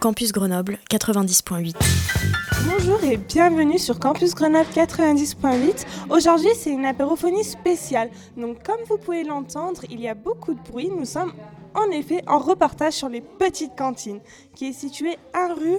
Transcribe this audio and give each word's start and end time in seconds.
Campus 0.00 0.30
Grenoble 0.30 0.78
90.8. 0.90 1.74
Bonjour 2.70 3.02
et 3.02 3.16
bienvenue 3.16 3.78
sur 3.78 3.98
Campus 3.98 4.32
Grenoble 4.34 4.68
90.8. 4.70 5.86
Aujourd'hui, 6.10 6.50
c'est 6.54 6.70
une 6.70 6.84
apérophonie 6.84 7.42
spéciale. 7.42 8.10
Donc, 8.36 8.62
comme 8.62 8.80
vous 8.88 8.98
pouvez 8.98 9.24
l'entendre, 9.24 9.82
il 9.90 10.00
y 10.00 10.06
a 10.06 10.14
beaucoup 10.14 10.54
de 10.54 10.60
bruit. 10.60 10.88
Nous 10.88 11.04
sommes 11.04 11.32
en 11.74 11.90
effet 11.90 12.22
en 12.28 12.38
reportage 12.38 12.92
sur 12.92 13.08
les 13.08 13.20
petites 13.20 13.76
cantines, 13.76 14.20
qui 14.54 14.68
est 14.68 14.72
située 14.72 15.16
à 15.32 15.52
rue 15.52 15.78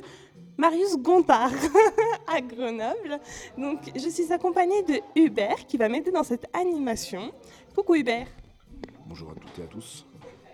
Marius 0.58 0.98
Gontard 0.98 1.52
à 2.28 2.42
Grenoble. 2.42 3.20
Donc, 3.58 3.80
je 3.96 4.10
suis 4.10 4.34
accompagnée 4.34 4.84
de 4.84 5.00
Hubert 5.16 5.66
qui 5.66 5.78
va 5.78 5.88
m'aider 5.88 6.12
dans 6.12 6.24
cette 6.24 6.46
animation. 6.54 7.32
Coucou 7.74 7.96
Hubert. 7.96 8.28
Bonjour 9.08 9.32
à 9.32 9.36
toutes 9.36 9.60
et 9.60 9.64
à 9.64 9.68
tous. 9.68 10.06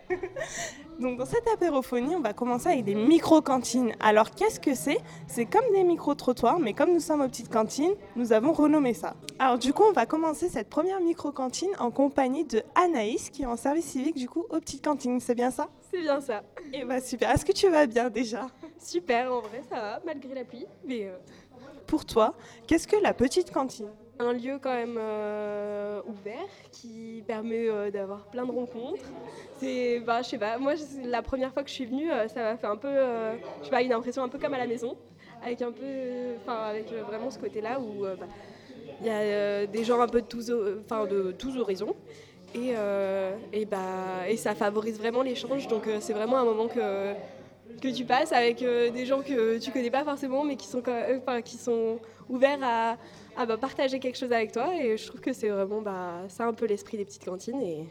Donc 0.99 1.17
dans 1.17 1.25
cette 1.25 1.47
apérophonie, 1.53 2.15
on 2.15 2.21
va 2.21 2.33
commencer 2.33 2.69
avec 2.69 2.85
des 2.85 2.95
micro-cantines. 2.95 3.93
Alors 3.99 4.31
qu'est-ce 4.31 4.59
que 4.59 4.73
c'est? 4.73 4.97
C'est 5.27 5.45
comme 5.45 5.65
des 5.73 5.83
micro-trottoirs, 5.83 6.59
mais 6.59 6.73
comme 6.73 6.93
nous 6.93 6.99
sommes 7.01 7.21
aux 7.21 7.27
petites 7.27 7.51
cantines, 7.51 7.93
nous 8.15 8.31
avons 8.31 8.53
renommé 8.53 8.93
ça. 8.93 9.15
Alors 9.39 9.57
du 9.59 9.73
coup, 9.73 9.83
on 9.83 9.91
va 9.91 10.05
commencer 10.05 10.47
cette 10.47 10.69
première 10.69 11.01
micro-cantine 11.01 11.71
en 11.79 11.91
compagnie 11.91 12.45
de 12.45 12.63
Anaïs, 12.75 13.29
qui 13.29 13.43
est 13.43 13.45
en 13.45 13.57
service 13.57 13.85
civique 13.85 14.15
du 14.15 14.29
coup 14.29 14.45
aux 14.49 14.59
petites 14.59 14.83
cantines. 14.83 15.19
C'est 15.19 15.35
bien 15.35 15.51
ça? 15.51 15.67
C'est 15.91 16.01
bien 16.01 16.21
ça. 16.21 16.43
Et 16.71 16.85
bah 16.85 17.01
super. 17.01 17.29
Est-ce 17.29 17.45
que 17.45 17.51
tu 17.51 17.69
vas 17.69 17.85
bien 17.87 18.09
déjà? 18.09 18.47
Super, 18.79 19.31
en 19.33 19.41
vrai, 19.41 19.63
ça 19.69 19.75
va, 19.75 20.01
malgré 20.05 20.33
la 20.33 20.45
pluie. 20.45 20.65
Mais 20.85 21.05
euh, 21.05 21.17
Pour 21.87 22.05
toi, 22.05 22.35
qu'est-ce 22.67 22.87
que 22.87 22.95
la 22.97 23.13
petite 23.13 23.51
cantine? 23.51 23.89
Un 24.19 24.33
lieu 24.33 24.59
quand 24.61 24.73
même 24.73 24.97
euh, 24.97 26.01
ouvert 26.05 26.47
qui 26.71 27.23
permet 27.27 27.67
euh, 27.67 27.91
d'avoir 27.91 28.27
plein 28.29 28.45
de 28.45 28.51
rencontres. 28.51 29.13
C'est, 29.57 29.99
bah, 29.99 30.21
je 30.21 30.29
sais 30.29 30.37
pas, 30.37 30.57
moi, 30.57 30.73
la 31.03 31.21
première 31.21 31.53
fois 31.53 31.63
que 31.63 31.69
je 31.69 31.75
suis 31.75 31.85
venue, 31.85 32.11
euh, 32.11 32.27
ça 32.27 32.41
m'a 32.41 32.57
fait 32.57 32.67
un 32.67 32.77
peu, 32.77 32.89
je 33.59 33.65
sais 33.65 33.69
pas, 33.69 33.81
une 33.81 33.93
impression 33.93 34.23
un 34.23 34.29
peu 34.29 34.39
comme 34.39 34.53
à 34.53 34.57
la 34.57 34.67
maison, 34.67 34.97
avec 35.41 35.61
un 35.61 35.71
peu, 35.71 36.35
enfin, 36.37 36.63
avec 36.63 36.91
vraiment 36.91 37.29
ce 37.29 37.39
côté-là 37.39 37.79
où 37.79 38.03
bah, 38.03 38.27
il 39.01 39.07
y 39.07 39.09
a 39.09 39.65
des 39.67 39.83
gens 39.83 39.99
un 39.99 40.07
peu 40.07 40.21
de 40.21 40.27
tous, 40.27 40.47
de 40.47 41.31
tous 41.33 41.57
horizons. 41.57 41.95
Et, 42.53 42.73
et, 43.51 43.65
bah, 43.65 44.29
et 44.29 44.37
ça 44.37 44.55
favorise 44.55 44.97
vraiment 44.97 45.23
l'échange, 45.23 45.67
donc 45.67 45.89
c'est 45.99 46.13
vraiment 46.13 46.37
un 46.37 46.45
moment 46.45 46.67
que, 46.69 47.13
que 47.81 47.87
tu 47.95 48.05
passes 48.05 48.31
avec 48.31 48.61
euh, 48.61 48.89
des 48.89 49.05
gens 49.05 49.21
que 49.21 49.57
tu 49.59 49.71
connais 49.71 49.91
pas 49.91 50.03
forcément, 50.03 50.43
mais 50.43 50.55
qui 50.55 50.67
sont, 50.67 50.81
quand- 50.81 50.91
euh, 50.91 51.19
enfin, 51.21 51.41
qui 51.41 51.57
sont 51.57 51.99
ouverts 52.29 52.59
à, 52.63 52.97
à, 53.37 53.45
bah, 53.45 53.57
partager 53.57 53.99
quelque 53.99 54.17
chose 54.17 54.31
avec 54.31 54.51
toi. 54.51 54.69
Et 54.75 54.97
je 54.97 55.07
trouve 55.07 55.21
que 55.21 55.33
c'est 55.33 55.49
vraiment 55.49 55.81
bah, 55.81 56.21
ça 56.29 56.45
un 56.45 56.53
peu 56.53 56.65
l'esprit 56.65 56.97
des 56.97 57.05
petites 57.05 57.25
cantines. 57.25 57.61
Et... 57.61 57.85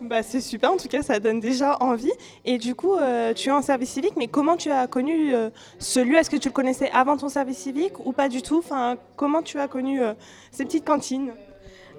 Bah 0.00 0.24
c'est 0.24 0.40
super, 0.40 0.72
en 0.72 0.76
tout 0.76 0.88
cas 0.88 1.02
ça 1.02 1.20
donne 1.20 1.38
déjà 1.38 1.76
envie. 1.80 2.10
Et 2.44 2.58
du 2.58 2.74
coup, 2.74 2.96
euh, 2.96 3.32
tu 3.34 3.50
es 3.50 3.52
en 3.52 3.62
service 3.62 3.90
civique, 3.90 4.14
mais 4.16 4.26
comment 4.26 4.56
tu 4.56 4.68
as 4.68 4.88
connu 4.88 5.32
euh, 5.32 5.48
ce 5.78 6.00
lieu? 6.00 6.16
Est-ce 6.16 6.28
que 6.28 6.36
tu 6.36 6.48
le 6.48 6.52
connaissais 6.52 6.90
avant 6.92 7.16
ton 7.16 7.28
service 7.28 7.58
civique 7.58 8.04
ou 8.04 8.10
pas 8.12 8.28
du 8.28 8.42
tout? 8.42 8.58
Enfin, 8.58 8.96
Comment 9.16 9.42
tu 9.42 9.60
as 9.60 9.68
connu 9.68 10.02
euh, 10.02 10.14
ces 10.50 10.64
petites 10.64 10.84
cantines? 10.84 11.32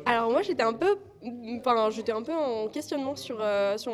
Alors 0.05 0.29
moi 0.29 0.41
j'étais 0.41 0.63
un 0.63 0.73
peu, 0.73 0.97
enfin 1.57 1.89
j'étais 1.89 2.11
un 2.11 2.21
peu 2.21 2.33
en 2.33 2.67
questionnement 2.67 3.15
sur, 3.15 3.37
euh, 3.39 3.77
sur 3.77 3.93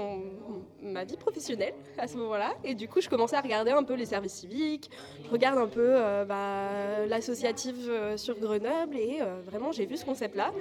ma 0.81 1.03
vie 1.03 1.17
professionnelle 1.17 1.73
à 1.97 2.07
ce 2.07 2.17
moment-là, 2.17 2.53
et 2.63 2.73
du 2.73 2.87
coup 2.87 3.01
je 3.01 3.09
commençais 3.09 3.35
à 3.35 3.41
regarder 3.41 3.71
un 3.71 3.83
peu 3.83 3.93
les 3.93 4.05
services 4.05 4.33
civiques, 4.33 4.89
je 5.25 5.29
regarde 5.29 5.57
un 5.57 5.67
peu 5.67 5.85
euh, 5.85 6.25
bah, 6.25 7.05
l'associative 7.07 7.87
euh, 7.89 8.17
sur 8.17 8.39
Grenoble, 8.39 8.97
et 8.97 9.19
vraiment 9.45 9.71
j'ai 9.71 9.85
vu 9.85 9.97
ce 9.97 10.05
concept-là, 10.05 10.51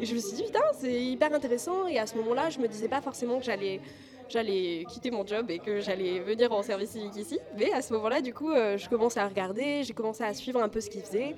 et 0.00 0.06
je 0.06 0.14
me 0.14 0.20
suis 0.20 0.36
dit 0.36 0.44
putain 0.44 0.60
c'est 0.74 1.00
hyper 1.00 1.32
intéressant, 1.32 1.86
et 1.86 1.98
à 1.98 2.06
ce 2.06 2.16
moment-là 2.16 2.50
je 2.50 2.58
me 2.58 2.68
disais 2.68 2.88
pas 2.88 3.00
forcément 3.00 3.38
que 3.38 3.44
j'allais 3.44 3.80
j'allais 4.28 4.84
quitter 4.88 5.10
mon 5.10 5.26
job 5.26 5.50
et 5.50 5.58
que 5.58 5.80
j'allais 5.80 6.20
venir 6.20 6.52
en 6.52 6.62
service 6.62 6.90
civique 6.90 7.16
ici, 7.16 7.38
mais 7.58 7.72
à 7.72 7.82
ce 7.82 7.92
moment-là 7.94 8.20
du 8.20 8.34
coup 8.34 8.50
je 8.52 8.88
commençais 8.88 9.20
à 9.20 9.26
regarder, 9.26 9.82
j'ai 9.84 9.94
commencé 9.94 10.22
à 10.22 10.34
suivre 10.34 10.62
un 10.62 10.68
peu 10.68 10.80
ce 10.80 10.90
qu'ils 10.90 11.02
faisaient. 11.02 11.34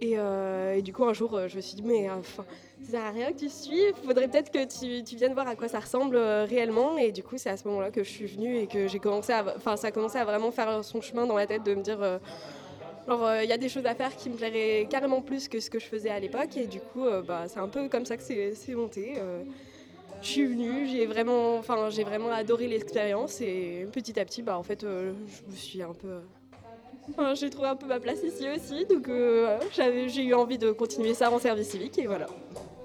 Et, 0.00 0.14
euh, 0.16 0.76
et 0.76 0.82
du 0.82 0.92
coup, 0.92 1.04
un 1.04 1.12
jour, 1.12 1.34
euh, 1.34 1.48
je 1.48 1.56
me 1.56 1.60
suis 1.60 1.74
dit, 1.74 1.82
mais 1.82 2.08
enfin, 2.10 2.44
ça 2.84 2.92
sert 2.92 3.04
à 3.04 3.10
rien 3.10 3.32
que 3.32 3.38
tu 3.38 3.48
suives, 3.48 3.94
faudrait 4.04 4.28
peut-être 4.28 4.52
que 4.52 4.64
tu, 5.02 5.16
viennes 5.16 5.34
voir 5.34 5.48
à 5.48 5.56
quoi 5.56 5.68
ça 5.68 5.80
ressemble 5.80 6.16
euh, 6.16 6.44
réellement. 6.44 6.96
Et 6.98 7.10
du 7.10 7.22
coup, 7.22 7.36
c'est 7.36 7.50
à 7.50 7.56
ce 7.56 7.66
moment-là 7.68 7.90
que 7.90 8.04
je 8.04 8.08
suis 8.08 8.26
venue 8.26 8.58
et 8.58 8.66
que 8.66 8.86
j'ai 8.86 9.00
commencé 9.00 9.32
enfin, 9.34 9.76
ça 9.76 9.88
a 9.88 9.90
commencé 9.90 10.18
à 10.18 10.24
vraiment 10.24 10.52
faire 10.52 10.84
son 10.84 11.00
chemin 11.00 11.26
dans 11.26 11.36
la 11.36 11.46
tête 11.46 11.64
de 11.64 11.74
me 11.74 11.82
dire, 11.82 12.00
euh, 12.00 13.40
il 13.42 13.48
y 13.48 13.52
a 13.52 13.58
des 13.58 13.68
choses 13.68 13.86
à 13.86 13.94
faire 13.94 14.14
qui 14.14 14.30
me 14.30 14.36
plairaient 14.36 14.86
carrément 14.88 15.20
plus 15.20 15.48
que 15.48 15.58
ce 15.58 15.68
que 15.68 15.80
je 15.80 15.86
faisais 15.86 16.10
à 16.10 16.20
l'époque. 16.20 16.56
Et 16.56 16.66
du 16.66 16.80
coup, 16.80 17.04
bah, 17.26 17.44
c'est 17.48 17.60
un 17.60 17.68
peu 17.68 17.88
comme 17.88 18.06
ça 18.06 18.16
que 18.16 18.22
c'est 18.22 18.74
monté. 18.74 19.14
je 20.22 20.28
suis 20.28 20.46
venue, 20.46 20.86
j'ai 20.86 21.06
vraiment, 21.06 21.60
vraiment 21.60 22.30
adoré 22.30 22.68
l'expérience 22.68 23.40
et 23.40 23.88
petit 23.90 24.20
à 24.20 24.24
petit, 24.24 24.42
bah, 24.42 24.56
en 24.58 24.62
fait, 24.62 24.82
je 24.82 25.10
me 25.50 25.56
suis 25.56 25.82
un 25.82 25.94
peu 25.94 26.20
Enfin, 27.10 27.34
j'ai 27.34 27.50
trouvé 27.50 27.68
un 27.68 27.76
peu 27.76 27.86
ma 27.86 28.00
place 28.00 28.22
ici 28.22 28.46
aussi, 28.48 28.84
donc 28.86 29.08
euh, 29.08 29.58
j'ai 29.72 30.22
eu 30.22 30.34
envie 30.34 30.58
de 30.58 30.72
continuer 30.72 31.14
ça 31.14 31.30
en 31.30 31.38
service 31.38 31.68
civique 31.68 31.98
et 31.98 32.06
voilà. 32.06 32.26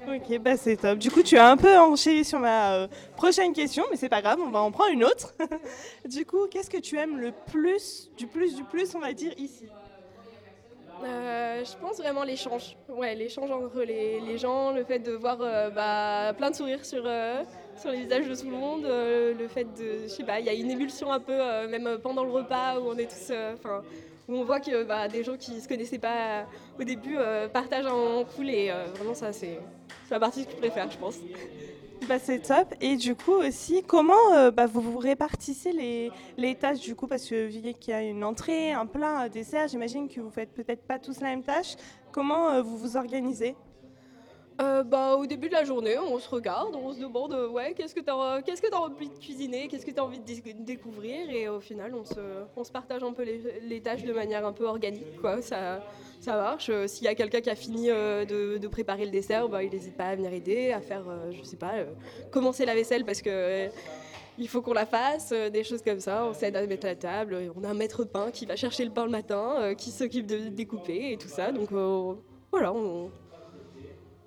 Ok, 0.07 0.37
bah 0.39 0.57
c'est 0.57 0.75
top. 0.75 0.97
Du 0.97 1.09
coup, 1.09 1.23
tu 1.23 1.37
as 1.37 1.49
un 1.49 1.55
peu 1.55 1.77
enchaîné 1.77 2.23
sur 2.23 2.39
ma 2.39 2.73
euh, 2.73 2.87
prochaine 3.15 3.53
question, 3.53 3.83
mais 3.89 3.95
c'est 3.95 4.09
pas 4.09 4.21
grave, 4.21 4.39
on 4.45 4.49
va 4.49 4.59
en 4.59 4.71
prendre 4.71 4.91
une 4.91 5.03
autre. 5.03 5.33
du 6.05 6.25
coup, 6.25 6.47
qu'est-ce 6.51 6.69
que 6.69 6.77
tu 6.77 6.97
aimes 6.97 7.17
le 7.17 7.31
plus, 7.51 8.09
du 8.17 8.27
plus, 8.27 8.55
du 8.55 8.63
plus, 8.63 8.95
on 8.95 8.99
va 8.99 9.13
dire, 9.13 9.31
ici? 9.37 9.67
Euh, 11.03 11.63
je 11.65 11.77
pense 11.77 11.97
vraiment 11.97 12.23
l'échange, 12.23 12.77
ouais, 12.87 13.15
l'échange 13.15 13.51
entre 13.51 13.81
les, 13.81 14.21
les 14.21 14.37
gens, 14.37 14.71
le 14.71 14.83
fait 14.83 14.99
de 14.99 15.11
voir 15.11 15.37
euh, 15.41 15.69
bah, 15.69 16.33
plein 16.37 16.51
de 16.51 16.55
sourires 16.55 16.85
sur, 16.85 17.03
euh, 17.05 17.43
sur 17.77 17.91
les 17.91 18.03
visages 18.03 18.27
de 18.27 18.35
tout 18.35 18.49
le 18.49 18.55
monde, 18.55 18.83
le 18.83 19.47
fait 19.47 19.65
de, 19.65 20.03
je 20.03 20.07
sais 20.07 20.23
pas, 20.23 20.39
il 20.39 20.45
y 20.45 20.49
a 20.49 20.53
une 20.53 20.71
émulsion 20.71 21.11
un 21.11 21.19
peu, 21.19 21.37
même 21.67 21.97
pendant 22.01 22.23
le 22.23 22.31
repas 22.31 22.79
où 22.79 22.89
on 22.89 22.97
est 22.97 23.09
tous, 23.09 23.33
enfin, 23.53 23.83
où 24.27 24.35
on 24.35 24.43
voit 24.43 24.59
que 24.59 24.83
bah, 24.83 25.07
des 25.07 25.23
gens 25.23 25.37
qui 25.37 25.59
se 25.59 25.67
connaissaient 25.67 25.99
pas 25.99 26.45
au 26.79 26.83
début 26.83 27.17
euh, 27.17 27.47
partagent 27.47 27.85
moment 27.85 28.23
cool 28.35 28.47
euh, 28.49 28.85
vraiment 28.95 29.13
ça 29.13 29.33
c'est 29.33 29.59
la 30.09 30.19
partie 30.19 30.45
que 30.45 30.51
je 30.51 30.57
préfère, 30.57 30.89
je 30.91 30.97
pense. 30.97 31.17
Bah, 32.07 32.19
c'est 32.19 32.39
top. 32.39 32.73
Et 32.81 32.97
du 32.97 33.15
coup 33.15 33.31
aussi, 33.33 33.81
comment 33.83 34.33
euh, 34.33 34.51
bah, 34.51 34.65
vous 34.65 34.81
vous 34.81 34.97
répartissez 34.97 35.71
les, 35.71 36.11
les 36.37 36.55
tâches 36.55 36.81
du 36.81 36.95
coup? 36.95 37.07
Parce 37.07 37.27
que 37.27 37.47
vu 37.47 37.73
qu'il 37.73 37.93
y 37.93 37.97
a 37.97 38.01
une 38.01 38.23
entrée, 38.23 38.73
un 38.73 38.85
plat, 38.85 39.19
un 39.19 39.29
dessert, 39.29 39.67
j'imagine 39.67 40.09
que 40.09 40.19
vous 40.19 40.29
faites 40.29 40.53
peut-être 40.53 40.85
pas 40.85 40.99
tous 40.99 41.21
la 41.21 41.29
même 41.29 41.43
tâche. 41.43 41.75
Comment 42.11 42.49
euh, 42.49 42.61
vous 42.61 42.77
vous 42.77 42.97
organisez? 42.97 43.55
Euh, 44.61 44.83
bah, 44.83 45.15
au 45.15 45.25
début 45.25 45.47
de 45.47 45.53
la 45.53 45.63
journée, 45.63 45.97
on 45.97 46.19
se 46.19 46.29
regarde, 46.29 46.75
on 46.75 46.93
se 46.93 46.99
demande 46.99 47.33
euh, 47.33 47.49
ouais, 47.49 47.73
qu'est-ce 47.73 47.95
que 47.95 48.01
tu 48.01 48.11
as, 48.11 48.41
qu'est-ce 48.43 48.61
que 48.61 48.71
as 48.71 48.79
envie 48.79 49.09
de 49.09 49.17
cuisiner, 49.17 49.67
qu'est-ce 49.67 49.85
que 49.85 49.91
tu 49.91 49.99
as 49.99 50.03
envie 50.03 50.19
de 50.19 50.25
dé- 50.25 50.53
découvrir, 50.59 51.27
et 51.31 51.49
au 51.49 51.59
final, 51.59 51.93
on 51.95 52.03
se, 52.63 52.71
partage 52.71 53.03
un 53.03 53.13
peu 53.13 53.23
les, 53.23 53.81
tâches 53.81 54.03
de 54.03 54.13
manière 54.13 54.45
un 54.45 54.53
peu 54.53 54.65
organique. 54.65 55.19
Quoi. 55.19 55.41
Ça, 55.41 55.83
ça 56.19 56.35
marche. 56.35 56.69
Euh, 56.69 56.87
S'il 56.87 57.05
y 57.05 57.07
a 57.07 57.15
quelqu'un 57.15 57.41
qui 57.41 57.49
a 57.49 57.55
fini 57.55 57.87
de, 57.87 58.67
préparer 58.67 59.05
le 59.05 59.11
dessert, 59.11 59.49
bah, 59.49 59.63
il 59.63 59.71
n'hésite 59.71 59.97
pas 59.97 60.05
à 60.05 60.15
venir 60.15 60.31
aider, 60.31 60.71
à 60.71 60.81
faire, 60.81 61.03
je 61.31 61.43
sais 61.43 61.57
pas, 61.57 61.73
commencer 62.31 62.65
la 62.65 62.75
vaisselle 62.75 63.05
parce 63.05 63.21
que. 63.21 63.69
il 64.39 64.47
faut 64.47 64.61
qu'on 64.61 64.73
la 64.73 64.85
fasse, 64.85 65.31
des 65.31 65.63
choses 65.63 65.81
comme 65.81 65.99
ça. 65.99 66.25
On 66.25 66.33
s'aide 66.33 66.55
à 66.55 66.65
mettre 66.65 66.85
la 66.85 66.95
table. 66.95 67.51
On 67.55 67.63
a 67.63 67.69
un 67.69 67.73
maître 67.73 68.03
pain 68.03 68.31
qui 68.31 68.45
va 68.45 68.55
chercher 68.55 68.85
le 68.85 68.91
pain 68.91 69.05
le 69.05 69.11
matin, 69.11 69.73
qui 69.75 69.91
s'occupe 69.91 70.27
de 70.27 70.49
découper 70.49 71.11
et 71.11 71.17
tout 71.17 71.27
ça. 71.27 71.51
Donc 71.51 71.69
voilà, 72.51 72.73
on, 72.73 73.09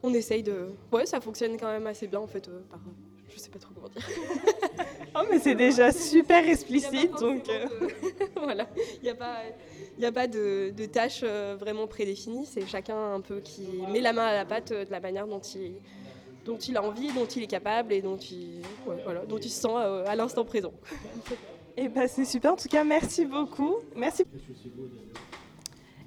on 0.06 0.14
essaye 0.14 0.42
de. 0.42 0.68
Ouais, 0.92 1.04
ça 1.06 1.20
fonctionne 1.20 1.56
quand 1.58 1.66
même 1.66 1.86
assez 1.86 2.06
bien 2.06 2.20
en 2.20 2.26
fait. 2.26 2.48
euh, 2.48 2.60
par... 2.70 2.80
Je 3.34 3.38
sais 3.40 3.50
pas 3.50 3.58
trop 3.58 3.72
comment 3.74 3.88
dire. 3.88 4.02
Oh, 5.18 5.24
mais 5.30 5.38
c'est 5.38 5.54
déjà 5.54 5.92
super 5.92 6.46
explicite, 6.46 7.10
donc. 7.18 7.48
euh, 7.48 7.66
voilà, 8.36 8.68
il 8.98 9.04
n'y 9.04 9.08
a 9.08 9.14
pas, 9.14 9.36
il 9.96 10.02
y 10.02 10.06
a 10.06 10.12
pas 10.12 10.26
de, 10.26 10.70
de 10.76 10.84
tâches 10.84 11.20
euh, 11.22 11.56
vraiment 11.58 11.86
prédéfinies. 11.86 12.44
C'est 12.44 12.66
chacun 12.66 13.14
un 13.14 13.20
peu 13.22 13.40
qui 13.40 13.66
met 13.90 14.00
la 14.02 14.12
main 14.12 14.26
à 14.26 14.34
la 14.34 14.44
pâte 14.44 14.72
de 14.74 14.90
la 14.90 15.00
manière 15.00 15.26
dont 15.26 15.40
il, 15.40 15.72
dont 16.44 16.58
il 16.58 16.76
a 16.76 16.82
envie, 16.82 17.10
dont 17.14 17.24
il 17.24 17.42
est 17.42 17.46
capable 17.46 17.94
et 17.94 18.02
dont 18.02 18.18
il, 18.18 18.60
ouais, 18.86 18.96
voilà, 19.04 19.24
dont 19.24 19.38
il 19.38 19.48
se 19.50 19.62
sent 19.62 19.74
à 19.74 20.14
l'instant 20.16 20.44
présent. 20.44 20.74
Et 21.78 21.88
bah, 21.88 22.08
c'est 22.08 22.24
super. 22.26 22.52
En 22.52 22.56
tout 22.56 22.68
cas, 22.68 22.84
merci 22.84 23.24
beaucoup. 23.24 23.76
Merci. 23.94 24.24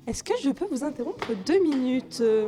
Est-ce 0.08 0.24
que 0.24 0.34
je 0.42 0.50
peux 0.52 0.66
vous 0.66 0.84
interrompre 0.84 1.28
deux 1.46 1.60
minutes 1.62 2.20
euh, 2.22 2.46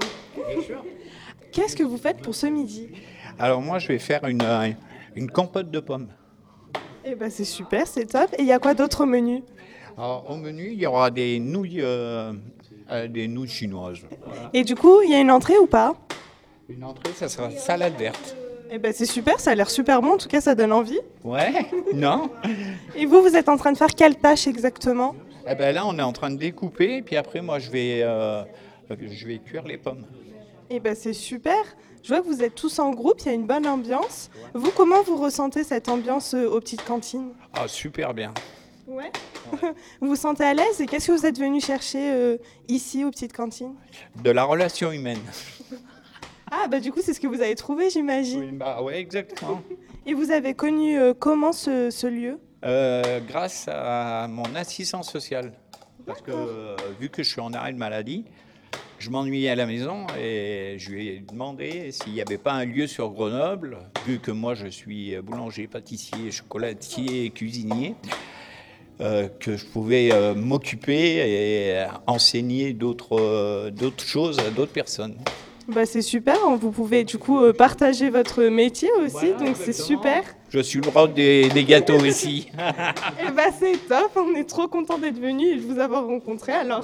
Qu'est-ce 1.51 1.75
que 1.75 1.83
vous 1.83 1.97
faites 1.97 2.17
pour 2.21 2.33
ce 2.33 2.47
midi? 2.47 2.89
Alors 3.37 3.61
moi, 3.61 3.79
je 3.79 3.87
vais 3.89 3.99
faire 3.99 4.23
une, 4.25 4.41
euh, 4.41 4.69
une 5.15 5.29
compote 5.29 5.69
de 5.69 5.79
pommes. 5.79 6.07
Eh 7.03 7.15
ben 7.15 7.29
c'est 7.29 7.45
super, 7.45 7.87
c'est 7.87 8.05
top. 8.05 8.33
Et 8.37 8.43
il 8.43 8.47
y 8.47 8.53
a 8.53 8.59
quoi 8.59 8.73
d'autre 8.73 9.03
au 9.03 9.05
menu? 9.05 9.43
Alors, 9.97 10.29
au 10.29 10.37
menu, 10.37 10.69
il 10.71 10.79
y 10.79 10.85
aura 10.85 11.11
des 11.11 11.39
nouilles, 11.39 11.81
euh, 11.81 12.31
euh, 12.91 13.07
des 13.07 13.27
nouilles 13.27 13.49
chinoises. 13.49 13.99
Et 14.53 14.63
du 14.63 14.75
coup, 14.75 15.01
il 15.01 15.11
y 15.11 15.13
a 15.13 15.19
une 15.19 15.31
entrée 15.31 15.57
ou 15.57 15.67
pas? 15.67 15.93
Une 16.69 16.83
entrée, 16.85 17.11
ça 17.13 17.27
sera 17.27 17.51
salade 17.51 17.97
verte. 17.97 18.37
Eh 18.73 18.77
ben 18.79 18.93
c'est 18.93 19.05
super, 19.05 19.37
ça 19.41 19.51
a 19.51 19.55
l'air 19.55 19.69
super 19.69 20.01
bon, 20.01 20.13
en 20.13 20.17
tout 20.17 20.29
cas 20.29 20.39
ça 20.39 20.55
donne 20.55 20.71
envie. 20.71 20.99
Ouais 21.25 21.51
Non? 21.93 22.29
Et 22.95 23.05
vous, 23.05 23.21
vous 23.21 23.35
êtes 23.35 23.49
en 23.49 23.57
train 23.57 23.73
de 23.73 23.77
faire 23.77 23.93
quelle 23.93 24.15
tâche 24.15 24.47
exactement? 24.47 25.13
Eh 25.45 25.55
ben 25.55 25.75
là, 25.75 25.85
on 25.85 25.97
est 25.99 26.03
en 26.03 26.13
train 26.13 26.31
de 26.31 26.37
découper, 26.37 26.97
et 26.97 27.01
puis 27.01 27.17
après, 27.17 27.41
moi, 27.41 27.59
je 27.59 27.69
vais, 27.69 27.99
je 28.89 29.27
vais 29.27 29.39
cuire 29.39 29.63
les 29.67 29.77
pommes. 29.77 30.05
Eh 30.73 30.79
ben 30.79 30.95
c'est 30.95 31.11
super. 31.11 31.57
Je 32.01 32.07
vois 32.07 32.21
que 32.21 32.27
vous 32.27 32.41
êtes 32.43 32.55
tous 32.55 32.79
en 32.79 32.91
groupe, 32.91 33.19
il 33.19 33.25
y 33.25 33.29
a 33.29 33.33
une 33.33 33.45
bonne 33.45 33.67
ambiance. 33.67 34.31
Vous, 34.53 34.71
comment 34.71 35.01
vous 35.03 35.17
ressentez 35.17 35.65
cette 35.65 35.89
ambiance 35.89 36.33
euh, 36.33 36.47
aux 36.49 36.61
petites 36.61 36.85
cantines? 36.85 37.33
Ah, 37.53 37.67
super 37.67 38.13
bien. 38.13 38.33
Ouais. 38.87 39.11
vous 39.51 39.67
vous 40.07 40.15
sentez 40.15 40.45
à 40.45 40.53
l'aise? 40.53 40.79
Et 40.79 40.85
qu'est-ce 40.85 41.07
que 41.07 41.11
vous 41.11 41.25
êtes 41.25 41.37
venu 41.37 41.59
chercher 41.59 42.13
euh, 42.13 42.37
ici 42.69 43.03
aux 43.03 43.11
petites 43.11 43.33
cantines? 43.33 43.75
De 44.23 44.31
la 44.31 44.45
relation 44.45 44.91
humaine. 44.91 45.19
Ah 46.53 46.67
bah 46.67 46.81
du 46.81 46.91
coup 46.91 46.99
c'est 47.01 47.13
ce 47.13 47.21
que 47.21 47.27
vous 47.27 47.41
avez 47.41 47.55
trouvé 47.55 47.89
j'imagine. 47.89 48.41
Oui, 48.41 48.51
bah 48.51 48.81
ouais, 48.83 48.99
exactement. 48.99 49.61
Et 50.05 50.13
vous 50.13 50.31
avez 50.31 50.53
connu 50.53 50.99
euh, 50.99 51.13
comment 51.17 51.53
ce, 51.53 51.89
ce 51.89 52.07
lieu? 52.07 52.39
Grâce 53.25 53.69
à 53.71 54.27
mon 54.27 54.53
assistant 54.53 55.01
social. 55.01 55.53
Parce 56.05 56.21
que 56.21 56.31
vu 56.99 57.07
que 57.07 57.23
je 57.23 57.29
suis 57.29 57.39
en 57.39 57.53
arrêt 57.53 57.71
de 57.71 57.77
maladie, 57.77 58.25
je 59.01 59.09
m'ennuyais 59.09 59.49
à 59.49 59.55
la 59.55 59.65
maison 59.65 60.05
et 60.21 60.75
je 60.77 60.91
lui 60.91 61.07
ai 61.07 61.23
demandé 61.27 61.91
s'il 61.91 62.13
n'y 62.13 62.21
avait 62.21 62.37
pas 62.37 62.53
un 62.53 62.65
lieu 62.65 62.85
sur 62.85 63.09
Grenoble, 63.09 63.79
vu 64.05 64.19
que 64.19 64.29
moi 64.29 64.53
je 64.53 64.67
suis 64.67 65.17
boulanger, 65.23 65.65
pâtissier, 65.65 66.29
chocolatier 66.29 67.31
cuisinier, 67.31 67.95
euh, 68.99 69.27
que 69.39 69.57
je 69.57 69.65
pouvais 69.65 70.11
euh, 70.11 70.35
m'occuper 70.35 71.15
et 71.17 71.83
enseigner 72.05 72.73
d'autres 72.73 73.19
euh, 73.19 73.71
d'autres 73.71 74.03
choses 74.03 74.39
à 74.39 74.51
d'autres 74.51 74.71
personnes. 74.71 75.15
Bah 75.67 75.87
c'est 75.87 76.03
super, 76.03 76.37
vous 76.59 76.71
pouvez 76.71 77.03
du 77.03 77.17
coup 77.17 77.39
euh, 77.39 77.53
partager 77.53 78.11
votre 78.11 78.43
métier 78.43 78.89
aussi, 79.03 79.31
Voilà, 79.31 79.45
donc 79.45 79.55
c'est 79.59 79.73
super. 79.73 80.23
Je 80.49 80.59
suis 80.59 80.79
le 80.79 80.91
bras 80.91 81.07
des, 81.07 81.49
des 81.49 81.63
gâteaux 81.63 82.03
ici. 82.05 82.51
Et 83.27 83.31
bah 83.31 83.49
c'est 83.57 83.77
top, 83.87 84.11
on 84.15 84.35
est 84.35 84.47
trop 84.47 84.67
content 84.67 84.99
d'être 84.99 85.19
venu 85.19 85.45
et 85.47 85.55
de 85.55 85.61
vous 85.61 85.79
avoir 85.79 86.05
rencontré. 86.05 86.51
Alors, 86.51 86.83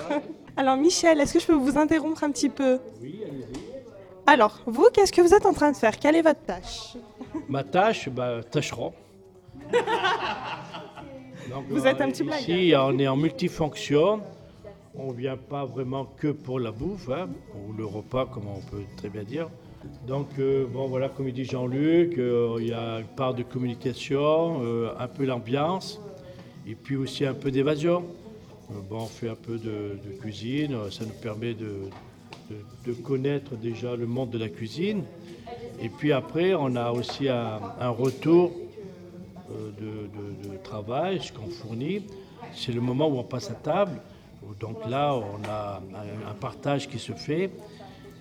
alors 0.58 0.76
Michel, 0.76 1.22
est-ce 1.22 1.34
que 1.34 1.40
je 1.40 1.48
peux 1.48 1.54
vous 1.54 1.78
interrompre 1.78 2.24
un 2.24 2.32
petit 2.32 2.50
peu? 2.50 2.80
Oui, 3.02 3.22
allez-y. 3.24 3.68
Alors, 4.26 4.60
vous, 4.66 4.90
qu'est-ce 4.94 5.14
que 5.14 5.22
vous 5.22 5.34
êtes 5.34 5.46
en 5.46 5.54
train 5.54 5.72
de 5.72 5.78
faire? 5.78 5.98
Quelle 5.98 6.16
est 6.16 6.22
votre 6.22 6.42
tâche? 6.42 6.98
Ma 7.48 7.64
tâche, 7.64 8.10
bah, 8.10 8.42
tâcheron. 8.44 8.92
Donc, 11.50 11.64
Vous 11.70 11.88
êtes 11.88 12.02
un 12.02 12.10
petit 12.10 12.24
blagueur. 12.24 12.42
Ici, 12.42 12.74
on 12.76 13.00
est 13.00 13.08
en 13.08 13.16
multifonction. 13.16 14.20
On 14.96 15.14
ne 15.14 15.18
vient 15.18 15.38
pas 15.38 15.64
vraiment 15.64 16.06
que 16.06 16.28
pour 16.28 16.60
la 16.60 16.72
bouffe, 16.72 17.08
hein, 17.10 17.30
ou 17.56 17.72
le 17.72 17.86
repas, 17.86 18.26
comme 18.26 18.48
on 18.48 18.60
peut 18.60 18.84
très 18.98 19.08
bien 19.10 19.24
dire. 19.24 19.48
Donc, 20.06 20.28
euh, 20.40 20.66
bon, 20.66 20.88
voilà, 20.88 21.08
comme 21.08 21.28
il 21.30 21.34
dit 21.34 21.46
Jean-Luc, 21.46 22.18
euh, 22.18 22.58
il 22.60 22.68
y 22.68 22.74
a 22.74 23.00
une 23.00 23.08
part 23.08 23.34
de 23.34 23.44
communication, 23.44 24.60
euh, 24.64 24.90
un 25.00 25.08
peu 25.08 25.26
l'ambiance, 25.26 26.02
et 26.68 26.76
puis 26.76 26.98
aussi 26.98 27.26
un 27.26 27.34
peu 27.34 27.52
d'évasion. 27.52 28.04
Euh, 28.72 28.82
bon, 28.90 29.02
on 29.02 29.06
fait 29.06 29.30
un 29.30 29.36
peu 29.36 29.58
de, 29.58 29.98
cuisine, 30.20 30.74
euh, 30.74 30.92
ça 30.92 31.06
nous 31.06 31.14
permet 31.22 31.54
de, 31.54 31.90
connaître 33.04 33.56
déjà 33.56 33.96
le 33.96 34.06
monde 34.08 34.30
de 34.30 34.38
la 34.38 34.50
cuisine. 34.50 35.04
Et 35.82 35.90
puis 35.90 36.12
après, 36.12 36.54
on 36.54 36.76
a 36.76 36.92
aussi 36.92 37.30
un, 37.30 37.90
retour 37.90 38.52
euh, 39.52 39.72
de, 40.44 40.58
travail, 40.64 41.22
ce 41.22 41.32
qu'on 41.32 41.50
fournit. 41.50 42.04
C'est 42.54 42.72
le 42.72 42.82
moment 42.82 43.08
où 43.08 43.18
on 43.18 43.24
passe 43.24 43.52
à 43.52 43.54
table. 43.54 44.00
Donc 44.60 44.78
là, 44.88 45.14
on 45.16 45.48
a 45.48 45.82
un, 46.28 46.34
partage 46.34 46.88
qui 46.88 47.00
se 47.00 47.12
fait 47.12 47.52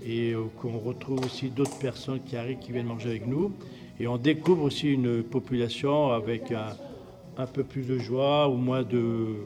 et 0.05 0.35
qu'on 0.61 0.79
retrouve 0.79 1.25
aussi 1.25 1.49
d'autres 1.49 1.79
personnes 1.79 2.21
qui 2.21 2.37
arrivent, 2.37 2.59
qui 2.59 2.73
viennent 2.73 2.87
manger 2.87 3.11
avec 3.11 3.27
nous. 3.27 3.53
Et 3.99 4.07
on 4.07 4.17
découvre 4.17 4.65
aussi 4.65 4.93
une 4.93 5.23
population 5.23 6.11
avec 6.11 6.53
un 6.53 7.47
peu 7.47 7.63
plus 7.63 7.87
de 7.87 7.99
joie 7.99 8.49
ou 8.49 8.57
moins 8.57 8.83
de 8.83 9.37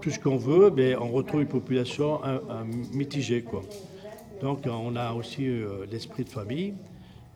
tout 0.00 0.10
ce 0.10 0.18
qu'on 0.18 0.36
veut, 0.36 0.70
mais 0.74 0.96
on 0.96 1.08
retrouve 1.10 1.40
une 1.42 1.48
population 1.48 2.22
un- 2.24 2.40
un 2.50 2.64
mitigée. 2.92 3.42
Quoi. 3.42 3.62
Donc 4.40 4.60
on 4.66 4.94
a 4.96 5.12
aussi 5.12 5.46
euh, 5.46 5.86
l'esprit 5.90 6.24
de 6.24 6.28
famille. 6.28 6.74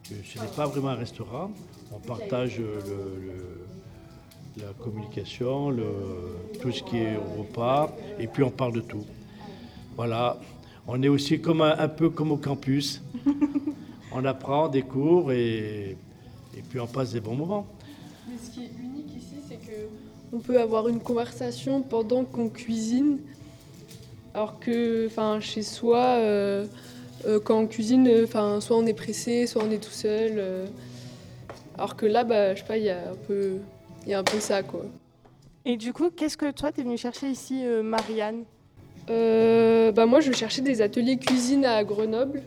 que 0.08 0.14
Ce 0.24 0.38
n'est 0.40 0.48
pas 0.56 0.66
vraiment 0.66 0.88
un 0.90 0.94
restaurant. 0.96 1.50
On 1.92 1.98
partage 1.98 2.58
euh, 2.60 2.80
le- 2.86 3.26
le- 3.26 4.62
la 4.66 4.72
communication, 4.74 5.70
le- 5.70 5.84
tout 6.60 6.70
ce 6.72 6.82
qui 6.82 6.98
est 6.98 7.16
au 7.16 7.42
repas, 7.42 7.90
et 8.18 8.26
puis 8.26 8.42
on 8.42 8.50
parle 8.50 8.72
de 8.74 8.80
tout. 8.80 9.04
Voilà. 9.96 10.38
On 10.86 11.02
est 11.02 11.08
aussi 11.08 11.40
comme 11.40 11.62
un, 11.62 11.76
un 11.78 11.88
peu 11.88 12.10
comme 12.10 12.32
au 12.32 12.36
campus. 12.36 13.02
on 14.12 14.24
apprend 14.24 14.68
des 14.68 14.82
cours 14.82 15.32
et, 15.32 15.96
et 16.56 16.62
puis 16.68 16.80
on 16.80 16.86
passe 16.86 17.12
des 17.12 17.20
bons 17.20 17.34
moments. 17.36 17.66
Mais 18.28 18.36
ce 18.36 18.50
qui 18.50 18.64
est 18.64 18.70
unique 18.80 19.11
on 20.32 20.38
peut 20.38 20.58
avoir 20.60 20.88
une 20.88 21.00
conversation 21.00 21.82
pendant 21.82 22.24
qu'on 22.24 22.48
cuisine, 22.48 23.18
alors 24.34 24.58
que, 24.58 25.06
enfin, 25.06 25.40
chez 25.40 25.62
soi, 25.62 26.04
euh, 26.18 26.64
euh, 27.26 27.38
quand 27.38 27.58
on 27.58 27.66
cuisine, 27.66 28.10
enfin, 28.24 28.60
soit 28.60 28.76
on 28.76 28.86
est 28.86 28.94
pressé, 28.94 29.46
soit 29.46 29.62
on 29.62 29.70
est 29.70 29.82
tout 29.82 29.90
seul. 29.90 30.32
euh, 30.38 30.66
alors 31.76 31.96
que 31.96 32.06
là, 32.06 32.24
bah, 32.24 32.54
je 32.54 32.60
sais 32.60 32.66
pas, 32.66 32.78
il 32.78 32.84
y 32.84 32.90
a 32.90 33.10
un 33.10 33.16
peu, 33.26 33.56
il 34.04 34.10
y 34.10 34.14
a 34.14 34.18
un 34.18 34.24
peu 34.24 34.40
ça, 34.40 34.62
quoi. 34.62 34.84
Et 35.64 35.76
du 35.76 35.92
coup, 35.92 36.10
qu'est-ce 36.10 36.36
que 36.36 36.50
toi, 36.50 36.72
t'es 36.72 36.82
venu 36.82 36.96
chercher 36.96 37.28
ici, 37.28 37.62
Marianne? 37.82 38.44
Bah 39.08 40.06
moi, 40.06 40.20
je 40.20 40.32
cherchais 40.32 40.62
des 40.62 40.80
ateliers 40.80 41.18
cuisine 41.18 41.64
à 41.64 41.84
Grenoble, 41.84 42.42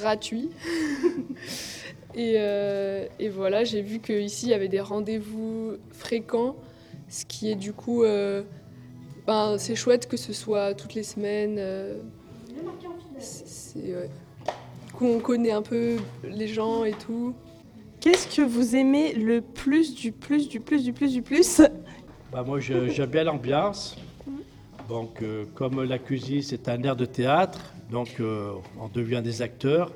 gratuits. 0.00 0.50
et, 2.16 2.34
euh, 2.38 3.06
et 3.18 3.28
voilà, 3.28 3.62
j'ai 3.64 3.82
vu 3.82 4.00
qu'ici, 4.00 4.46
il 4.46 4.50
y 4.50 4.54
avait 4.54 4.68
des 4.68 4.80
rendez-vous 4.80 5.74
fréquents, 5.92 6.56
ce 7.08 7.24
qui 7.24 7.50
est 7.50 7.54
du 7.56 7.72
coup... 7.72 8.02
euh, 8.02 8.42
ben, 9.26 9.58
c'est 9.58 9.74
chouette 9.74 10.06
que 10.06 10.16
ce 10.16 10.32
soit 10.32 10.74
toutes 10.74 10.94
les 10.94 11.02
semaines. 11.02 11.56
euh, 11.58 11.98
c'est, 13.18 13.80
ouais. 13.80 14.10
Qu'on 14.96 15.18
connaît 15.18 15.50
un 15.50 15.62
peu 15.62 15.96
les 16.22 16.46
gens 16.46 16.84
et 16.84 16.92
tout. 16.92 17.34
Qu'est-ce 18.00 18.36
que 18.36 18.42
vous 18.42 18.76
aimez 18.76 19.14
le 19.14 19.40
plus, 19.40 19.94
du 19.94 20.12
plus, 20.12 20.48
du 20.48 20.60
plus, 20.60 20.84
du 20.84 20.92
plus, 20.92 21.12
du 21.12 21.22
plus? 21.22 21.60
Bah, 22.32 22.44
moi, 22.46 22.60
j'aime 22.60 23.06
bien 23.06 23.24
l'ambiance. 23.24 23.96
Donc, 24.88 25.22
euh, 25.22 25.44
comme 25.56 25.82
la 25.82 25.98
cuisine, 25.98 26.42
c'est 26.42 26.68
un 26.68 26.80
air 26.84 26.94
de 26.94 27.04
théâtre, 27.04 27.74
donc 27.90 28.20
euh, 28.20 28.52
on 28.80 28.86
devient 28.86 29.22
des 29.24 29.42
acteurs. 29.42 29.90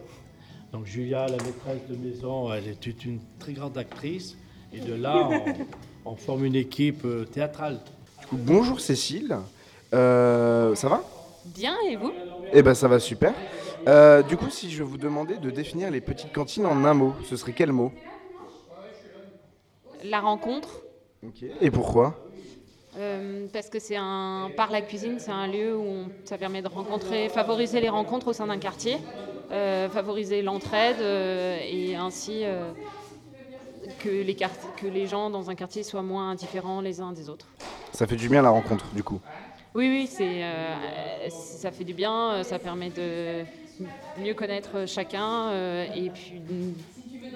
Donc, 0.73 0.87
Julia, 0.87 1.27
la 1.27 1.37
maîtresse 1.37 1.81
de 1.89 1.97
maison, 1.97 2.53
elle 2.53 2.69
est 2.69 3.05
une 3.05 3.21
très 3.39 3.53
grande 3.53 3.77
actrice. 3.77 4.37
Et 4.73 4.81
de 4.81 4.95
là, 4.95 5.29
on, 6.07 6.13
on 6.13 6.17
forme 6.17 6.45
une 6.45 6.55
équipe 6.55 7.05
euh, 7.05 7.25
théâtrale. 7.25 7.81
Bonjour 8.33 8.81
Cécile, 8.81 9.37
Euh, 9.93 10.77
ça 10.77 10.89
va? 10.89 11.03
Bien, 11.57 11.75
et 11.89 11.97
vous? 11.97 12.13
Eh 12.53 12.63
ben 12.63 12.75
ça 12.75 12.87
va 12.87 13.01
super. 13.01 13.33
Euh, 13.89 14.23
du 14.23 14.37
coup, 14.37 14.49
si 14.51 14.71
je 14.71 14.85
vous 14.85 14.99
demandais 14.99 15.37
de 15.37 15.51
définir 15.51 15.91
les 15.91 16.01
petites 16.01 16.33
cantines 16.33 16.67
en 16.67 16.85
un 16.85 16.95
mot, 16.95 17.13
ce 17.29 17.37
serait 17.37 17.53
quel 17.53 17.73
mot? 17.73 17.91
La 20.05 20.21
rencontre, 20.21 20.83
Et 21.61 21.71
pourquoi? 21.71 22.15
Euh, 22.99 23.47
parce 23.53 23.69
que 23.69 23.79
c'est 23.79 23.97
un 23.97 24.51
par 24.57 24.71
la 24.71 24.81
cuisine, 24.81 25.19
c'est 25.19 25.31
un 25.31 25.47
lieu 25.47 25.77
où 25.77 25.83
on- 25.83 26.11
ça 26.25 26.39
permet 26.39 26.63
de 26.63 26.69
rencontrer, 26.69 27.29
favoriser 27.29 27.81
les 27.81 27.89
rencontres 27.89 28.29
au 28.29 28.33
sein 28.33 28.47
d'un 28.47 28.59
quartier, 28.59 28.97
favoriser 29.89 30.43
l'entraide 30.43 30.97
euh, 31.01 31.59
et 31.69 31.97
ainsi 31.97 32.45
euh, 32.45 32.71
que 33.99 34.09
les 34.09 34.35
que 34.35 34.87
les 34.87 35.07
gens 35.07 35.31
dans 35.31 35.51
un 35.51 35.55
quartier 35.55 35.83
soient 35.83 36.03
moins 36.03 36.31
indifférents 36.31 36.81
les 36.81 37.01
uns 37.01 37.13
des 37.13 37.29
autres. 37.29 37.47
Ça 37.93 38.07
fait 38.07 38.17
du 38.17 38.29
bien 38.29 38.43
la 38.43 38.51
rencontre, 38.51 38.87
du 38.95 39.03
coup. 39.03 39.21
Oui, 39.75 39.89
oui, 39.89 40.07
c'est, 40.09 40.43
euh, 40.43 41.29
ça 41.29 41.71
fait 41.71 41.85
du 41.85 41.95
bien, 41.95 42.33
euh, 42.33 42.43
ça 42.43 42.59
permet 42.59 42.91
de 42.91 43.45
mieux 44.21 44.35
connaître 44.35 44.87
chacun 44.87 45.49
euh, 45.51 45.87
et 45.95 46.11
puis 46.11 46.43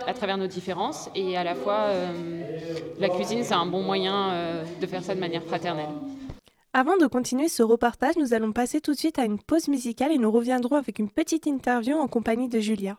à 0.07 0.13
travers 0.13 0.37
nos 0.37 0.49
différences. 0.49 1.09
Et 1.15 1.37
à 1.37 1.45
la 1.45 1.55
fois, 1.55 1.87
euh, 1.89 2.43
la 2.99 3.09
cuisine, 3.09 3.45
c'est 3.45 3.55
un 3.55 3.67
bon 3.67 3.83
moyen 3.83 4.31
euh, 4.31 4.65
de 4.81 4.87
faire 4.87 5.03
ça 5.03 5.15
de 5.15 5.21
manière 5.21 5.45
fraternelle. 5.45 5.87
Avant 6.77 6.97
de 6.97 7.07
continuer 7.07 7.47
ce 7.47 7.63
reportage, 7.63 8.17
nous 8.17 8.35
allons 8.35 8.51
passer 8.51 8.81
tout 8.81 8.95
de 8.95 8.99
suite 8.99 9.21
à 9.21 9.25
une 9.25 9.39
pause 9.39 9.69
musicale 9.69 10.11
et 10.11 10.19
nous 10.19 10.33
reviendrons 10.33 10.75
avec 10.75 10.99
une 10.99 11.09
petite 11.09 11.47
interview 11.47 11.95
en 11.95 12.09
compagnie 12.09 12.49
de 12.49 12.59
Julia. 12.59 12.97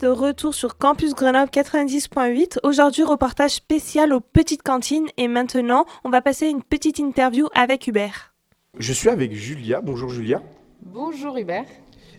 Êtes 0.00 0.04
de 0.04 0.08
retour 0.08 0.54
sur 0.54 0.78
Campus 0.78 1.14
Grenoble 1.14 1.50
90.8. 1.50 2.58
Aujourd'hui, 2.62 3.02
reportage 3.02 3.52
spécial 3.52 4.12
aux 4.12 4.20
petites 4.20 4.62
cantines. 4.62 5.06
Et 5.16 5.28
maintenant, 5.28 5.84
on 6.04 6.10
va 6.10 6.20
passer 6.20 6.48
une 6.48 6.62
petite 6.62 6.98
interview 6.98 7.48
avec 7.54 7.86
Hubert. 7.86 8.32
Je 8.78 8.92
suis 8.92 9.08
avec 9.08 9.32
Julia. 9.34 9.80
Bonjour 9.80 10.10
Julia. 10.10 10.42
Bonjour 10.82 11.36
Hubert, 11.36 11.66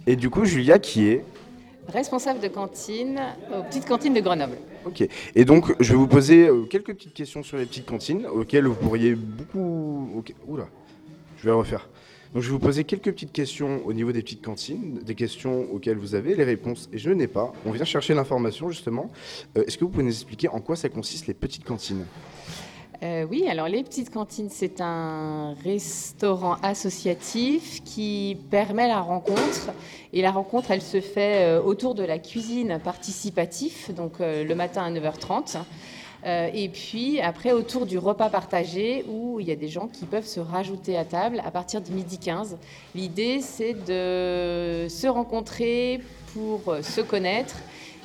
Et 0.06 0.16
du 0.16 0.30
coup, 0.30 0.46
Julia 0.46 0.80
qui 0.80 1.08
est. 1.08 1.24
responsable 1.88 2.40
de 2.40 2.48
cantine 2.48 3.20
aux 3.56 3.64
petites 3.64 3.86
cantines 3.86 4.14
de 4.14 4.22
Grenoble. 4.22 4.58
Ok. 4.86 5.08
Et 5.36 5.46
donc, 5.46 5.74
je 5.80 5.92
vais 5.92 5.98
vous 5.98 6.08
poser 6.08 6.48
euh, 6.48 6.64
quelques 6.64 6.94
petites 6.94 7.14
questions 7.14 7.44
sur 7.44 7.58
les 7.58 7.66
petites 7.66 7.88
cantines 7.88 8.26
auxquelles 8.28 8.66
vous 8.66 8.76
pourriez 8.76 9.16
beaucoup. 9.16 10.24
Oula, 10.48 10.68
je 11.38 11.46
vais 11.46 11.52
refaire. 11.52 11.88
Donc, 12.34 12.44
je 12.44 12.48
vais 12.48 12.54
vous 12.54 12.60
poser 12.60 12.86
quelques 12.86 13.12
petites 13.12 13.34
questions 13.34 13.82
au 13.86 13.92
niveau 13.92 14.14
des 14.14 14.22
petites 14.22 14.42
cantines, 14.42 15.00
des 15.00 15.16
questions 15.16 15.68
auxquelles 15.74 15.98
vous 15.98 16.16
avez 16.16 16.34
les 16.34 16.46
réponses 16.46 16.88
et 16.94 16.98
je 16.98 17.10
n'ai 17.10 17.28
pas. 17.28 17.52
On 17.66 17.72
vient 17.72 17.84
chercher 17.84 18.14
l'information 18.14 18.70
justement. 18.70 19.12
Euh, 19.58 19.66
Est-ce 19.68 19.78
que 19.78 19.84
vous 19.84 19.90
pouvez 19.90 20.06
nous 20.06 20.12
expliquer 20.12 20.48
en 20.48 20.62
quoi 20.62 20.78
ça 20.78 20.88
consiste 20.88 21.28
les 21.28 21.34
petites 21.34 21.66
cantines? 21.66 22.06
Euh, 23.04 23.26
oui, 23.30 23.48
alors 23.50 23.68
les 23.68 23.84
petites 23.84 24.12
cantines, 24.12 24.50
c'est 24.50 24.80
un 24.80 25.56
restaurant 25.64 26.56
associatif 26.64 27.84
qui 27.84 28.38
permet 28.50 28.88
la 28.88 29.02
rencontre. 29.02 29.72
Et 30.14 30.22
la 30.22 30.32
rencontre, 30.32 30.72
elle 30.72 30.84
se 30.84 31.02
fait 31.02 31.44
euh, 31.44 31.62
autour 31.62 31.96
de 31.96 32.04
la 32.04 32.18
cuisine 32.18 32.80
participatif, 32.82 33.94
donc 33.94 34.20
le 34.20 34.54
matin 34.54 34.84
à 34.84 34.92
9h30. 34.92 35.58
Euh, 36.26 36.50
et 36.54 36.70
puis 36.70 37.20
après, 37.20 37.52
autour 37.52 37.86
du 37.86 37.98
repas 37.98 38.30
partagé, 38.30 39.06
où 39.08 39.40
il 39.40 39.48
y 39.48 39.52
a 39.52 39.56
des 39.56 39.68
gens 39.68 39.88
qui 39.88 40.06
peuvent 40.06 40.26
se 40.26 40.40
rajouter 40.40 40.98
à 40.98 41.06
table 41.06 41.42
à 41.46 41.52
partir 41.52 41.82
de 41.82 41.92
midi 41.92 42.18
15. 42.18 42.58
L'idée, 42.96 43.40
c'est 43.42 43.74
de 43.74 44.88
se 44.90 45.08
rencontrer 45.08 46.02
pour 46.34 46.76
se 46.82 47.02
connaître 47.02 47.56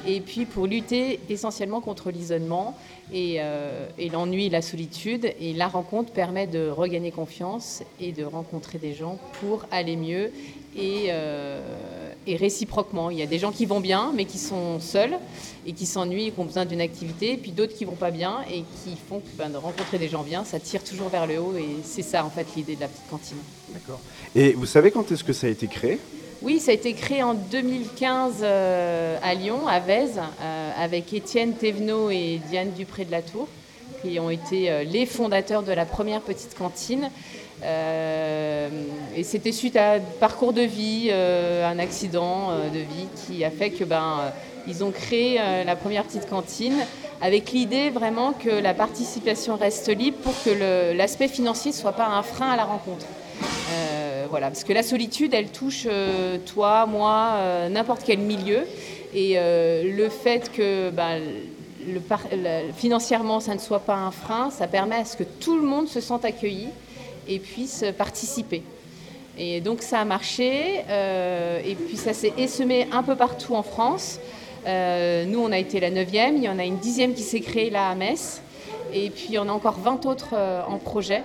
et 0.06 0.20
puis 0.20 0.44
pour 0.44 0.66
lutter 0.66 1.20
essentiellement 1.28 1.80
contre 1.80 2.10
l'isolement 2.10 2.76
et, 3.12 3.36
euh, 3.38 3.88
et 3.98 4.08
l'ennui, 4.08 4.48
la 4.48 4.62
solitude. 4.62 5.32
Et 5.40 5.52
la 5.52 5.68
rencontre 5.68 6.12
permet 6.12 6.46
de 6.46 6.68
regagner 6.68 7.10
confiance 7.10 7.82
et 8.00 8.12
de 8.12 8.24
rencontrer 8.24 8.78
des 8.78 8.92
gens 8.92 9.18
pour 9.40 9.64
aller 9.70 9.96
mieux 9.96 10.32
et, 10.76 11.06
euh, 11.08 11.60
et 12.26 12.36
réciproquement. 12.36 13.10
Il 13.10 13.18
y 13.18 13.22
a 13.22 13.26
des 13.26 13.38
gens 13.38 13.52
qui 13.52 13.66
vont 13.66 13.80
bien 13.80 14.12
mais 14.14 14.24
qui 14.24 14.38
sont 14.38 14.80
seuls 14.80 15.16
et 15.66 15.72
qui 15.72 15.86
s'ennuient 15.86 16.26
et 16.26 16.30
qui 16.30 16.40
ont 16.40 16.44
besoin 16.44 16.64
d'une 16.64 16.80
activité, 16.80 17.32
et 17.32 17.36
puis 17.36 17.50
d'autres 17.50 17.74
qui 17.74 17.84
vont 17.84 17.96
pas 17.96 18.10
bien 18.10 18.38
et 18.50 18.60
qui 18.60 18.96
font 19.08 19.20
que 19.20 19.36
ben, 19.36 19.50
de 19.50 19.56
rencontrer 19.56 19.98
des 19.98 20.08
gens 20.08 20.22
bien, 20.22 20.44
ça 20.44 20.60
tire 20.60 20.84
toujours 20.84 21.08
vers 21.08 21.26
le 21.26 21.38
haut 21.38 21.54
et 21.56 21.82
c'est 21.84 22.02
ça 22.02 22.24
en 22.24 22.30
fait 22.30 22.46
l'idée 22.56 22.76
de 22.76 22.80
la 22.80 22.88
petite 22.88 23.08
cantine. 23.08 23.38
D'accord. 23.70 24.00
Et 24.34 24.52
vous 24.52 24.66
savez 24.66 24.90
quand 24.90 25.10
est-ce 25.10 25.24
que 25.24 25.32
ça 25.32 25.46
a 25.46 25.50
été 25.50 25.66
créé? 25.66 25.98
Oui, 26.42 26.60
ça 26.60 26.70
a 26.70 26.74
été 26.74 26.92
créé 26.92 27.22
en 27.22 27.32
2015 27.32 28.34
euh, 28.42 29.18
à 29.22 29.34
Lyon, 29.34 29.66
à 29.66 29.80
Vèze, 29.80 30.20
euh, 30.40 30.70
avec 30.78 31.12
Étienne 31.14 31.54
Thévenot 31.54 32.10
et 32.10 32.40
Diane 32.50 32.72
Dupré 32.72 33.06
de 33.06 33.10
la 33.10 33.22
Tour, 33.22 33.48
qui 34.02 34.20
ont 34.20 34.28
été 34.28 34.70
euh, 34.70 34.84
les 34.84 35.06
fondateurs 35.06 35.62
de 35.62 35.72
la 35.72 35.86
première 35.86 36.20
petite 36.20 36.54
cantine. 36.54 37.10
Euh, 37.64 38.68
et 39.14 39.24
c'était 39.24 39.52
suite 39.52 39.76
à 39.76 39.94
un 39.94 40.00
parcours 40.20 40.52
de 40.52 40.62
vie, 40.62 41.08
euh, 41.10 41.68
un 41.68 41.78
accident 41.78 42.50
euh, 42.50 42.68
de 42.68 42.78
vie 42.78 43.08
qui 43.26 43.44
a 43.44 43.50
fait 43.50 43.70
que 43.70 43.84
ben 43.84 44.32
ils 44.68 44.82
ont 44.82 44.90
créé 44.90 45.38
la 45.64 45.76
première 45.76 46.02
petite 46.02 46.28
cantine 46.28 46.74
avec 47.20 47.52
l'idée 47.52 47.88
vraiment 47.88 48.32
que 48.32 48.50
la 48.50 48.74
participation 48.74 49.54
reste 49.54 49.88
libre 49.96 50.16
pour 50.24 50.34
que 50.42 50.92
l'aspect 50.92 51.28
financier 51.28 51.70
ne 51.70 51.76
soit 51.76 51.92
pas 51.92 52.08
un 52.08 52.24
frein 52.24 52.50
à 52.50 52.56
la 52.56 52.64
rencontre. 52.64 53.06
Voilà, 54.28 54.48
parce 54.48 54.64
que 54.64 54.72
la 54.72 54.82
solitude, 54.82 55.34
elle 55.34 55.50
touche 55.50 55.86
toi, 56.46 56.84
moi, 56.86 57.68
n'importe 57.70 58.02
quel 58.04 58.18
milieu. 58.18 58.66
Et 59.14 59.36
le 59.36 60.08
fait 60.08 60.50
que 60.50 60.90
ben, 60.90 61.22
financièrement, 62.76 63.38
ça 63.38 63.54
ne 63.54 63.60
soit 63.60 63.78
pas 63.78 63.94
un 63.94 64.10
frein, 64.10 64.50
ça 64.50 64.66
permet 64.66 64.96
à 64.96 65.04
ce 65.04 65.16
que 65.16 65.22
tout 65.22 65.56
le 65.56 65.62
monde 65.62 65.86
se 65.86 66.00
sente 66.00 66.24
accueilli 66.24 66.70
et 67.28 67.38
puisse 67.38 67.84
participer. 67.96 68.62
Et 69.38 69.60
donc 69.60 69.82
ça 69.82 70.00
a 70.00 70.04
marché, 70.04 70.82
euh, 70.88 71.60
et 71.64 71.74
puis 71.74 71.96
ça 71.96 72.14
s'est 72.14 72.32
essemé 72.38 72.88
un 72.90 73.02
peu 73.02 73.16
partout 73.16 73.54
en 73.54 73.62
France. 73.62 74.18
Euh, 74.66 75.24
nous, 75.26 75.38
on 75.38 75.52
a 75.52 75.58
été 75.58 75.78
la 75.78 75.90
neuvième, 75.90 76.36
il 76.36 76.42
y 76.42 76.48
en 76.48 76.58
a 76.58 76.64
une 76.64 76.78
dixième 76.78 77.12
qui 77.12 77.22
s'est 77.22 77.40
créée 77.40 77.68
là 77.68 77.88
à 77.90 77.94
Metz, 77.94 78.40
et 78.94 79.10
puis 79.10 79.36
en 79.36 79.48
a 79.48 79.52
encore 79.52 79.78
20 79.78 80.06
autres 80.06 80.30
euh, 80.32 80.62
en 80.66 80.78
projet 80.78 81.22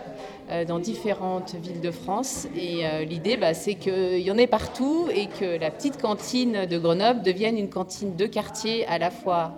dans 0.67 0.79
différentes 0.79 1.55
villes 1.55 1.79
de 1.79 1.91
France. 1.91 2.45
Et 2.57 2.83
l'idée, 3.05 3.37
bah, 3.37 3.53
c'est 3.53 3.75
qu'il 3.75 4.19
y 4.19 4.29
en 4.31 4.37
ait 4.37 4.47
partout 4.47 5.07
et 5.15 5.27
que 5.27 5.57
la 5.57 5.71
petite 5.71 6.01
cantine 6.01 6.65
de 6.65 6.77
Grenoble 6.77 7.21
devienne 7.21 7.57
une 7.57 7.69
cantine 7.69 8.17
de 8.17 8.25
quartier 8.25 8.85
à 8.87 8.97
la 8.97 9.11
fois 9.11 9.53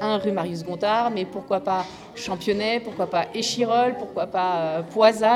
un 0.00 0.18
rue 0.18 0.32
Marius 0.32 0.64
Gontard, 0.64 1.10
mais 1.10 1.24
pourquoi 1.24 1.60
pas 1.60 1.86
Championnet, 2.14 2.80
pourquoi 2.80 3.06
pas 3.06 3.26
Échirol, 3.34 3.96
pourquoi 3.98 4.26
pas 4.26 4.78
euh, 4.78 4.82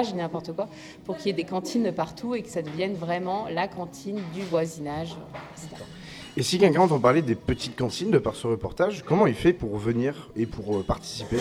dis 0.02 0.14
n'importe 0.14 0.52
quoi, 0.52 0.68
pour 1.04 1.16
qu'il 1.16 1.26
y 1.26 1.30
ait 1.30 1.32
des 1.32 1.44
cantines 1.44 1.92
partout 1.92 2.34
et 2.34 2.42
que 2.42 2.48
ça 2.48 2.62
devienne 2.62 2.94
vraiment 2.94 3.46
la 3.50 3.68
cantine 3.68 4.20
du 4.34 4.42
voisinage. 4.42 5.16
Et 6.36 6.42
si 6.42 6.58
quelqu'un 6.58 6.82
entend 6.82 7.00
parler 7.00 7.22
des 7.22 7.34
petites 7.34 7.76
cantines 7.76 8.10
de 8.10 8.18
par 8.18 8.36
ce 8.36 8.46
reportage, 8.46 9.02
comment 9.04 9.26
il 9.26 9.34
fait 9.34 9.52
pour 9.52 9.76
venir 9.76 10.30
et 10.36 10.46
pour 10.46 10.76
euh, 10.76 10.82
participer? 10.82 11.38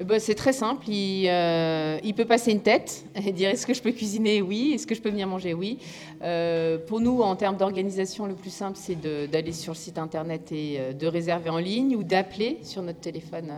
Eh 0.00 0.04
ben, 0.04 0.18
c'est 0.18 0.34
très 0.34 0.52
simple. 0.52 0.88
Il, 0.88 1.28
euh, 1.28 1.98
il 2.02 2.14
peut 2.14 2.24
passer 2.24 2.50
une 2.50 2.60
tête 2.62 3.04
et 3.14 3.30
dire 3.32 3.50
est-ce 3.50 3.66
que 3.66 3.74
je 3.74 3.80
peux 3.80 3.92
cuisiner? 3.92 4.42
Oui. 4.42 4.72
Est-ce 4.74 4.86
que 4.86 4.94
je 4.94 5.00
peux 5.00 5.10
venir 5.10 5.28
manger? 5.28 5.54
Oui. 5.54 5.78
Euh, 6.22 6.78
pour 6.78 7.00
nous, 7.00 7.20
en 7.22 7.36
termes 7.36 7.56
d'organisation, 7.56 8.26
le 8.26 8.34
plus 8.34 8.50
simple, 8.50 8.76
c'est 8.80 9.00
d'aller 9.30 9.52
sur 9.52 9.72
le 9.72 9.78
site 9.78 9.98
internet 9.98 10.50
et 10.50 10.76
euh, 10.78 10.92
de 10.92 11.06
réserver 11.06 11.50
en 11.50 11.58
ligne 11.58 11.94
ou 11.94 12.02
d'appeler 12.02 12.58
sur 12.62 12.82
notre 12.82 12.98
téléphone. 13.00 13.52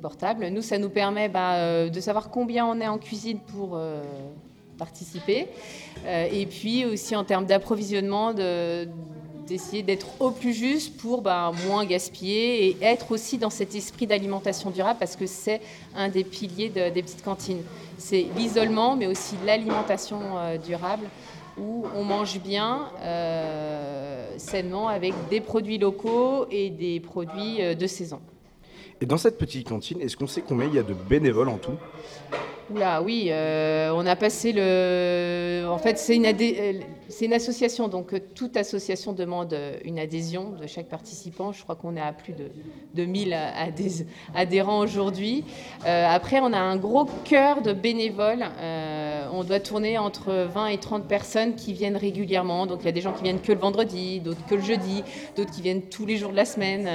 portable. 0.00 0.48
Nous, 0.48 0.62
ça 0.62 0.78
nous 0.78 0.90
permet 0.90 1.28
bah, 1.28 1.88
de 1.88 2.00
savoir 2.00 2.30
combien 2.30 2.66
on 2.66 2.80
est 2.80 2.88
en 2.88 2.98
cuisine 2.98 3.38
pour 3.40 3.78
participer. 4.78 5.46
Et 6.06 6.46
puis 6.46 6.84
aussi 6.84 7.14
en 7.16 7.24
termes 7.24 7.46
d'approvisionnement, 7.46 8.34
de- 8.34 8.86
d'essayer 9.46 9.82
d'être 9.82 10.20
au 10.20 10.30
plus 10.30 10.52
juste 10.54 10.96
pour 10.96 11.22
bah, 11.22 11.52
moins 11.66 11.84
gaspiller 11.84 12.66
et 12.68 12.76
être 12.82 13.12
aussi 13.12 13.38
dans 13.38 13.50
cet 13.50 13.74
esprit 13.74 14.06
d'alimentation 14.06 14.70
durable 14.70 14.98
parce 14.98 15.16
que 15.16 15.26
c'est 15.26 15.60
un 15.94 16.08
des 16.08 16.24
piliers 16.24 16.68
de- 16.70 16.88
des 16.90 17.02
petites 17.02 17.22
cantines. 17.22 17.62
C'est 17.98 18.26
l'isolement 18.36 18.96
mais 18.96 19.06
aussi 19.06 19.34
l'alimentation 19.44 20.20
euh, 20.38 20.56
durable 20.58 21.06
où 21.58 21.84
on 21.94 22.02
mange 22.04 22.40
bien 22.40 22.88
euh, 23.02 24.26
sainement 24.38 24.88
avec 24.88 25.12
des 25.30 25.40
produits 25.40 25.78
locaux 25.78 26.46
et 26.50 26.70
des 26.70 26.98
produits 27.00 27.60
euh, 27.62 27.74
de 27.74 27.86
saison. 27.86 28.20
Et 29.00 29.06
dans 29.06 29.18
cette 29.18 29.38
petite 29.38 29.68
cantine, 29.68 30.00
est-ce 30.00 30.16
qu'on 30.16 30.26
sait 30.26 30.42
combien 30.46 30.66
il 30.66 30.74
y 30.74 30.78
a 30.78 30.82
de 30.82 30.94
bénévoles 30.94 31.48
en 31.48 31.58
tout? 31.58 31.72
Oula, 32.70 33.02
oui, 33.02 33.26
euh, 33.28 33.92
on 33.94 34.06
a 34.06 34.16
passé 34.16 34.50
le. 34.52 35.66
En 35.68 35.76
fait, 35.76 35.98
c'est 35.98 36.16
une, 36.16 36.24
euh, 36.24 37.34
association, 37.36 37.88
donc 37.88 38.14
euh, 38.14 38.20
toute 38.34 38.56
association 38.56 39.12
demande 39.12 39.54
une 39.84 39.98
adhésion 39.98 40.54
de 40.58 40.66
chaque 40.66 40.88
participant. 40.88 41.52
Je 41.52 41.62
crois 41.62 41.76
qu'on 41.76 41.94
est 41.94 42.00
à 42.00 42.12
plus 42.14 42.32
de, 42.32 42.46
de 42.94 43.04
1000 43.04 43.34
adhé- 43.34 44.06
adhérents 44.34 44.78
aujourd'hui. 44.78 45.44
Après, 45.84 46.40
on 46.40 46.54
a 46.54 46.58
un 46.58 46.76
gros 46.76 47.04
cœur 47.24 47.60
de 47.60 47.74
bénévoles. 47.74 48.46
On 49.32 49.44
doit 49.44 49.60
tourner 49.60 49.98
entre 49.98 50.32
20 50.54 50.68
et 50.68 50.78
30 50.78 51.06
personnes 51.06 51.56
qui 51.56 51.74
viennent 51.74 51.96
régulièrement. 51.98 52.66
Donc, 52.66 52.78
il 52.80 52.86
y 52.86 52.88
a 52.88 52.92
des 52.92 53.02
gens 53.02 53.12
qui 53.12 53.24
viennent 53.24 53.40
que 53.40 53.52
le 53.52 53.58
vendredi, 53.58 54.20
d'autres 54.20 54.44
que 54.46 54.54
le 54.54 54.62
jeudi, 54.62 55.02
d'autres 55.36 55.50
qui 55.50 55.60
viennent 55.60 55.82
tous 55.82 56.06
les 56.06 56.16
jours 56.16 56.30
de 56.30 56.36
la 56.36 56.46
semaine. 56.46 56.88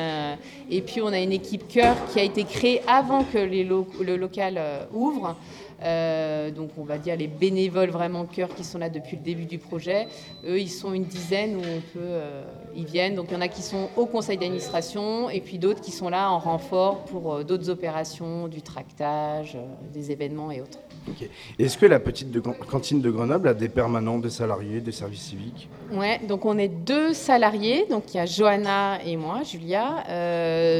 Et 0.71 0.81
puis, 0.81 1.01
on 1.01 1.07
a 1.13 1.19
une 1.19 1.31
équipe 1.33 1.67
cœur 1.67 1.95
qui 2.11 2.19
a 2.19 2.23
été 2.23 2.43
créée 2.43 2.81
avant 2.87 3.23
que 3.23 3.37
le 3.37 4.15
local 4.17 4.59
ouvre. 4.93 5.35
Euh, 5.83 6.51
donc 6.51 6.71
on 6.77 6.83
va 6.83 6.97
dire 6.97 7.15
les 7.15 7.27
bénévoles 7.27 7.89
vraiment 7.89 8.25
cœur 8.25 8.49
qui 8.53 8.63
sont 8.63 8.77
là 8.79 8.89
depuis 8.89 9.15
le 9.17 9.23
début 9.23 9.45
du 9.45 9.57
projet. 9.59 10.07
Eux, 10.45 10.59
ils 10.59 10.69
sont 10.69 10.93
une 10.93 11.05
dizaine 11.05 11.55
où 11.55 11.59
on 11.61 11.81
peut, 11.93 11.99
euh, 12.03 12.43
ils 12.75 12.85
viennent. 12.85 13.15
Donc 13.15 13.27
il 13.29 13.33
y 13.33 13.37
en 13.37 13.41
a 13.41 13.47
qui 13.47 13.61
sont 13.61 13.89
au 13.95 14.05
conseil 14.05 14.37
d'administration 14.37 15.29
et 15.29 15.39
puis 15.41 15.57
d'autres 15.57 15.81
qui 15.81 15.91
sont 15.91 16.09
là 16.09 16.31
en 16.31 16.39
renfort 16.39 17.05
pour 17.05 17.33
euh, 17.33 17.43
d'autres 17.43 17.69
opérations, 17.69 18.47
du 18.47 18.61
tractage, 18.61 19.57
des 19.93 20.11
événements 20.11 20.51
et 20.51 20.61
autres. 20.61 20.79
Ok. 21.07 21.27
Est-ce 21.57 21.77
que 21.77 21.85
la 21.85 21.99
petite 21.99 22.29
de- 22.29 22.39
cantine 22.41 23.01
de 23.01 23.09
Grenoble 23.09 23.47
a 23.47 23.53
des 23.53 23.69
permanents, 23.69 24.19
des 24.19 24.29
salariés, 24.29 24.81
des 24.81 24.91
services 24.91 25.21
civiques? 25.21 25.69
Ouais, 25.93 26.19
donc 26.27 26.45
on 26.45 26.57
est 26.57 26.67
deux 26.67 27.13
salariés, 27.13 27.85
donc 27.89 28.13
il 28.13 28.17
y 28.17 28.19
a 28.19 28.25
Johanna 28.25 28.99
et 29.05 29.15
moi, 29.15 29.41
Julia. 29.43 30.03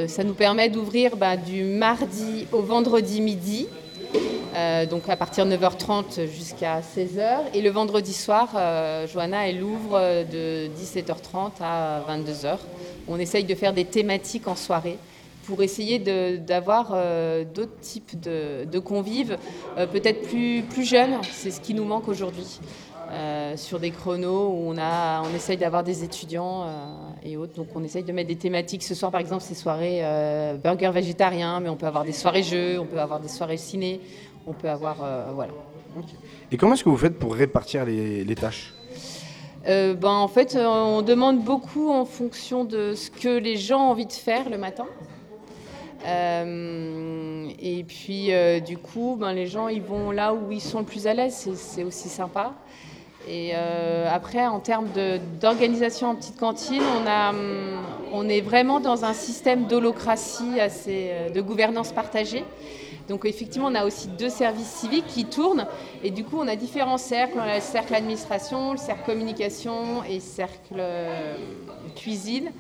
Ça 0.08 0.24
nous 0.24 0.34
permet 0.34 0.70
d'ouvrir 0.70 1.16
bah, 1.16 1.38
du 1.38 1.64
mardi 1.64 2.46
au 2.52 2.62
vendredi 2.62 3.22
midi, 3.22 3.68
euh, 4.56 4.86
donc 4.86 5.08
à 5.10 5.16
partir 5.16 5.46
de 5.46 5.56
9h30 5.56 6.28
jusqu'à 6.28 6.82
16h. 6.82 7.54
Et 7.54 7.62
le 7.62 7.70
vendredi 7.70 8.14
soir, 8.14 8.50
euh, 8.56 9.08
Johanna, 9.08 9.48
elle 9.48 9.64
ouvre 9.64 9.96
euh, 9.96 10.24
de 10.24 10.70
17h30 10.76 11.62
à 11.62 12.02
22h. 12.10 12.58
On 13.08 13.20
essaye 13.20 13.44
de 13.44 13.56
faire 13.56 13.74
des 13.74 13.86
thématiques 13.86 14.48
en 14.48 14.56
soirée 14.56 14.98
pour 15.46 15.64
essayer 15.64 15.98
d'avoir 16.38 16.92
euh, 16.94 17.44
d'autres 17.44 17.80
types 17.82 18.20
de, 18.20 18.80
convives, 18.80 19.36
peut-être 19.92 20.22
plus 20.22 20.86
jeunes. 20.86 21.18
C'est 21.32 21.50
ce 21.50 21.60
qui 21.60 21.74
nous 21.74 21.86
manque 21.86 22.08
aujourd'hui. 22.08 22.60
Euh, 23.12 23.58
sur 23.58 23.80
des 23.80 23.90
chronos 23.90 24.50
où 24.50 24.72
on, 24.72 24.78
a, 24.78 25.24
on 25.24 25.36
essaye 25.36 25.58
d'avoir 25.58 25.84
des 25.84 26.04
étudiants 26.04 26.64
euh, 26.64 26.68
et 27.24 27.38
autres. 27.38 27.56
Donc 27.56 27.70
on 27.74 27.84
essaye 27.84 28.04
de 28.04 28.12
mettre 28.12 28.28
des 28.28 28.36
thématiques. 28.36 28.84
Ce 28.84 28.94
soir, 28.94 29.12
par 29.12 29.20
exemple, 29.20 29.44
c'est 29.44 29.56
soirée 29.56 30.02
euh, 30.04 30.58
burger 30.58 30.92
végétarien, 30.92 31.60
mais 31.60 31.70
on 31.70 31.76
peut 31.76 31.88
avoir 31.88 32.04
des 32.04 32.12
soirées 32.12 32.44
jeux, 32.44 32.80
on 32.80 32.86
peut 32.86 33.00
avoir 33.00 33.20
des 33.20 33.28
soirées 33.28 33.58
ciné, 33.58 34.00
on 34.46 34.54
peut 34.54 34.70
avoir... 34.70 34.98
voilà. 35.34 35.54
Et 36.52 36.58
comment 36.58 36.74
est-ce 36.74 36.84
que 36.84 36.90
vous 36.90 36.98
faites 36.98 37.18
pour 37.18 37.34
répartir 37.34 37.84
les, 37.84 38.24
les 38.24 38.36
tâches? 38.36 38.74
Euh, 39.68 39.94
ben, 39.94 40.10
en 40.10 40.28
fait, 40.28 40.56
on 40.56 41.02
demande 41.02 41.44
beaucoup 41.44 41.92
en 41.92 42.06
fonction 42.06 42.64
de 42.64 42.94
ce 42.96 43.10
que 43.10 43.40
les 43.40 43.58
gens 43.58 43.88
ont 43.88 43.92
envie 43.92 44.06
de 44.06 44.14
faire 44.14 44.50
le 44.50 44.58
matin. 44.58 44.86
Euh, 46.06 47.50
et 47.60 47.84
puis, 47.84 48.32
euh, 48.34 48.60
du 48.60 48.78
coup, 48.78 49.18
ben, 49.20 49.34
les 49.34 49.48
gens, 49.48 49.68
ils 49.68 49.82
vont 49.82 50.12
là 50.12 50.34
où 50.34 50.52
ils 50.52 50.62
sont 50.62 50.80
le 50.80 50.86
plus 50.86 51.08
à 51.08 51.14
l'aise. 51.14 51.50
C'est 51.56 51.84
aussi 51.84 52.08
sympa. 52.08 52.54
Et 53.32 53.52
euh, 53.54 54.08
après, 54.12 54.48
en 54.48 54.60
termes 54.60 54.88
d'organisation 55.40 56.10
en 56.10 56.16
petite 56.16 56.38
cantine, 56.40 56.82
hum, 56.82 57.38
on 58.12 58.28
est 58.28 58.42
vraiment 58.42 58.80
dans 58.80 59.06
un 59.06 59.14
système 59.14 59.68
d'holocratie, 59.68 60.58
euh, 60.60 61.30
de 61.30 61.40
gouvernance 61.40 61.92
partagée. 61.92 62.44
Donc 63.08 63.26
effectivement, 63.26 63.68
on 63.68 63.76
a 63.76 63.86
aussi 63.86 64.08
deux 64.08 64.30
services 64.30 64.68
civiques 64.68 65.06
qui 65.06 65.26
tournent. 65.26 65.68
Et 66.04 66.10
du 66.10 66.24
coup, 66.24 66.38
on 66.40 66.48
a 66.48 66.56
différents 66.56 66.98
cercles. 66.98 67.38
On 67.38 67.42
a 67.42 67.56
le 67.56 67.62
cercle 67.62 67.94
administration, 67.94 68.72
le 68.72 68.78
cercle 68.78 69.06
communication 69.06 70.04
et 70.10 70.16
le 70.16 70.20
cercle 70.22 70.78
euh, 70.78 71.36
cuisine. 71.96 72.52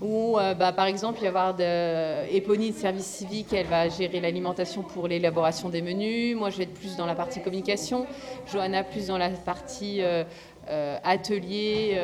Où, 0.00 0.38
euh, 0.38 0.54
bah, 0.54 0.72
par 0.72 0.86
exemple, 0.86 1.18
il 1.20 1.24
y 1.24 1.28
avoir 1.28 1.54
de... 1.54 2.26
De 2.36 2.72
service 2.72 3.06
civique, 3.06 3.52
elle 3.52 3.66
va 3.66 3.88
gérer 3.88 4.20
l'alimentation 4.20 4.82
pour 4.82 5.08
l'élaboration 5.08 5.68
des 5.68 5.82
menus. 5.82 6.36
Moi, 6.36 6.50
je 6.50 6.58
vais 6.58 6.62
être 6.64 6.74
plus 6.74 6.96
dans 6.96 7.06
la 7.06 7.14
partie 7.14 7.40
communication. 7.42 8.06
Johanna, 8.52 8.84
plus 8.84 9.08
dans 9.08 9.18
la 9.18 9.30
partie 9.30 10.00
euh, 10.00 10.24
euh, 10.68 10.96
atelier, 11.04 11.98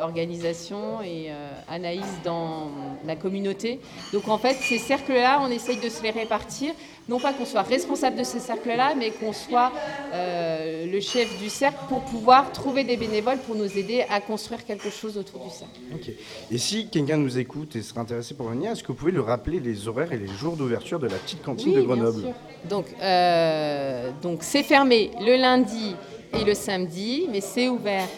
organisation. 0.00 1.02
Et 1.02 1.30
Anaïs 1.68 2.20
dans 2.24 2.70
la 3.04 3.16
communauté. 3.16 3.80
Donc, 4.12 4.28
en 4.28 4.38
fait, 4.38 4.54
ces 4.54 4.78
cercles-là, 4.78 5.40
on 5.42 5.50
essaye 5.50 5.80
de 5.80 5.88
se 5.88 6.02
les 6.02 6.10
répartir. 6.10 6.74
Non 7.08 7.20
pas 7.20 7.32
qu'on 7.32 7.44
soit 7.44 7.62
responsable 7.62 8.16
de 8.16 8.24
ces 8.24 8.40
cercles-là, 8.40 8.94
mais 8.96 9.10
qu'on 9.12 9.32
soit 9.32 9.70
euh, 10.12 10.86
le 10.90 11.00
chef 11.00 11.38
du 11.38 11.48
cercle 11.48 11.78
pour 11.88 12.00
pouvoir 12.00 12.50
trouver 12.50 12.82
des 12.82 12.96
bénévoles 12.96 13.38
pour 13.38 13.54
nous 13.54 13.78
aider 13.78 14.04
à 14.10 14.20
construire 14.20 14.64
quelque 14.64 14.90
chose 14.90 15.16
autour 15.16 15.44
du 15.44 15.50
cercle. 15.50 16.12
Et 16.50 16.58
si 16.58 16.88
quelqu'un 16.88 17.16
nous 17.16 17.38
écoute 17.38 17.76
et 17.76 17.82
serait 17.82 18.00
intéressé 18.00 18.34
pour 18.34 18.48
venir, 18.48 18.72
est-ce 18.72 18.82
que 18.82 18.88
vous 18.88 18.94
pouvez 18.94 19.12
lui 19.12 19.20
rappeler 19.20 19.60
les 19.60 19.86
horaires 19.86 20.12
et 20.12 20.18
les 20.18 20.26
jours 20.26 20.56
d'ouverture 20.56 20.98
de 20.98 21.06
la 21.06 21.16
petite 21.16 21.42
cantine 21.42 21.68
Oui, 21.68 21.74
de 21.76 21.86
bien 21.86 21.94
Grenoble 21.94 22.20
sûr. 22.22 22.34
Donc, 22.68 22.86
euh, 23.00 24.10
donc 24.20 24.38
c'est 24.42 24.64
fermé 24.64 25.12
le 25.20 25.36
lundi 25.36 25.94
et 26.38 26.44
le 26.44 26.54
samedi, 26.54 27.28
mais 27.30 27.40
c'est 27.40 27.68
ouvert 27.68 28.08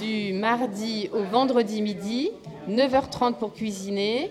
du 0.00 0.32
mardi 0.32 1.10
au 1.12 1.24
vendredi 1.24 1.82
midi, 1.82 2.30
9h30 2.68 3.34
pour 3.34 3.52
cuisiner, 3.52 4.30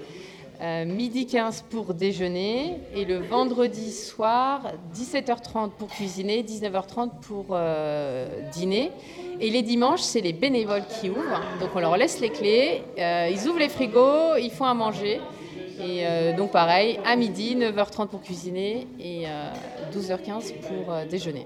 euh, 0.61 0.85
midi 0.85 1.25
15 1.27 1.65
pour 1.69 1.93
déjeuner, 1.93 2.79
et 2.95 3.05
le 3.05 3.17
vendredi 3.17 3.91
soir, 3.91 4.71
17h30 4.95 5.71
pour 5.71 5.87
cuisiner, 5.89 6.43
19h30 6.43 7.09
pour 7.21 7.47
euh, 7.51 8.27
dîner. 8.51 8.91
Et 9.39 9.49
les 9.49 9.61
dimanches, 9.61 10.01
c'est 10.01 10.21
les 10.21 10.33
bénévoles 10.33 10.85
qui 10.87 11.09
ouvrent. 11.09 11.41
Donc 11.59 11.69
on 11.75 11.79
leur 11.79 11.95
laisse 11.95 12.19
les 12.19 12.29
clés, 12.29 12.81
euh, 12.97 13.29
ils 13.31 13.47
ouvrent 13.47 13.59
les 13.59 13.69
frigos, 13.69 14.37
ils 14.39 14.51
font 14.51 14.65
à 14.65 14.73
manger. 14.73 15.21
Et 15.79 16.33
donc 16.35 16.51
pareil, 16.51 16.99
à 17.05 17.15
midi, 17.15 17.55
9h30 17.55 18.07
pour 18.07 18.23
cuisiner 18.23 18.87
et 18.99 19.25
euh, 19.27 19.51
12h15 19.93 20.53
pour 20.61 20.91
déjeuner. 21.07 21.45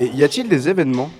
Et 0.00 0.06
y 0.06 0.24
a-t-il 0.24 0.48
des 0.48 0.70
événements 0.70 1.10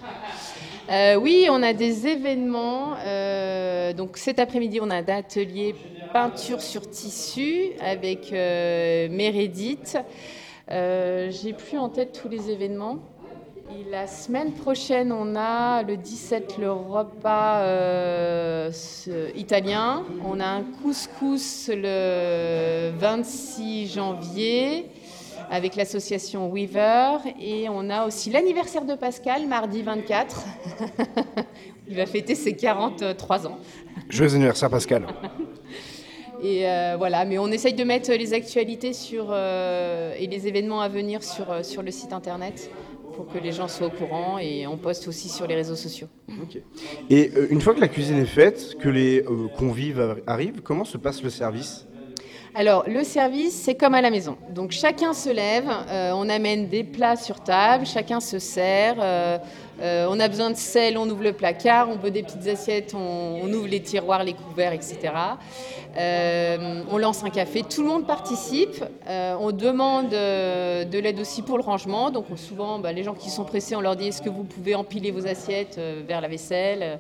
Euh, 0.91 1.17
oui, 1.17 1.49
on 1.51 1.63
a 1.63 1.75
des 1.75 2.07
événements. 2.07 2.95
euh, 3.05 3.93
donc 3.93 4.17
cet 4.17 4.39
après-midi, 4.39 4.81
on 4.81 4.89
a 4.89 4.97
un 4.97 5.05
atelier 5.09 5.75
peinture 6.15 6.63
sur 6.63 6.89
tissu 6.89 7.73
avec 7.81 8.33
euh. 8.33 9.09
Euh, 10.71 11.31
J'ai 11.31 11.53
plus 11.53 11.77
en 11.77 11.91
tête 11.91 12.19
tous 12.23 12.31
les 12.31 12.51
événements. 12.51 13.01
Et 13.71 13.91
la 13.91 14.07
semaine 14.07 14.53
prochaine, 14.53 15.13
on 15.13 15.37
a 15.37 15.83
le 15.83 15.99
17 15.99 16.57
le 16.57 16.73
repas 16.73 17.63
italien. 19.37 20.05
On 20.25 20.41
a 20.41 20.47
un 20.47 20.63
couscous 20.83 21.69
le 21.71 22.93
26 22.97 23.89
janvier 23.93 24.87
avec 25.51 25.77
l'association 25.77 26.49
Weaver. 26.51 27.19
Et 27.41 27.69
on 27.69 27.89
a 27.91 28.07
aussi 28.07 28.31
l'anniversaire 28.31 28.85
de 28.85 28.95
Pascal, 28.95 29.47
mardi 29.47 29.83
24. 29.83 30.45
Il 31.89 31.97
va 31.97 32.07
fêter 32.07 32.35
ses 32.35 32.55
43 32.55 33.47
ans. 33.47 33.59
Joyeux 34.09 34.35
anniversaire 34.35 34.71
Pascal. 34.71 35.07
Et 36.43 36.69
euh, 36.69 36.95
voilà, 36.97 37.25
mais 37.25 37.37
on 37.39 37.49
essaye 37.49 37.75
de 37.75 37.83
mettre 37.83 38.13
les 38.13 38.33
actualités 38.33 38.93
sur, 38.93 39.27
euh, 39.31 40.15
et 40.17 40.29
les 40.29 40.47
événements 40.47 40.81
à 40.81 40.89
venir 40.89 41.25
sur, 41.25 41.51
euh, 41.51 41.63
sur 41.65 41.83
le 41.83 41.91
site 41.91 42.13
internet 42.13 42.71
pour 43.17 43.27
que 43.27 43.39
les 43.39 43.51
gens 43.51 43.67
soient 43.67 43.89
au 43.89 43.91
courant 43.91 44.39
et 44.39 44.65
on 44.69 44.77
poste 44.77 45.09
aussi 45.09 45.29
sur 45.29 45.49
les 45.49 45.57
réseaux 45.57 45.75
sociaux. 45.75 46.07
Et 47.11 47.33
euh, 47.35 47.49
une 47.51 47.61
fois 47.61 47.75
que 47.75 47.81
la 47.81 47.89
cuisine 47.89 48.19
est 48.19 48.25
faite, 48.27 48.77
que 48.79 48.89
les 48.89 49.25
convives 49.57 49.99
ar- 50.01 50.17
arrivent, 50.29 50.61
comment 50.63 50.85
se 50.85 50.97
passe 50.97 51.25
le 51.25 51.31
service? 51.31 51.89
Alors, 52.55 52.85
le 52.89 53.05
service, 53.05 53.53
c'est 53.55 53.75
comme 53.75 53.95
à 53.95 54.01
la 54.01 54.11
maison. 54.11 54.37
Donc, 54.51 54.73
chacun 54.73 55.13
se 55.13 55.29
lève, 55.29 55.69
euh, 55.91 56.13
on 56.15 56.29
amène 56.29 56.69
des 56.69 56.83
plats 56.83 57.17
sur 57.17 57.41
table, 57.41 57.87
chacun 57.87 58.21
se 58.21 58.39
sert. 58.39 58.97
euh, 59.01 59.39
euh, 59.81 60.07
on 60.11 60.19
a 60.19 60.27
besoin 60.27 60.51
de 60.51 60.57
sel, 60.57 60.99
on 60.99 61.09
ouvre 61.09 61.23
le 61.23 61.33
placard, 61.33 61.89
on 61.89 61.97
veut 61.97 62.11
des 62.11 62.25
petites 62.25 62.49
assiettes, 62.49 62.95
on, 62.95 63.53
ouvre 63.53 63.69
les 63.69 63.81
tiroirs, 63.81 64.25
les 64.25 64.33
couverts, 64.33 64.73
etc. 64.73 65.13
On 66.91 66.99
lance 66.99 67.23
un 67.23 67.31
café, 67.31 67.63
tout 67.63 67.83
le 67.83 67.89
monde 67.89 68.07
participe. 68.07 68.83
On 69.07 69.53
demande 69.53 70.09
de 70.11 70.99
l'aide 70.99 71.21
aussi 71.21 71.43
pour 71.43 71.59
le 71.59 71.63
rangement. 71.63 72.11
Donc, 72.11 72.25
on- 72.33 72.37
souvent, 72.37 72.81
bah, 72.81 72.93
les 72.93 73.05
gens 73.05 73.15
qui 73.15 73.31
sont 73.31 73.45
pressés, 73.45 73.77
on 73.77 73.81
leur 73.81 73.95
dit 73.95 74.09
est-ce 74.09 74.23
que 74.23 74.31
vous 74.31 74.43
pouvez 74.43 74.75
empiler 74.75 75.13
vos 75.13 75.27
assiettes 75.29 75.79
vers 76.09 76.21
la 76.21 76.27
vaisselle? 76.29 76.99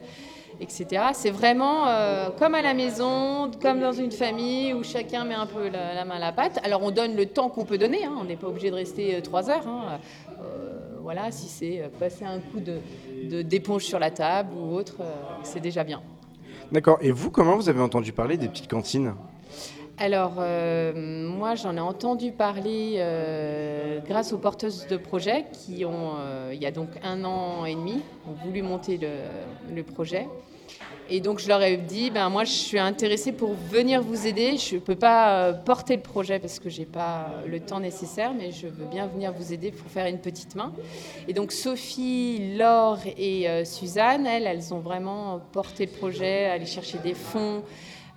Etc. 0.60 0.86
C'est 1.12 1.30
vraiment 1.30 1.86
euh, 1.86 2.30
comme 2.38 2.54
à 2.54 2.62
la 2.62 2.74
maison, 2.74 3.50
comme 3.62 3.80
dans 3.80 3.92
une 3.92 4.12
famille 4.12 4.72
où 4.74 4.82
chacun 4.82 5.24
met 5.24 5.34
un 5.34 5.46
peu 5.46 5.68
la, 5.68 5.94
la 5.94 6.04
main 6.04 6.16
à 6.16 6.18
la 6.18 6.32
pâte. 6.32 6.58
Alors 6.64 6.82
on 6.82 6.90
donne 6.90 7.14
le 7.16 7.26
temps 7.26 7.48
qu'on 7.48 7.64
peut 7.64 7.78
donner, 7.78 8.04
hein, 8.04 8.14
on 8.20 8.24
n'est 8.24 8.36
pas 8.36 8.48
obligé 8.48 8.70
de 8.70 8.76
rester 8.76 9.14
euh, 9.16 9.20
trois 9.20 9.50
heures. 9.50 9.66
hein. 9.66 9.98
Euh, 10.40 10.74
voilà, 11.00 11.30
si 11.30 11.48
c'est 11.48 11.90
passer 11.98 12.24
un 12.26 12.38
coup 12.38 12.60
de- 12.60 13.40
d'éponge 13.42 13.84
sur 13.84 13.98
la 13.98 14.10
table 14.10 14.50
ou 14.54 14.74
autre, 14.74 14.96
c'est 15.42 15.60
déjà 15.60 15.82
bien. 15.82 16.02
D'accord. 16.70 16.98
Et 17.00 17.10
vous, 17.12 17.30
comment 17.30 17.56
vous 17.56 17.70
avez 17.70 17.80
entendu 17.80 18.12
parler 18.12 18.36
des 18.36 18.46
petites 18.48 18.68
cantines? 18.68 19.14
Alors, 19.96 20.34
euh, 20.38 20.92
moi, 21.26 21.54
j'en 21.54 21.74
ai 21.76 21.80
entendu 21.80 22.30
parler 22.30 22.96
euh, 22.98 24.00
grâce 24.06 24.32
aux 24.34 24.38
porteuses 24.38 24.86
de 24.86 24.96
projets 24.98 25.46
qui 25.52 25.84
ont, 25.86 26.12
euh, 26.18 26.50
il 26.54 26.62
y 26.62 26.66
a 26.66 26.70
donc 26.70 26.88
un 27.02 27.24
an 27.24 27.64
et 27.64 27.74
demi, 27.74 28.02
ont 28.28 28.34
voulu 28.44 28.60
monter 28.62 28.98
le, 28.98 29.08
le 29.74 29.82
projet. 29.82 30.28
Et 31.10 31.20
donc, 31.20 31.38
je 31.38 31.48
leur 31.48 31.62
ai 31.62 31.78
dit, 31.78 32.10
ben, 32.10 32.28
moi, 32.28 32.44
je 32.44 32.52
suis 32.52 32.78
intéressée 32.78 33.32
pour 33.32 33.54
venir 33.54 34.02
vous 34.02 34.26
aider. 34.26 34.58
Je 34.58 34.74
ne 34.74 34.80
peux 34.80 34.94
pas 34.94 35.48
euh, 35.48 35.52
porter 35.54 35.96
le 35.96 36.02
projet 36.02 36.38
parce 36.38 36.58
que 36.58 36.68
je 36.68 36.80
n'ai 36.80 36.86
pas 36.86 37.30
le 37.46 37.60
temps 37.60 37.80
nécessaire, 37.80 38.34
mais 38.34 38.52
je 38.52 38.66
veux 38.66 38.84
bien 38.84 39.06
venir 39.06 39.32
vous 39.32 39.52
aider 39.52 39.70
pour 39.70 39.90
faire 39.90 40.06
une 40.06 40.18
petite 40.18 40.54
main. 40.54 40.70
Et 41.26 41.32
donc, 41.32 41.52
Sophie, 41.52 42.56
Laure 42.56 42.98
et 43.16 43.48
euh, 43.48 43.64
Suzanne, 43.64 44.26
elles, 44.26 44.46
elles 44.46 44.74
ont 44.74 44.80
vraiment 44.80 45.40
porté 45.52 45.86
le 45.86 45.92
projet, 45.92 46.44
aller 46.44 46.66
chercher 46.66 46.98
des 46.98 47.14
fonds, 47.14 47.62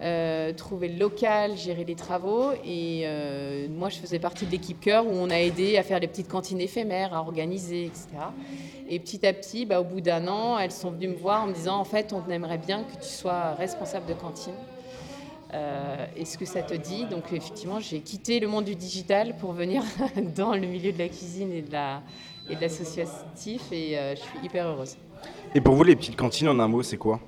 euh, 0.02 0.52
trouver 0.54 0.88
le 0.88 0.98
local, 0.98 1.58
gérer 1.58 1.84
les 1.84 1.96
travaux. 1.96 2.52
Et 2.66 3.04
euh, 3.06 3.68
moi, 3.70 3.90
je 3.90 3.98
faisais 3.98 4.20
partie 4.20 4.46
de 4.46 4.52
l'équipe 4.52 4.80
cœur 4.80 5.06
où 5.06 5.12
on 5.12 5.30
a 5.30 5.40
aidé 5.40 5.78
à 5.78 5.84
faire 5.84 6.00
les 6.00 6.08
petites 6.08 6.28
cantines 6.28 6.60
éphémères, 6.60 7.14
à 7.14 7.20
organiser, 7.20 7.86
etc. 7.86 8.08
Et 8.90 9.00
petit 9.00 9.26
à 9.26 9.34
petit, 9.34 9.66
bah, 9.66 9.80
au 9.80 9.84
bout 9.84 10.02
d'un 10.02 10.28
an, 10.28 10.58
elles 10.58 10.72
sont 10.72 10.92
venues 10.92 11.10
me 11.10 11.16
voir 11.16 11.44
en 11.44 11.48
me 11.48 11.54
disant, 11.54 11.78
en 11.78 11.86
fait, 11.86 12.14
on 12.14 12.30
aimerait 12.30 12.58
bien 12.58 12.84
que 12.84 13.02
tu 13.02 13.10
sois 13.10 13.54
responsable 13.54 14.08
de 14.08 14.14
cantine. 14.14 14.54
Euh, 15.54 16.06
Est-ce 16.16 16.38
que 16.38 16.46
ça 16.46 16.62
te 16.62 16.74
dit? 16.74 17.06
Donc 17.06 17.26
effectivement, 17.34 17.80
j'ai 17.80 18.00
quitté 18.00 18.40
le 18.40 18.48
monde 18.48 18.66
du 18.66 18.76
digital 18.76 19.36
pour 19.38 19.52
venir 19.52 19.84
dans 20.36 20.54
le 20.54 20.66
milieu 20.66 20.94
de 20.94 20.98
la 20.98 21.10
cuisine 21.10 21.52
et 21.52 21.62
de 21.62 21.74
la 21.74 22.02
et 22.50 22.56
de 22.56 22.62
l'associatif 22.62 23.72
et 23.72 23.98
euh, 23.98 24.16
je 24.16 24.22
suis 24.22 24.46
hyper 24.46 24.68
heureuse. 24.68 24.98
Et 25.54 25.62
pour 25.62 25.76
vous, 25.76 25.84
les 25.84 25.96
petites 25.96 26.16
cantines, 26.16 26.48
en 26.48 26.60
un 26.60 26.68
mot, 26.68 26.84
c'est 26.84 26.98
quoi? 26.98 27.20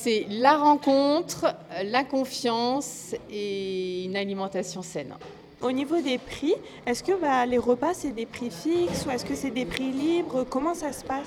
C'est 0.00 0.26
la 0.30 0.56
rencontre, 0.56 1.56
la 1.84 2.04
confiance 2.04 3.16
et 3.28 4.04
une 4.04 4.14
alimentation 4.14 4.80
saine. 4.80 5.16
Au 5.60 5.72
niveau 5.72 6.00
des 6.00 6.18
prix, 6.18 6.54
est-ce 6.86 7.02
que 7.02 7.20
bah, 7.20 7.44
les 7.46 7.58
repas, 7.58 7.94
c'est 7.94 8.12
des 8.12 8.24
prix 8.24 8.52
fixes 8.52 9.06
ou 9.06 9.10
est-ce 9.10 9.24
que 9.24 9.34
c'est 9.34 9.50
des 9.50 9.64
prix 9.64 9.90
libres? 9.90 10.44
Comment 10.48 10.74
ça 10.74 10.92
se 10.92 11.02
passe? 11.02 11.26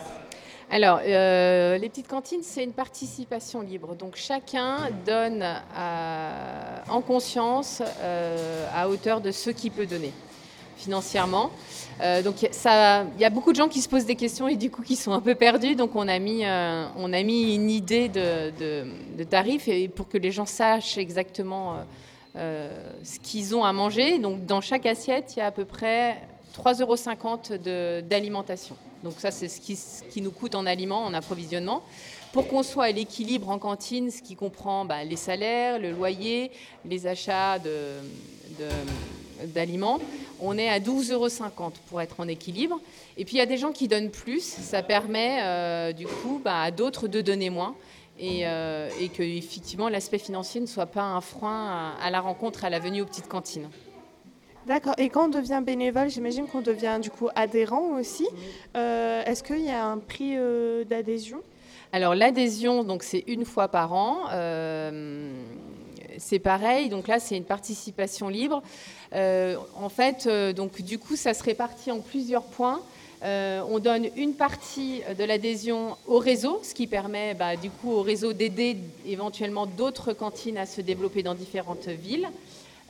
Alors, 0.70 1.02
euh, 1.06 1.78
les 1.80 1.90
petites 1.90 2.08
cantines, 2.08 2.44
c'est 2.44 2.64
une 2.64 2.72
participation 2.72 3.60
libre. 3.60 3.94
Donc, 3.94 4.16
chacun 4.16 4.78
donne 5.06 5.44
à- 5.76 6.82
en 6.90 7.02
conscience 7.02 7.84
euh, 8.00 8.68
à 8.74 8.88
hauteur 8.88 9.20
de 9.20 9.32
ce 9.32 9.50
qu'il 9.50 9.72
peut 9.72 9.86
donner 9.86 10.14
financièrement. 10.82 11.52
Euh, 12.02 12.22
donc, 12.22 12.42
il 12.42 12.50
y 13.20 13.26
a 13.26 13.30
beaucoup 13.30 13.52
de 13.52 13.58
gens 13.58 13.68
qui 13.68 13.82
se 13.82 13.90
posent 13.90 14.06
des 14.06 14.16
questions 14.16 14.48
et 14.48 14.56
du 14.56 14.72
coup 14.72 14.82
qui 14.82 14.96
sont 14.96 15.12
un 15.12 15.22
peu 15.22 15.36
perdus. 15.36 15.76
Donc, 15.76 15.96
on 15.96 16.08
a 16.08 16.20
mis, 16.20 16.44
euh, 16.44 16.86
on 16.98 17.14
a 17.14 17.22
mis 17.24 17.56
une 17.56 17.70
idée 17.70 18.10
de, 18.10 18.52
de, 19.18 19.24
tarif 19.24 19.68
et 19.68 19.88
pour 19.88 20.10
que 20.10 20.18
les 20.18 20.32
gens 20.32 20.48
sachent 20.48 20.98
exactement 20.98 21.76
euh, 22.36 22.70
ce 23.04 23.20
qu'ils 23.20 23.56
ont 23.56 23.64
à 23.64 23.72
manger. 23.74 24.18
Donc, 24.18 24.46
dans 24.46 24.62
chaque 24.62 24.86
assiette, 24.86 25.34
il 25.36 25.40
y 25.40 25.42
a 25.42 25.48
à 25.48 25.52
peu 25.52 25.66
près 25.66 26.18
3,50 26.58 26.82
euros 26.82 28.02
d'alimentation. 28.02 28.76
Donc 29.04 29.14
ça, 29.18 29.32
c'est 29.32 29.48
ce 29.48 29.60
qui, 29.60 30.22
nous 30.22 30.32
coûte 30.32 30.56
en 30.56 30.66
aliments, 30.66 31.06
en 31.06 31.14
approvisionnement. 31.14 31.82
Pour 32.34 32.48
qu'on 32.48 32.64
soit 32.64 32.86
à 32.86 32.92
l'équilibre 32.92 33.50
en 33.50 33.60
cantine, 33.60 34.10
ce 34.10 34.22
qui 34.22 34.36
comprend 34.36 34.86
bah, 34.86 35.04
les 35.04 35.16
salaires, 35.16 35.80
le 35.80 35.92
loyer, 35.92 36.52
les 36.86 37.08
achats 37.08 37.60
de- 37.60 38.00
d'aliments, 39.48 40.00
on 40.40 40.58
est 40.58 40.70
à 40.70 40.80
12,50 40.80 41.14
euros 41.14 41.28
pour 41.90 42.02
être 42.02 42.20
en 42.20 42.28
équilibre. 42.28 42.80
Et 43.18 43.26
puis 43.26 43.36
il 43.36 43.40
y 43.40 43.44
a 43.44 43.46
des 43.46 43.58
gens 43.58 43.72
qui 43.72 43.88
donnent 43.88 44.12
plus, 44.12 44.44
ça 44.44 44.84
permet 44.84 45.40
euh, 45.42 45.94
du 45.94 46.08
coup 46.08 46.42
bah, 46.44 46.62
à 46.62 46.72
d'autres 46.72 47.08
de 47.08 47.22
donner 47.22 47.50
moins. 47.50 47.76
Et, 48.20 48.42
euh, 48.46 48.90
et 49.00 49.10
que 49.10 49.24
effectivement 49.24 49.90
l'aspect 49.90 50.20
financier 50.20 50.62
ne 50.62 50.68
soit 50.68 50.86
pas 50.86 51.02
un 51.02 51.22
frein 51.22 51.96
à, 52.00 52.06
à 52.06 52.12
la 52.12 52.22
rencontre, 52.22 52.66
à 52.66 52.70
la 52.70 52.78
venue 52.78 53.02
aux 53.02 53.06
petites 53.06 53.28
cantines. 53.28 53.68
D'accord. 54.68 54.94
Et 54.98 55.10
quand 55.10 55.26
on 55.26 55.30
devient 55.30 55.62
bénévole, 55.66 56.10
j'imagine 56.10 56.46
qu'on 56.46 56.62
devient 56.62 57.00
du 57.02 57.10
coup 57.10 57.30
adhérent 57.36 58.00
aussi. 58.00 58.28
Euh, 58.78 59.24
est-ce 59.26 59.42
qu'il 59.44 59.64
y 59.64 59.72
a 59.72 59.86
un 59.86 59.98
prix 59.98 60.38
euh, 60.38 60.84
d'adhésion? 60.84 61.42
Alors 61.92 62.16
l'adhésion, 62.16 62.84
donc 62.84 63.04
c'est 63.04 63.24
une 63.28 63.44
fois 63.44 63.68
par 63.68 63.94
an. 63.94 64.28
Euh, 64.32 65.34
c'est 66.22 66.40
pareil. 66.40 66.90
Donc 66.90 67.08
là, 67.08 67.20
c'est 67.20 67.36
une 67.36 67.44
participation 67.44 68.30
libre. 68.30 68.62
Euh, 69.14 69.58
en 69.76 69.90
fait, 69.90 70.28
euh, 70.28 70.54
donc 70.54 70.82
du 70.82 71.00
coup, 71.00 71.16
ça 71.16 71.34
se 71.34 71.44
répartit 71.44 71.92
en 71.92 72.00
plusieurs 72.00 72.44
points. 72.44 72.82
Euh, 73.24 73.62
on 73.70 73.80
donne 73.80 74.08
une 74.16 74.34
partie 74.34 75.02
de 75.18 75.24
l'adhésion 75.24 75.96
au 76.08 76.18
réseau, 76.18 76.60
ce 76.64 76.74
qui 76.74 76.88
permet 76.88 77.36
bah, 77.36 77.56
du 77.56 77.70
coup 77.70 77.92
au 77.92 78.02
réseau 78.02 78.34
d'aider 78.34 78.78
éventuellement 79.06 79.68
d'autres 79.68 80.14
cantines 80.14 80.58
à 80.58 80.66
se 80.66 80.82
développer 80.82 81.22
dans 81.22 81.36
différentes 81.36 81.88
villes. 81.88 82.28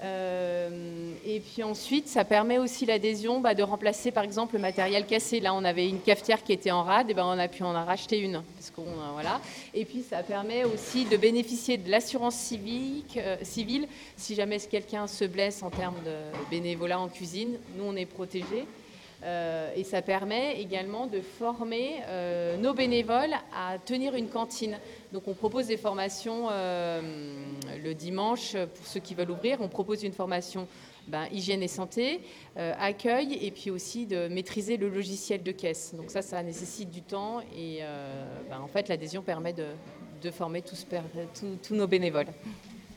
Euh, 0.04 1.12
et 1.26 1.40
puis 1.40 1.62
ensuite, 1.64 2.08
ça 2.08 2.26
permet 2.26 2.58
aussi 2.58 2.86
l'adhésion 2.86 3.40
bah, 3.40 3.54
de 3.54 3.62
remplacer 3.62 4.12
par 4.12 4.24
exemple 4.24 4.56
le 4.56 4.62
matériel 4.62 5.06
cassé. 5.06 5.40
Là, 5.40 5.54
on 5.54 5.64
avait 5.64 5.88
une 5.88 6.02
cafetière 6.02 6.44
qui 6.44 6.54
était 6.54 6.72
en 6.72 6.84
rade, 6.84 7.12
et 7.12 7.14
ben 7.14 7.26
on 7.26 7.38
a 7.38 7.48
pu 7.48 7.64
en 7.64 7.74
racheter 7.74 8.20
une. 8.20 8.42
Parce 8.56 8.72
qu'on, 8.72 8.82
euh, 8.82 9.12
voilà. 9.14 9.40
Et 9.74 9.86
puis, 9.86 10.04
ça 10.08 10.24
permet 10.24 10.64
aussi 10.64 11.06
de 11.06 11.18
bénéficier 11.18 11.78
de 11.78 11.90
l'assurance 11.90 12.52
euh, 12.54 13.38
civile 13.44 13.88
si 14.18 14.36
jamais 14.36 14.60
quelqu'un 14.60 15.08
se 15.08 15.26
blesse 15.26 15.62
en 15.62 15.70
termes 15.70 16.02
de 16.04 16.16
bénévolat 16.50 17.00
en 17.00 17.08
cuisine. 17.08 17.58
Nous, 17.78 17.84
on 17.86 17.96
est 17.96 18.06
protégés. 18.06 18.66
Euh, 19.24 19.72
et 19.76 19.84
ça 19.84 20.02
permet 20.02 20.60
également 20.60 21.06
de 21.06 21.22
former 21.22 22.02
euh, 22.08 22.58
nos 22.58 22.74
bénévoles 22.74 23.36
à 23.56 23.78
tenir 23.78 24.16
une 24.16 24.30
cantine. 24.30 24.80
Donc 25.14 25.28
on 25.28 25.34
propose 25.34 25.68
des 25.68 25.78
formations 25.78 26.48
euh, 26.50 27.02
le 27.84 27.94
dimanche 27.94 28.54
pour 28.54 28.86
ceux 28.86 29.00
qui 29.00 29.14
veulent 29.14 29.32
ouvrir. 29.32 29.62
On 29.62 29.68
propose 29.68 30.04
une 30.04 30.14
formation 30.14 30.68
ben, 31.08 31.26
hygiène 31.32 31.64
et 31.64 31.68
santé, 31.68 32.22
accueil, 32.56 33.34
et 33.42 33.50
puis 33.50 33.72
aussi 33.72 34.06
de 34.06 34.28
maîtriser 34.28 34.78
le 34.78 34.88
logiciel 34.88 35.42
de 35.42 35.52
caisse. 35.52 35.94
Donc 35.96 36.12
ça, 36.12 36.22
ça 36.22 36.42
nécessite 36.44 36.92
du 36.92 37.02
temps 37.02 37.42
et 37.58 37.80
ben, 38.50 38.60
en 38.62 38.68
fait 38.68 38.88
l'adhésion 38.88 39.22
permet 39.24 39.54
de, 39.54 40.32
former 40.32 40.62
tous 40.62 41.74
nos 41.74 41.88
bénévoles. 41.88 42.28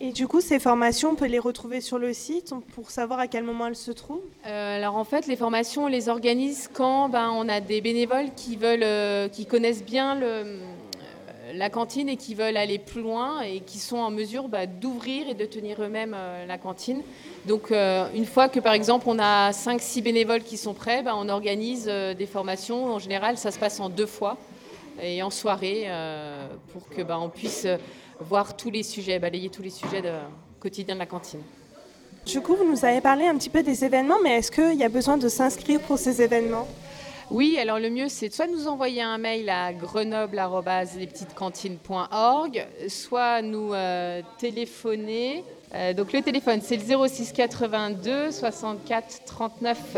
Et 0.01 0.13
du 0.13 0.27
coup, 0.27 0.41
ces 0.41 0.59
formations, 0.59 1.11
on 1.11 1.15
peut 1.15 1.27
les 1.27 1.39
retrouver 1.39 1.81
sur 1.81 1.99
le 1.99 2.13
site 2.13 2.53
pour 2.75 2.91
savoir 2.91 3.21
à 3.21 3.29
quel 3.29 3.45
moment 3.45 3.67
elles 3.67 3.77
se 3.77 3.93
trouvent 3.93 4.21
Euh, 4.47 4.77
alors 4.77 4.97
en 4.97 5.05
fait, 5.05 5.27
les 5.27 5.37
formations, 5.37 5.85
on 5.85 5.89
les 5.89 6.09
organise 6.09 6.69
quand 6.73 7.09
ben, 7.09 7.31
on 7.35 7.49
a 7.49 7.61
des 7.61 7.81
bénévoles 7.81 8.35
qui 8.37 8.57
veulent, 8.57 8.83
euh, 8.83 9.29
qui 9.29 9.47
connaissent 9.47 9.85
bien 9.85 10.21
euh, 10.21 10.59
la 11.55 11.71
cantine 11.71 12.09
et 12.09 12.17
qui 12.17 12.35
veulent 12.35 12.57
aller 12.57 12.79
plus 12.79 13.03
loin 13.03 13.41
et 13.43 13.61
qui 13.61 13.79
sont 13.79 13.97
en 13.97 14.11
mesure 14.11 14.49
bah, 14.49 14.67
d'ouvrir 14.67 15.29
et 15.29 15.35
de 15.35 15.45
tenir 15.45 15.83
eux-mêmes 15.83 16.17
la 16.49 16.59
cantine. 16.59 17.03
Donc 17.47 17.71
une 17.71 18.25
fois 18.25 18.49
que 18.49 18.59
par 18.59 18.73
exemple 18.73 19.05
on 19.09 19.19
a 19.21 19.53
5-6 19.53 20.03
bénévoles 20.03 20.43
qui 20.43 20.57
sont 20.57 20.75
prêts, 20.75 21.03
bah, 21.03 21.13
on 21.17 21.29
organise 21.29 21.85
des 21.85 22.27
formations. 22.27 22.87
En 22.87 22.99
général, 22.99 23.37
ça 23.39 23.53
se 23.53 23.59
passe 23.59 23.79
en 23.79 23.89
deux 23.89 24.07
fois 24.07 24.37
et 25.01 25.23
en 25.23 25.31
soirée 25.31 25.87
pour 26.73 26.89
que 26.89 27.03
bah, 27.03 27.21
on 27.21 27.29
puisse 27.29 27.69
voir 28.21 28.57
tous 28.57 28.71
les 28.71 28.83
sujets, 28.83 29.19
balayer 29.19 29.51
tous 29.51 29.63
les 29.63 29.71
sujets 29.71 30.03
de, 30.03 30.13
quotidiens 30.61 30.95
de 30.95 31.01
la 31.01 31.07
cantine. 31.07 31.41
Du 32.27 32.41
coup, 32.41 32.57
vous 32.57 32.69
nous 32.69 32.85
avez 32.85 33.01
parlé 33.01 33.27
un 33.27 33.37
petit 33.37 33.51
peu 33.51 33.63
des 33.63 33.85
événements, 33.85 34.19
mais 34.23 34.39
est-ce 34.39 34.51
qu'il 34.51 34.75
y 34.79 34.85
a 34.85 34.89
besoin 34.89 35.19
de 35.19 35.29
s'inscrire 35.29 35.81
pour 35.81 35.99
ces 35.99 36.23
événements? 36.23 36.67
Oui, 37.31 37.57
alors 37.59 37.79
le 37.79 37.89
mieux, 37.91 38.09
c'est 38.09 38.33
soit 38.33 38.47
nous 38.47 38.69
envoyer 38.69 39.03
un 39.03 39.19
mail 39.19 39.49
à 39.49 39.73
grenoble.lespetitescantines.org, 39.73 42.67
soit 42.89 43.43
nous 43.43 43.73
euh, 43.73 44.23
téléphoner. 44.39 45.43
Euh, 45.75 45.95
donc 45.95 46.13
le 46.13 46.23
téléphone, 46.23 46.61
c'est 46.63 46.77
le 46.77 47.09
06 47.09 47.33
82 47.33 48.31
64 48.31 49.23
39 49.25 49.97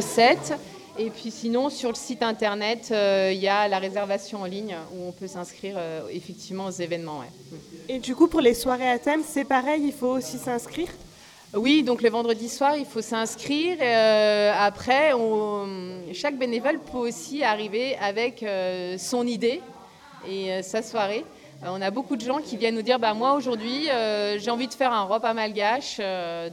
07. 0.00 0.54
Et 1.02 1.08
puis 1.08 1.30
sinon, 1.30 1.70
sur 1.70 1.88
le 1.88 1.94
site 1.94 2.22
internet, 2.22 2.88
euh, 2.90 3.30
il 3.32 3.40
y 3.40 3.48
a 3.48 3.68
la 3.68 3.78
réservation 3.78 4.42
en 4.42 4.44
ligne 4.44 4.76
où 4.92 5.08
on 5.08 5.12
peut 5.12 5.26
s'inscrire 5.28 5.76
euh, 5.78 6.02
effectivement 6.12 6.66
aux 6.66 6.70
événements. 6.70 7.20
ouais. 7.20 7.58
Et 7.88 7.98
du 8.00 8.14
coup, 8.14 8.28
pour 8.28 8.42
les 8.42 8.52
soirées 8.52 8.90
à 8.90 8.98
thème, 8.98 9.22
c'est 9.26 9.44
pareil, 9.46 9.80
il 9.86 9.94
faut 9.94 10.08
aussi 10.08 10.36
s'inscrire? 10.36 10.88
Oui, 11.54 11.82
donc 11.82 12.02
le 12.02 12.10
vendredi 12.10 12.50
soir, 12.50 12.76
il 12.76 12.84
faut 12.84 13.00
s'inscrire. 13.00 13.78
Euh, 13.80 14.52
après, 14.54 15.14
on- 15.14 16.02
chaque 16.12 16.36
bénévole 16.36 16.78
peut 16.80 16.98
aussi 16.98 17.42
arriver 17.44 17.96
avec 17.96 18.44
son 18.98 19.26
idée 19.26 19.62
et 20.28 20.62
sa 20.62 20.82
soirée. 20.82 21.24
On 21.64 21.80
a 21.80 21.90
beaucoup 21.90 22.16
de 22.16 22.20
gens 22.24 22.40
qui 22.40 22.56
viennent 22.58 22.74
nous 22.74 22.82
dire 22.82 22.98
bah, 22.98 23.14
Moi, 23.14 23.32
aujourd'hui, 23.32 23.88
j'ai 24.36 24.50
envie 24.50 24.68
de 24.68 24.74
faire 24.74 24.92
un 24.92 25.04
repas 25.04 25.32
malgache. 25.34 25.98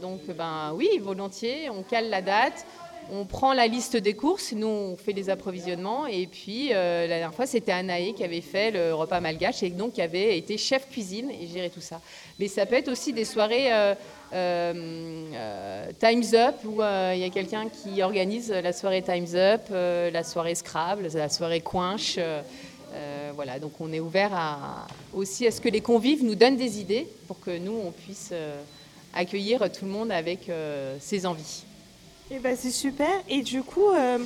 Donc, 0.01 0.21
ben, 0.35 0.71
oui, 0.73 0.89
volontiers, 0.99 1.69
on 1.69 1.83
cale 1.83 2.09
la 2.09 2.21
date. 2.21 2.65
On 3.09 3.25
prend 3.25 3.53
la 3.53 3.67
liste 3.67 3.95
des 3.95 4.13
courses, 4.13 4.51
nous 4.51 4.67
on 4.67 4.97
fait 4.97 5.13
les 5.13 5.29
approvisionnements 5.29 6.07
et 6.07 6.27
puis 6.27 6.73
euh, 6.73 7.03
la 7.03 7.19
dernière 7.19 7.33
fois 7.33 7.45
c'était 7.45 7.71
Anaé 7.71 8.13
qui 8.13 8.23
avait 8.23 8.41
fait 8.41 8.71
le 8.71 8.93
repas 8.93 9.21
malgache 9.21 9.63
et 9.63 9.69
donc 9.69 9.93
qui 9.93 10.01
avait 10.01 10.37
été 10.37 10.57
chef 10.57 10.89
cuisine 10.89 11.31
et 11.31 11.47
gérer 11.47 11.69
tout 11.69 11.81
ça. 11.81 12.01
Mais 12.37 12.47
ça 12.49 12.65
peut 12.65 12.75
être 12.75 12.89
aussi 12.89 13.13
des 13.13 13.23
soirées 13.23 13.71
euh, 13.71 13.95
euh, 14.33 15.85
Time's 15.99 16.33
Up 16.33 16.55
où 16.65 16.81
il 16.81 17.19
y 17.19 17.23
a 17.23 17.29
quelqu'un 17.29 17.69
qui 17.69 18.01
organise 18.01 18.51
la 18.51 18.73
soirée 18.73 19.01
Time's 19.01 19.35
Up, 19.35 19.61
la 19.69 20.23
soirée 20.23 20.55
Scrabble, 20.55 21.07
la 21.13 21.29
soirée 21.29 21.61
Coinche. 21.61 22.19
voilà, 23.35 23.59
donc 23.59 23.73
on 23.79 23.93
est 23.93 24.01
ouvert 24.01 24.31
aussi 25.13 25.47
à 25.47 25.51
ce 25.51 25.61
que 25.61 25.69
les 25.69 25.81
convives 25.81 26.25
nous 26.25 26.35
donnent 26.35 26.57
des 26.57 26.79
idées 26.81 27.07
pour 27.27 27.39
que 27.39 27.57
nous, 27.57 27.79
on 27.85 27.91
puisse 27.91 28.33
accueillir 29.13 29.71
tout 29.71 29.85
le 29.85 29.91
monde 29.91 30.11
avec 30.11 30.51
ses 30.99 31.25
envies. 31.25 31.66
Et 32.29 32.39
ben 32.39 32.57
c'est 32.59 32.71
super. 32.71 33.09
Et 33.29 33.41
du 33.41 33.63
coup, 33.63 33.89
euh, 33.89 34.17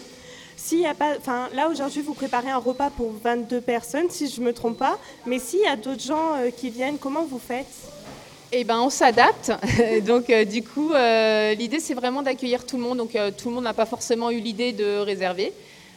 s'il 0.57 0.79
y 0.79 0.87
a 0.87 0.95
pas, 0.95 1.17
enfin 1.17 1.49
là 1.53 1.69
aujourd'hui 1.69 2.01
vous 2.01 2.15
préparez 2.15 2.49
un 2.49 2.57
repas 2.57 2.89
pour 2.89 3.11
22 3.23 3.61
personnes 3.61 4.09
si 4.09 4.27
je 4.27 4.41
me 4.41 4.53
trompe 4.53 4.79
pas. 4.79 4.97
Mais 5.27 5.37
s'il 5.37 5.59
y 5.59 5.67
a 5.67 5.75
d'autres 5.75 6.01
gens 6.01 6.35
euh, 6.35 6.49
qui 6.49 6.71
viennent, 6.71 6.97
comment 6.97 7.23
vous 7.23 7.39
faites? 7.39 7.67
Eh 8.51 8.63
ben, 8.63 8.79
on 8.81 8.89
s'adapte. 8.89 9.51
donc, 10.05 10.29
euh, 10.29 10.43
du 10.43 10.61
coup, 10.61 10.89
l'idée, 10.89 11.79
c'est 11.79 11.93
vraiment 11.93 12.21
d'accueillir 12.21 12.65
tout 12.65 12.75
le 12.75 12.83
monde. 12.83 12.97
Donc, 12.97 13.17
tout 13.37 13.47
le 13.47 13.55
monde 13.55 13.63
n'a 13.63 13.73
pas 13.73 13.85
forcément 13.85 14.29
eu 14.29 14.39
l'idée 14.39 14.73
de 14.73 14.97
réserver. 14.97 15.53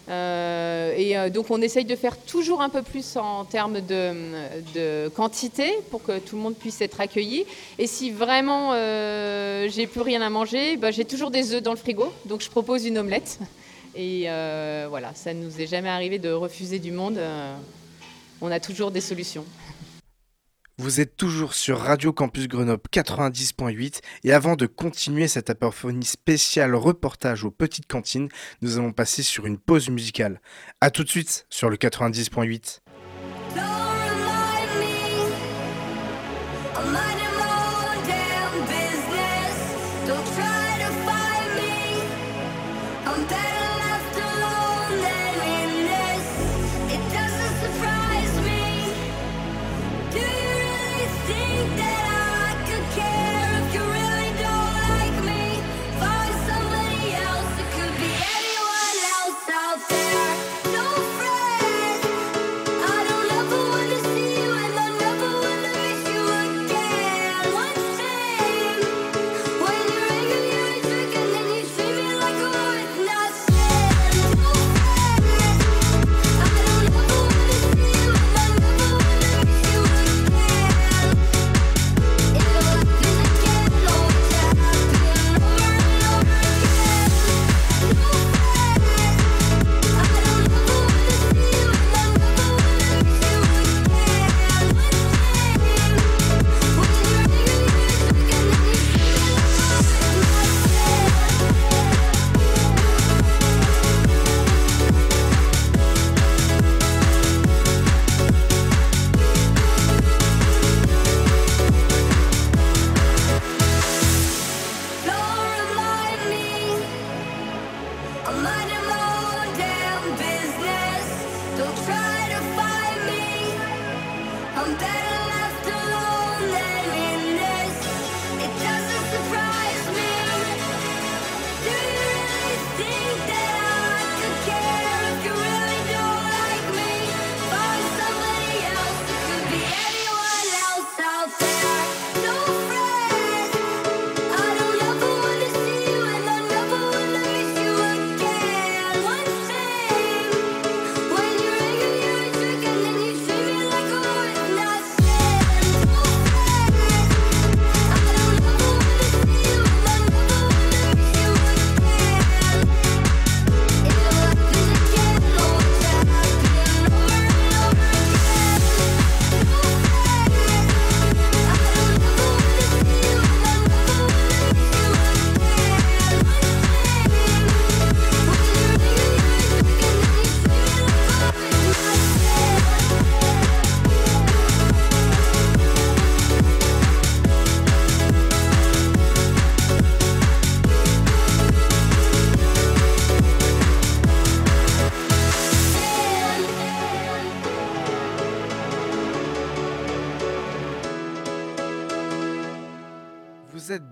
Euh, 0.08 0.94
et 0.96 1.16
euh, 1.16 1.30
donc, 1.30 1.50
on 1.50 1.62
essaye 1.62 1.84
de 1.84 1.96
faire 1.96 2.16
toujours 2.18 2.60
un 2.60 2.68
peu 2.68 2.82
plus 2.82 3.16
en 3.16 3.44
termes 3.44 3.80
de, 3.80 5.08
quantité 5.08 5.78
pour 5.90 6.02
que 6.02 6.18
tout 6.18 6.36
le 6.36 6.42
monde 6.42 6.54
puisse 6.54 6.80
être 6.80 7.00
accueilli. 7.00 7.46
Et 7.78 7.86
si 7.86 8.10
vraiment 8.10 8.72
euh, 8.72 9.68
j'ai 9.70 9.86
plus 9.86 10.02
rien 10.02 10.20
à 10.20 10.30
manger, 10.30 10.76
ben, 10.76 10.92
j'ai 10.92 11.04
toujours 11.04 11.30
des 11.30 11.54
œufs 11.54 11.62
dans 11.62 11.72
le 11.72 11.78
frigo. 11.78 12.12
Donc, 12.26 12.42
je 12.42 12.50
propose 12.50 12.84
une 12.84 12.98
omelette. 12.98 13.38
Et 13.96 14.26
voilà, 14.88 15.12
ça 15.14 15.32
ne 15.32 15.44
nous 15.44 15.60
est 15.60 15.66
jamais 15.66 15.88
arrivé 15.88 16.18
de 16.18 16.30
refuser 16.30 16.78
du 16.78 16.90
monde. 16.90 17.18
On 18.40 18.50
a 18.50 18.60
toujours 18.60 18.90
des 18.90 19.00
solutions. 19.00 19.44
Vous 20.76 21.00
êtes 21.00 21.16
toujours 21.16 21.54
sur 21.54 21.78
Radio 21.78 22.12
Campus 22.12 22.48
Grenoble 22.48 22.82
90.8 22.92 24.00
et 24.24 24.32
avant 24.32 24.56
de 24.56 24.66
continuer 24.66 25.28
cette 25.28 25.48
apophonie 25.48 26.04
spéciale 26.04 26.74
reportage 26.74 27.44
aux 27.44 27.52
petites 27.52 27.86
cantines, 27.86 28.28
nous 28.60 28.76
allons 28.76 28.90
passer 28.90 29.22
sur 29.22 29.46
une 29.46 29.56
pause 29.56 29.88
musicale. 29.88 30.40
A 30.80 30.90
tout 30.90 31.04
de 31.04 31.08
suite 31.08 31.46
sur 31.48 31.70
le 31.70 31.76
90.8. 31.76 32.80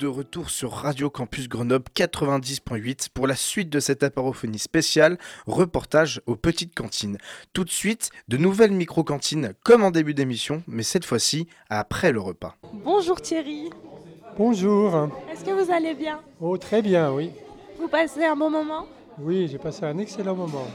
de 0.03 0.09
retour 0.09 0.51
sur 0.51 0.73
Radio 0.73 1.11
Campus 1.11 1.49
Grenoble 1.49 1.85
90.8 1.95 3.11
pour 3.15 3.29
la 3.29 3.37
suite 3.37 3.71
de 3.71 3.79
cette 3.79 4.03
apérophonie 4.03 4.59
spéciale 4.59 5.17
reportage 5.47 6.21
aux 6.27 6.35
petites 6.35 6.75
cantines. 6.75 7.19
Tout 7.53 7.63
de 7.63 7.71
suite, 7.71 8.11
de 8.27 8.37
nouvelles 8.37 8.73
micro-cantines 8.73 9.53
comme 9.63 9.85
en 9.85 9.93
début 9.93 10.13
d'émission, 10.13 10.65
mais 10.67 10.83
cette 10.83 11.05
fois-ci 11.05 11.47
après 11.71 12.11
le 12.11 12.19
repas. 12.19 12.57
Bonjour 12.73 13.23
Thierry. 13.23 13.71
Bonjour. 14.37 15.09
Est-ce 15.33 15.45
que 15.45 15.53
vous 15.53 15.71
allez 15.71 15.95
bien? 15.95 16.19
Oh, 16.41 16.59
très 16.59 16.83
bien, 16.83 17.13
oui. 17.13 17.31
Vous 17.79 17.87
passez 17.87 18.25
un 18.25 18.35
bon 18.35 18.51
moment? 18.51 18.89
Oui, 19.21 19.47
j'ai 19.47 19.59
passé 19.59 19.85
un 19.85 19.99
excellent 19.99 20.35
moment. 20.35 20.67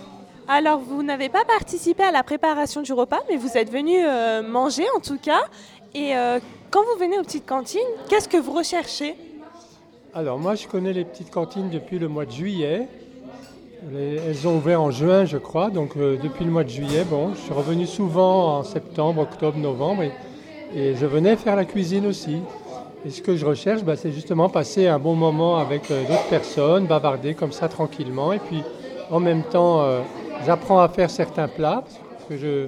Alors, 0.49 0.79
vous 0.79 1.03
n'avez 1.03 1.27
pas 1.27 1.43
participé 1.43 2.03
à 2.03 2.11
la 2.11 2.23
préparation 2.23 2.81
du 2.81 2.93
repas, 2.93 3.19
mais 3.29 3.35
vous 3.35 3.57
êtes 3.57 3.69
venu 3.69 3.97
euh, 4.01 4.41
manger 4.41 4.85
en 4.95 5.01
tout 5.01 5.17
cas. 5.17 5.41
Et 5.97 6.15
euh, 6.15 6.39
quand 6.69 6.81
vous 6.83 6.99
venez 6.99 7.17
aux 7.17 7.23
petites 7.23 7.47
cantines, 7.47 7.79
qu'est-ce 8.07 8.29
que 8.29 8.37
vous 8.37 8.53
recherchez? 8.53 9.15
Alors, 10.13 10.37
moi, 10.37 10.53
je 10.53 10.67
connais 10.67 10.93
les 10.93 11.03
petites 11.03 11.31
cantines 11.31 11.71
depuis 11.71 11.97
le 11.97 12.07
mois 12.07 12.25
de 12.25 12.31
juillet. 12.31 12.87
Les- 13.91 14.17
elles 14.17 14.47
ont 14.47 14.57
ouvert 14.57 14.79
en 14.79 14.91
juin, 14.91 15.25
je 15.25 15.37
crois. 15.37 15.71
Donc, 15.71 15.97
euh, 15.97 16.15
depuis 16.21 16.45
le 16.45 16.51
mois 16.51 16.63
de 16.63 16.69
juillet, 16.69 17.03
bon, 17.03 17.33
je 17.33 17.39
suis 17.39 17.53
revenu 17.53 17.87
souvent 17.87 18.59
en 18.59 18.63
septembre, 18.63 19.23
octobre, 19.23 19.57
novembre. 19.57 20.03
Et, 20.75 20.93
je 20.95 21.05
venais 21.07 21.35
faire 21.35 21.55
la 21.55 21.65
cuisine 21.65 22.05
aussi. 22.05 22.41
Et 23.03 23.09
ce 23.09 23.23
que 23.23 23.35
je 23.35 23.45
recherche, 23.45 23.83
bah, 23.83 23.95
c'est 23.95 24.11
justement 24.11 24.49
passer 24.49 24.85
un 24.85 24.99
bon 24.99 25.15
moment 25.15 25.57
avec 25.57 25.89
euh, 25.89 26.03
d'autres 26.03 26.29
personnes, 26.29 26.85
bavarder 26.85 27.33
comme 27.33 27.51
ça 27.51 27.69
tranquillement. 27.69 28.33
Et 28.33 28.39
puis, 28.39 28.61
en 29.09 29.19
même 29.19 29.41
temps, 29.41 29.83
j'apprends 30.45 30.79
à 30.79 30.89
faire 30.89 31.09
certains 31.09 31.47
plats. 31.47 31.83
Parce 31.85 32.25
que 32.29 32.37
je, 32.37 32.67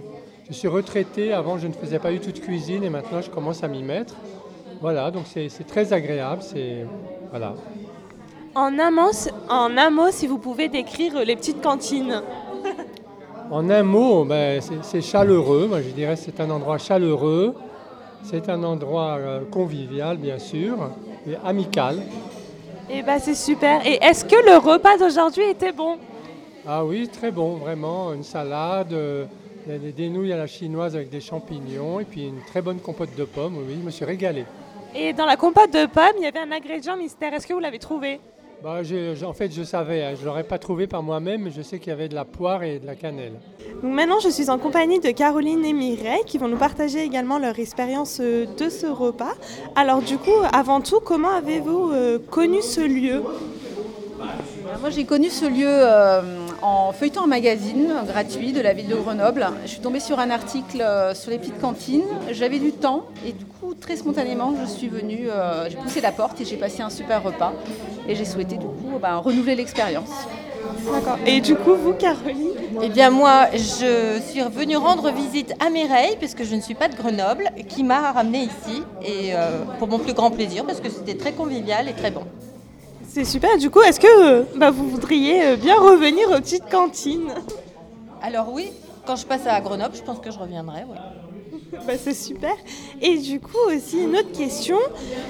je 0.50 0.56
suis 0.56 0.68
retraité. 0.68 1.34
Avant, 1.34 1.58
je 1.58 1.68
ne 1.68 1.74
faisais 1.74 2.00
pas 2.00 2.12
du 2.12 2.20
tout 2.20 2.32
de 2.32 2.40
cuisine. 2.40 2.84
Et 2.84 2.90
maintenant, 2.90 3.22
je 3.22 3.30
commence 3.30 3.64
à 3.64 3.68
m'y 3.68 3.84
mettre. 3.84 4.16
Voilà, 4.82 5.12
donc 5.12 5.24
c'est 5.28 5.50
très 5.68 5.92
agréable. 5.94 6.42
C'est 6.42 6.86
voilà. 7.30 7.54
en, 8.56 8.80
un 8.80 8.92
mot, 8.92 9.12
en 9.50 9.78
un 9.78 9.90
mot, 9.90 10.10
si 10.12 10.26
vous 10.28 10.38
pouvez 10.38 10.70
décrire 10.70 11.24
les 11.26 11.36
petites 11.36 11.62
cantines. 11.62 12.22
En 13.52 13.68
un 13.72 13.82
mot, 13.82 14.26
ben, 14.26 14.62
c'est- 14.84 15.02
chaleureux. 15.02 15.66
Moi, 15.68 15.82
je 15.82 15.90
dirais 15.90 16.14
que 16.14 16.20
c'est 16.22 16.40
un 16.40 16.52
endroit 16.52 16.78
chaleureux. 16.78 17.56
C'est 18.22 18.48
un 18.48 18.64
endroit 18.64 19.16
euh, 19.18 19.40
convivial, 19.50 20.18
bien 20.18 20.38
sûr, 20.38 20.76
et 21.28 21.36
amical. 21.44 21.98
Et 22.92 23.02
bah 23.02 23.18
c'est 23.18 23.34
super. 23.34 23.84
Et 23.88 23.98
est-ce 24.04 24.24
que 24.24 24.36
le 24.36 24.58
repas 24.58 25.00
d'aujourd'hui 25.00 25.46
était 25.50 25.72
bon? 25.72 25.98
Ah 26.68 26.86
oui, 26.86 27.08
très 27.08 27.32
bon, 27.32 27.56
vraiment. 27.56 28.14
Une 28.14 28.22
salade, 28.22 28.94
euh, 28.94 29.26
des- 29.70 29.78
des, 29.78 29.92
des 29.92 30.10
nouilles 30.10 30.34
à 30.34 30.38
la 30.38 30.48
chinoise 30.48 30.96
avec 30.96 31.10
des 31.10 31.22
champignons, 31.22 32.00
et 32.00 32.06
puis 32.06 32.28
une 32.28 32.42
très 32.46 32.62
bonne 32.62 32.80
compote 32.80 33.16
de 33.16 33.24
pommes. 33.24 33.58
Oui, 33.68 33.76
je 33.80 33.86
me 33.86 33.92
suis 33.92 34.06
régalé. 34.06 34.46
Et 34.96 35.14
dans 35.14 35.26
la 35.26 35.36
compote 35.36 35.72
de 35.72 35.86
pommes, 35.86 36.18
il 36.18 36.24
y 36.24 36.28
avait 36.28 36.40
un 36.40 36.52
ingrédient 36.52 36.98
mystère. 36.98 37.34
Est-ce 37.34 37.46
que 37.46 37.54
vous 37.54 37.60
l'avez 37.60 37.80
trouvé? 37.80 38.20
Bah, 38.64 38.84
je- 38.84 39.16
je- 39.16 39.24
en 39.26 39.32
fait, 39.34 39.54
je 39.54 39.64
savais, 39.64 40.04
hein, 40.04 40.12
je 40.16 40.22
ne 40.22 40.26
l'aurais 40.26 40.44
pas 40.44 40.58
trouvé 40.58 40.86
par 40.88 41.02
moi-même, 41.02 41.44
mais 41.44 41.52
je 41.52 41.62
sais 41.62 41.80
qu'il 41.80 41.90
y 41.90 41.94
avait 41.94 42.10
de 42.10 42.16
la 42.16 42.26
poire 42.26 42.64
et 42.64 42.80
de 42.80 42.86
la 42.86 42.96
cannelle. 42.96 43.34
Donc 43.82 43.94
maintenant, 43.94 44.20
je 44.20 44.28
suis 44.30 44.50
en 44.50 44.58
compagnie 44.58 45.00
de 45.00 45.12
Caroline 45.12 45.64
et 45.64 45.72
Mireille 45.72 46.24
qui 46.26 46.38
vont 46.38 46.50
nous 46.50 46.58
partager 46.58 47.02
également 47.02 47.40
leur 47.40 47.58
expérience 47.58 48.20
euh, 48.20 48.46
de 48.58 48.68
ce 48.70 48.88
repas. 48.88 49.36
Alors 49.78 50.02
du 50.02 50.18
coup, 50.18 50.36
avant 50.52 50.82
tout, 50.82 51.00
comment 51.00 51.30
avez-vous 51.32 51.92
euh, 51.94 52.20
connu 52.30 52.62
ce 52.62 52.82
lieu? 52.82 53.24
Moi, 54.82 54.90
j'ai 54.90 55.06
connu 55.06 55.30
ce 55.30 55.46
lieu 55.46 55.66
euh, 55.68 56.22
en 56.62 56.92
feuilletant 56.92 57.24
un 57.24 57.28
magazine 57.28 57.90
gratuit 58.08 58.52
de 58.52 58.62
la 58.62 58.74
ville 58.74 58.88
de 58.88 58.96
Grenoble. 58.96 59.48
Je 59.64 59.70
suis 59.70 59.80
tombée 59.80 60.00
sur 60.00 60.20
un 60.20 60.30
article 60.30 60.82
euh, 60.82 61.14
sur 61.14 61.32
les 61.32 61.38
petites 61.38 61.60
cantines. 61.60 62.04
J'avais 62.32 62.60
du 62.60 62.72
temps 62.72 63.06
et 63.26 63.32
du 63.32 63.46
coup, 63.46 63.74
très 63.74 63.96
spontanément, 63.96 64.54
je 64.62 64.70
suis 64.70 64.88
venue, 64.88 65.30
euh, 65.30 65.70
j'ai 65.70 65.78
poussé 65.78 66.02
la 66.02 66.12
porte 66.12 66.40
et 66.42 66.46
j'ai 66.46 66.58
passé 66.58 66.82
un 66.82 66.90
super 66.90 67.24
repas. 67.24 67.54
Et 68.08 68.16
j'ai 68.16 68.26
souhaité 68.26 68.58
du 68.58 68.66
coup 68.66 69.00
ben, 69.02 69.18
renouveler 69.18 69.56
l'expérience. 69.56 70.10
D'accord. 70.92 71.18
Et 71.26 71.42
du 71.42 71.56
coup, 71.56 71.76
vous, 71.76 71.94
Caroline? 71.94 72.50
Eh 72.82 72.90
bien 72.90 73.10
moi, 73.10 73.48
je 73.54 74.20
suis 74.22 74.42
revenue 74.42 74.78
rendre 74.78 75.12
visite 75.12 75.54
à 75.60 75.70
Mireille, 75.70 76.16
parce 76.20 76.34
que 76.34 76.44
je 76.44 76.56
ne 76.56 76.62
suis 76.62 76.76
pas 76.76 76.88
de 76.88 76.96
Grenoble, 76.96 77.50
qui 77.68 77.84
m'a 77.84 78.12
ramenée 78.12 78.44
ici, 78.44 78.84
et 79.04 79.34
euh, 79.34 79.64
pour 79.80 79.88
mon 79.88 80.00
plus 80.00 80.14
grand 80.14 80.32
plaisir, 80.32 80.66
parce 80.66 80.80
que 80.80 80.90
c'était 80.90 81.16
très 81.16 81.34
convivial 81.34 81.90
et 81.90 81.94
très 81.94 82.12
bon. 82.12 82.24
C'est 83.12 83.26
super. 83.26 83.58
Du 83.58 83.72
coup, 83.72 83.82
est-ce 83.82 84.00
que 84.00 84.58
bah, 84.58 84.70
vous 84.70 84.88
voudriez 84.88 85.44
euh, 85.44 85.56
bien 85.56 85.76
revenir 85.80 86.30
aux 86.30 86.40
petites 86.40 86.70
cantines? 86.70 87.34
Alors 88.22 88.54
oui, 88.54 88.72
quand 89.08 89.16
je 89.16 89.26
passe 89.26 89.48
à 89.48 89.60
Grenoble, 89.62 89.96
je 89.96 90.04
pense 90.04 90.20
que 90.20 90.32
je 90.32 90.38
reviendrai. 90.38 90.82
Bah, 91.88 91.94
c'est 92.04 92.16
super. 92.16 92.54
Et 93.02 93.18
du 93.18 93.40
coup, 93.40 93.58
aussi, 93.68 94.04
une 94.04 94.16
autre 94.16 94.32
question. 94.32 94.78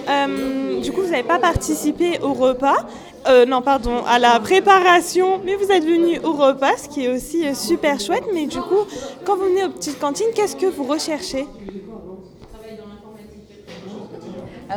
Euh, 0.09 0.79
du 0.81 0.91
coup, 0.91 1.01
vous 1.01 1.11
n'avez 1.11 1.23
pas 1.23 1.37
participé 1.37 2.17
au 2.21 2.33
repas. 2.33 2.87
Euh, 3.27 3.45
non, 3.45 3.61
pardon, 3.61 4.03
à 4.07 4.19
la 4.19 4.39
préparation, 4.39 5.41
mais 5.43 5.55
vous 5.55 5.69
êtes 5.69 5.83
venu 5.83 6.17
au 6.23 6.31
repas, 6.31 6.77
ce 6.77 6.87
qui 6.87 7.05
est 7.05 7.09
aussi 7.09 7.43
super 7.53 7.99
chouette. 7.99 8.23
Mais 8.33 8.45
du 8.45 8.59
coup, 8.59 8.85
quand 9.25 9.35
vous 9.35 9.45
venez 9.45 9.65
aux 9.65 9.69
petites 9.69 9.99
cantines, 9.99 10.27
qu'est-ce 10.33 10.55
que 10.55 10.65
vous 10.65 10.85
recherchez? 10.85 11.45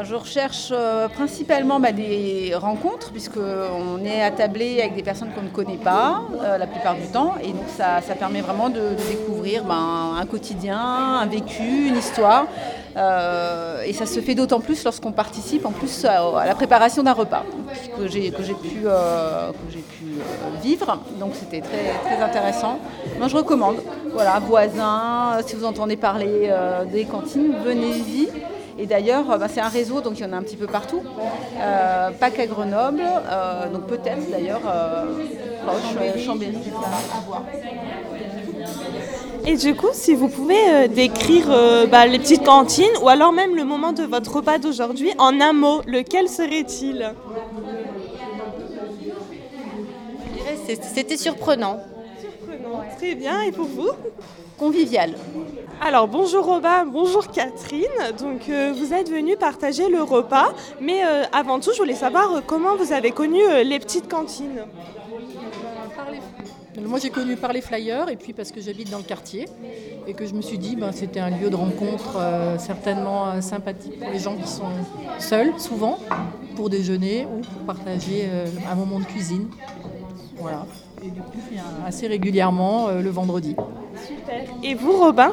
Je 0.01 0.15
recherche 0.15 0.71
euh, 0.73 1.07
principalement 1.09 1.79
bah, 1.79 1.93
des 1.93 2.55
rencontres, 2.55 3.13
puisqu'on 3.13 4.03
est 4.05 4.23
attablé 4.23 4.81
avec 4.81 4.95
des 4.95 5.03
personnes 5.03 5.31
qu'on 5.35 5.43
ne 5.43 5.51
connaît 5.51 5.77
pas 5.77 6.23
euh, 6.43 6.57
la 6.57 6.67
plupart 6.67 6.95
du 6.95 7.07
temps. 7.09 7.35
Et 7.43 7.49
donc, 7.49 7.67
ça, 7.77 8.01
ça 8.01 8.15
permet 8.15 8.41
vraiment 8.41 8.71
de, 8.71 8.81
découvrir 9.11 9.65
ben, 9.65 10.17
un 10.19 10.25
quotidien, 10.25 10.79
un 10.79 11.27
vécu, 11.27 11.89
une 11.89 11.97
histoire. 11.99 12.47
Euh, 12.97 13.83
et 13.83 13.93
ça 13.93 14.07
se 14.07 14.21
fait 14.21 14.35
d'autant 14.35 14.61
plus 14.61 14.83
lorsqu'on 14.83 15.13
participe 15.13 15.67
en 15.67 15.73
plus 15.73 16.07
à, 16.07 16.47
la 16.47 16.55
préparation 16.55 17.03
d'un 17.03 17.13
repas 17.13 17.45
que 17.97 18.07
j'ai 18.09 18.31
pu, 18.31 18.43
que 18.43 18.53
pu 18.53 18.87
vivre. 20.63 20.99
Donc, 21.21 21.33
c'était 21.35 21.61
très, 21.61 21.93
très 22.07 22.23
intéressant. 22.23 22.79
Moi, 23.19 23.29
je 23.29 23.37
recommande. 23.37 23.77
Voilà, 24.15 24.41
voisins, 24.41 25.39
si 25.47 25.55
vous 25.55 25.67
entendez 25.67 25.97
parler 25.97 26.51
des 26.91 27.05
cantines, 27.05 27.55
venez-y. 27.63 28.29
Et 28.83 28.87
d'ailleurs, 28.87 29.31
euh, 29.31 29.39
bah, 29.39 29.47
c'est 29.49 29.61
un 29.61 29.69
réseau, 29.69 30.01
donc 30.01 30.19
il 30.19 30.23
y 30.23 30.29
en 30.29 30.33
a 30.33 30.37
un 30.37 30.43
petit 30.43 30.57
peu 30.57 30.67
partout. 30.67 31.03
Euh, 31.61 32.11
pas 32.11 32.31
qu'à 32.33 32.47
Grenoble, 32.47 33.01
euh, 33.01 33.69
donc 33.69 33.87
peut-être 33.87 34.29
d'ailleurs 34.29 34.63
euh, 34.67 35.05
proche, 35.65 36.25
Chambéry, 36.25 36.57
à 36.57 37.21
voir. 37.25 37.45
Et 39.47 39.57
du 39.57 39.77
coup, 39.77 39.91
si 39.93 40.17
vous 40.17 40.29
pouvez 40.29 40.69
euh, 40.69 40.89
décrire 40.89 41.47
euh, 41.49 41.87
bah, 41.87 42.07
les 42.07 42.19
petites 42.19 42.45
cantines 42.45 42.91
ou 43.03 43.09
alors 43.09 43.33
même 43.33 43.55
le 43.55 43.63
moment 43.63 43.93
de 43.93 44.03
votre 44.03 44.35
repas 44.35 44.59
d'aujourd'hui 44.59 45.13
en 45.19 45.41
un 45.41 45.53
mot, 45.53 45.83
lequel 45.87 46.29
serait-il? 46.29 47.13
C'était 50.95 51.17
surprenant. 51.17 51.79
Très 52.97 53.15
bien, 53.15 53.43
et 53.43 53.53
pour 53.53 53.67
vous? 53.67 53.91
Convivial. 54.59 55.15
Alors 55.81 56.07
bonjour 56.07 56.45
Robin, 56.45 56.85
bonjour 56.85 57.27
Catherine. 57.29 57.89
Donc 58.19 58.49
euh, 58.49 58.73
vous 58.77 58.93
êtes 58.93 59.11
venus 59.11 59.37
partager 59.37 59.89
le 59.89 60.03
repas, 60.03 60.53
mais 60.81 61.05
euh, 61.05 61.25
avant 61.33 61.59
tout, 61.59 61.73
je 61.73 61.79
voulais 61.79 61.95
savoir 61.95 62.33
euh, 62.33 62.41
comment 62.47 62.77
vous 62.77 62.93
avez 62.93 63.11
connu 63.11 63.43
euh, 63.43 63.65
les 63.65 63.81
petites 63.81 64.09
cantines? 64.09 64.63
Moi 66.81 66.99
j'ai 67.01 67.11
connu 67.11 67.37
par 67.37 67.53
les 67.53 67.61
flyers 67.61 68.09
et 68.09 68.17
puis 68.17 68.33
parce 68.33 68.51
que 68.53 68.61
j'habite 68.61 68.91
dans 68.91 68.99
le 68.99 69.05
quartier 69.05 69.47
et 70.07 70.15
que 70.15 70.27
je 70.27 70.35
me 70.35 70.43
suis 70.43 70.59
dit 70.59 70.77
ben, 70.77 70.93
c'était 70.93 71.21
un 71.21 71.31
lieu 71.31 71.51
de 71.51 71.57
rencontre 71.57 72.17
euh, 72.17 72.59
certainement 72.59 73.29
euh, 73.29 73.41
sympathique 73.41 73.99
pour 73.99 74.11
les 74.11 74.19
gens 74.19 74.37
qui 74.37 74.49
sont 74.49 74.71
seuls 75.19 75.53
souvent 75.59 75.99
pour 76.55 76.71
déjeuner 76.71 77.27
ou 77.27 77.41
pour 77.41 77.75
partager 77.75 78.27
euh, 78.27 78.47
un 78.71 78.75
moment 78.75 79.01
de 79.01 79.05
cuisine. 79.05 79.49
Voilà. 80.37 80.67
Et 81.05 81.11
du 81.11 81.21
coup 81.21 81.39
je 81.49 81.55
viens 81.55 81.65
assez 81.87 82.07
régulièrement 82.07 82.89
euh, 82.89 83.01
le 83.01 83.11
vendredi. 83.11 83.57
Super. 84.07 84.45
Et 84.63 84.75
vous 84.75 84.93
Robin? 84.93 85.33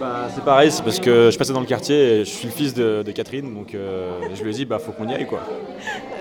Bah, 0.00 0.28
c'est 0.34 0.42
pareil, 0.42 0.72
c'est 0.72 0.82
parce 0.82 0.98
que 0.98 1.30
je 1.30 1.36
passais 1.36 1.52
dans 1.52 1.60
le 1.60 1.66
quartier 1.66 1.96
et 1.96 2.18
je 2.24 2.30
suis 2.30 2.46
le 2.46 2.52
fils 2.52 2.72
de, 2.72 3.02
de 3.04 3.12
Catherine, 3.12 3.52
donc 3.54 3.74
euh, 3.74 4.18
je 4.34 4.42
lui 4.42 4.50
ai 4.50 4.54
dit, 4.54 4.64
bah 4.64 4.78
faut 4.78 4.92
qu'on 4.92 5.06
y 5.08 5.14
aille 5.14 5.26
quoi. 5.26 5.40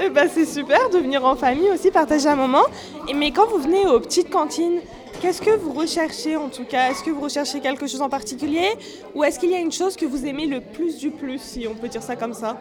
Eh 0.04 0.10
ben, 0.10 0.28
C'est 0.30 0.46
super 0.46 0.90
de 0.90 0.98
venir 0.98 1.24
en 1.26 1.36
famille 1.36 1.70
aussi, 1.74 1.90
partager 1.90 2.28
un 2.28 2.36
moment. 2.36 2.66
Et, 3.08 3.14
mais 3.14 3.32
quand 3.32 3.48
vous 3.48 3.58
venez 3.58 3.88
aux 3.88 4.02
petites 4.02 4.30
cantines, 4.30 4.82
qu'est-ce 5.22 5.42
que 5.42 5.52
vous 5.52 5.72
recherchez 5.72 6.36
en 6.36 6.50
tout 6.50 6.66
cas? 6.66 6.92
Est-ce 6.92 7.04
que 7.04 7.10
vous 7.10 7.22
recherchez 7.22 7.62
quelque 7.62 7.88
chose 7.88 8.02
en 8.02 8.10
particulier? 8.10 8.68
Ou 9.16 9.24
est-ce 9.24 9.40
qu'il 9.40 9.50
y 9.50 9.56
a 9.56 9.60
une 9.60 9.72
chose 9.72 9.96
que 9.96 10.06
vous 10.06 10.26
aimez 10.26 10.46
le 10.46 10.60
plus 10.60 10.98
du 10.98 11.10
plus, 11.10 11.40
si 11.40 11.66
on 11.66 11.74
peut 11.74 11.88
dire 11.88 12.04
ça 12.04 12.16
comme 12.18 12.34
ça? 12.34 12.58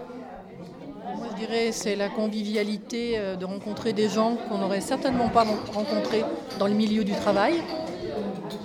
C'est 1.73 1.97
la 1.97 2.09
convivialité 2.09 3.15
euh, 3.17 3.37
de 3.37 3.45
rencontrer 3.45 3.93
des 3.93 4.09
gens 4.09 4.37
qu'on 4.49 4.59
n'aurait 4.59 4.81
certainement 4.81 5.29
pas 5.29 5.45
rencontrés 5.73 6.25
dans 6.59 6.67
le 6.67 6.75
milieu 6.75 7.05
du 7.05 7.13
travail. 7.13 7.55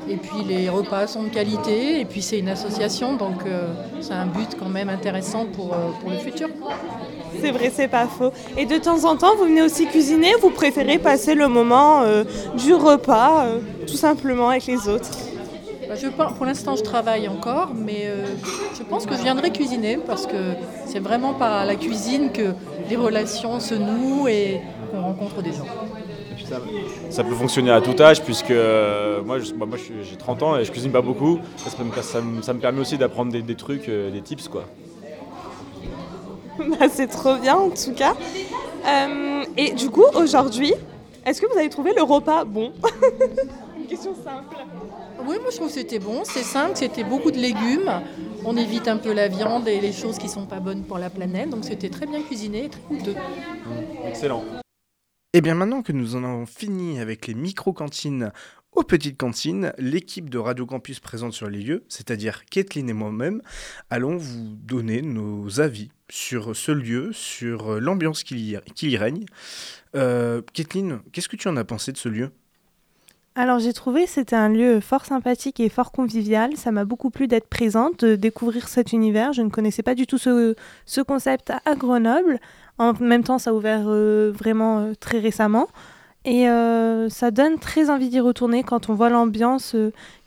Et 0.09 0.17
puis 0.17 0.43
les 0.45 0.69
repas 0.69 1.07
sont 1.07 1.23
de 1.23 1.29
qualité, 1.29 2.01
et 2.01 2.05
puis 2.05 2.21
c'est 2.21 2.39
une 2.39 2.49
association, 2.49 3.13
donc 3.13 3.45
euh, 3.45 3.73
c'est 4.01 4.13
un 4.13 4.25
but 4.25 4.57
quand 4.59 4.67
même 4.67 4.89
intéressant 4.89 5.45
pour, 5.45 5.73
euh, 5.73 5.91
pour 6.01 6.09
le 6.09 6.17
futur. 6.17 6.49
C'est 7.41 7.51
vrai, 7.51 7.71
c'est 7.73 7.87
pas 7.87 8.07
faux. 8.07 8.31
Et 8.57 8.65
de 8.65 8.77
temps 8.77 9.05
en 9.05 9.15
temps, 9.15 9.35
vous 9.37 9.45
venez 9.45 9.61
aussi 9.61 9.87
cuisiner, 9.87 10.33
vous 10.41 10.49
préférez 10.49 10.99
passer 10.99 11.35
le 11.35 11.47
moment 11.47 12.03
du 12.55 12.73
repas, 12.73 13.47
tout 13.87 13.95
simplement 13.95 14.49
avec 14.49 14.67
les 14.67 14.87
autres? 14.87 15.09
Je 15.95 16.07
pense- 16.07 16.33
pour 16.33 16.45
l'instant, 16.45 16.75
je 16.75 16.83
travaille 16.83 17.27
encore, 17.27 17.69
mais 17.75 18.03
euh, 18.05 18.25
je 18.77 18.83
pense 18.83 19.05
que 19.05 19.15
je 19.15 19.21
viendrai 19.21 19.51
cuisiner 19.51 19.97
parce 19.97 20.25
que 20.27 20.53
c'est 20.85 20.99
vraiment 20.99 21.33
par 21.33 21.65
la 21.65 21.75
cuisine 21.75 22.31
que 22.31 22.53
les 22.89 22.95
relations 22.95 23.59
se 23.59 23.75
nouent 23.75 24.27
et 24.27 24.61
qu'on 24.91 25.01
rencontre 25.01 25.41
des 25.41 25.51
gens. 25.51 25.65
Ça, 26.49 26.59
ça 27.09 27.23
peut 27.23 27.33
fonctionner 27.35 27.71
à 27.71 27.79
tout 27.81 27.95
âge, 28.01 28.21
puisque 28.21 28.51
euh, 28.51 29.21
moi, 29.23 29.39
je- 29.39 29.53
bah, 29.53 29.65
moi 29.65 29.77
je 29.77 30.03
j'ai 30.07 30.15
30 30.17 30.43
ans 30.43 30.57
et 30.57 30.65
je 30.65 30.71
cuisine 30.71 30.91
pas 30.91 31.01
beaucoup. 31.01 31.39
Ça, 31.57 31.69
ça 31.69 31.83
me, 31.83 32.01
ça 32.01 32.21
me- 32.21 32.41
ça 32.41 32.53
me 32.53 32.59
permet 32.59 32.79
aussi 32.81 32.97
d'apprendre 32.97 33.31
des, 33.31 33.41
des 33.41 33.55
trucs, 33.55 33.87
euh, 33.89 34.11
des 34.11 34.21
tips 34.21 34.47
quoi. 34.49 34.63
Bah, 36.59 36.87
C'est 36.91 37.07
trop 37.07 37.35
bien 37.37 37.55
en 37.55 37.69
tout 37.69 37.93
cas. 37.95 38.13
Euh, 38.85 39.43
et 39.57 39.71
du 39.73 39.89
coup, 39.89 40.03
aujourd'hui, 40.13 40.73
est-ce 41.25 41.41
que 41.41 41.51
vous 41.51 41.57
avez 41.57 41.69
trouvé 41.69 41.93
le 41.95 42.03
repas 42.03 42.45
bon 42.45 42.73
Une 43.77 43.87
question 43.87 44.13
simple. 44.15 44.55
Oui, 45.25 45.37
moi 45.41 45.51
je 45.51 45.55
trouve 45.55 45.67
que 45.67 45.73
c'était 45.73 45.99
bon, 45.99 46.23
c'est 46.25 46.43
simple, 46.43 46.75
c'était 46.75 47.03
beaucoup 47.03 47.31
de 47.31 47.37
légumes. 47.37 48.01
On 48.45 48.57
évite 48.57 48.87
un 48.87 48.97
peu 48.97 49.13
la 49.13 49.29
viande 49.29 49.67
et 49.67 49.79
les 49.79 49.93
choses 49.93 50.17
qui 50.17 50.27
sont 50.27 50.45
pas 50.45 50.59
bonnes 50.59 50.83
pour 50.83 50.97
la 50.97 51.09
planète, 51.09 51.49
donc 51.49 51.63
c'était 51.63 51.89
très 51.89 52.05
bien 52.05 52.21
cuisiné 52.21 52.65
et 52.65 52.69
très 52.69 52.81
goûteux. 52.89 53.15
Excellent. 54.05 54.43
Et 55.31 55.41
bien 55.41 55.55
maintenant 55.55 55.81
que 55.81 55.93
nous 55.93 56.15
en 56.15 56.23
avons 56.23 56.45
fini 56.45 56.99
avec 56.99 57.27
les 57.27 57.33
micro-cantines 57.33 58.31
aux 58.75 58.83
petites 58.83 59.17
cantines, 59.17 59.71
l'équipe 59.77 60.29
de 60.29 60.39
Radio 60.39 60.65
Campus 60.65 60.99
présente 60.99 61.33
sur 61.33 61.47
les 61.47 61.59
lieux, 61.59 61.85
c'est-à-dire 61.89 62.43
Kathleen 62.45 62.89
et 62.89 62.93
moi-même, 62.93 63.41
allons 63.91 64.17
vous 64.17 64.55
donner 64.55 65.01
nos 65.03 65.61
avis 65.61 65.91
sur 66.09 66.55
ce 66.55 66.71
lieu, 66.71 67.13
sur 67.13 67.79
l'ambiance 67.79 68.23
qui 68.23 68.53
y, 68.53 68.59
qui 68.73 68.89
y 68.89 68.97
règne. 68.97 69.25
Euh, 69.95 70.41
Kathleen, 70.53 70.99
qu'est-ce 71.11 71.29
que 71.29 71.35
tu 71.35 71.47
en 71.47 71.57
as 71.57 71.63
pensé 71.63 71.91
de 71.91 71.97
ce 71.97 72.09
lieu? 72.09 72.31
Alors 73.35 73.57
j'ai 73.57 73.73
trouvé 73.73 74.05
c'était 74.05 74.35
un 74.35 74.49
lieu 74.49 74.79
fort 74.79 75.05
sympathique 75.05 75.59
et 75.59 75.69
fort 75.69 75.91
convivial. 75.91 76.55
Ça 76.55 76.71
m'a 76.71 76.85
beaucoup 76.85 77.09
plu 77.09 77.27
d'être 77.27 77.47
présente, 77.47 78.05
de 78.05 78.15
découvrir 78.15 78.67
cet 78.67 78.93
univers. 78.93 79.33
Je 79.33 79.41
ne 79.41 79.49
connaissais 79.49 79.81
pas 79.81 79.95
du 79.95 80.05
tout 80.05 80.19
ce, 80.19 80.55
ce 80.85 81.01
concept 81.01 81.51
à, 81.65 81.75
Grenoble. 81.75 82.39
En 82.77 82.93
même 82.93 83.23
temps, 83.23 83.39
ça 83.39 83.49
a 83.49 83.53
ouvert 83.53 83.85
euh, 83.87 84.31
vraiment 84.33 84.79
euh, 84.79 84.93
très 84.99 85.19
récemment. 85.19 85.67
Et 86.25 86.45
ça 87.09 87.31
donne 87.31 87.59
très 87.59 87.89
envie 87.89 88.07
d'y 88.07 88.21
retourner 88.21 88.63
quand 88.63 88.89
on 88.89 88.93
voit 88.93 89.09
l'ambiance 89.09 89.75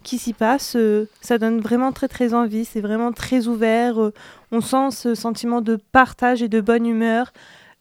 qui 0.02 0.18
s'y 0.18 0.34
passe. 0.34 0.76
ça 1.22 1.38
donne 1.38 1.58
vraiment 1.60 1.90
très 1.90 2.06
très 2.06 2.34
envie. 2.34 2.66
C'est 2.66 2.82
vraiment 2.82 3.12
très 3.12 3.46
ouvert. 3.46 3.96
on 4.52 4.60
sent 4.60 4.90
ce 4.90 5.14
sentiment 5.14 5.62
de 5.62 5.76
partage 5.92 6.42
et 6.42 6.48
de 6.48 6.60
bonne 6.60 6.84
humeur. 6.84 7.32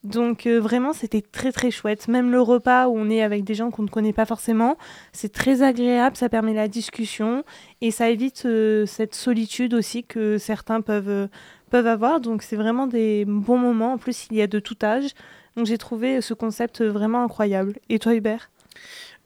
Donc 0.06 0.46
euh, 0.46 0.60
vraiment, 0.60 0.94
c'était 0.94 1.24
très 1.24 1.52
très 1.52 1.72
chouette. 1.72 2.08
Même 2.08 2.32
le 2.32 2.40
repas 2.40 2.88
où 2.88 2.96
on 2.96 3.10
est 3.10 3.24
avec 3.24 3.44
des 3.44 3.56
gens 3.56 3.72
qu'on 3.72 3.82
ne 3.82 3.90
connaît 3.90 4.14
pas 4.14 4.26
forcément, 4.26 4.78
c'est 5.14 5.34
très 5.34 5.64
agréable. 5.64 6.16
Ça 6.16 6.30
permet 6.30 6.54
la 6.54 6.68
discussion 6.68 7.44
et 7.82 7.90
ça 7.90 8.10
évite 8.10 8.46
euh, 8.46 8.86
cette 8.86 9.16
solitude 9.16 9.74
aussi 9.74 10.04
que 10.04 10.38
certains 10.38 10.82
peuvent, 10.82 11.10
euh, 11.10 11.28
peuvent 11.72 11.88
avoir. 11.88 12.22
Donc 12.22 12.44
c'est 12.44 12.56
vraiment 12.56 12.86
des 12.86 13.26
bons 13.26 13.58
moments. 13.58 13.94
En 13.94 13.98
plus, 13.98 14.28
il 14.30 14.38
y 14.38 14.44
a 14.44 14.48
de 14.48 14.60
tout 14.60 14.78
âge. 14.84 15.10
Donc 15.58 15.66
j'ai 15.66 15.80
trouvé 15.80 16.22
ce 16.22 16.36
concept 16.36 16.84
vraiment 16.84 17.24
incroyable. 17.24 17.74
Et 17.90 17.98
toi, 17.98 18.14
Hubert? 18.14 18.52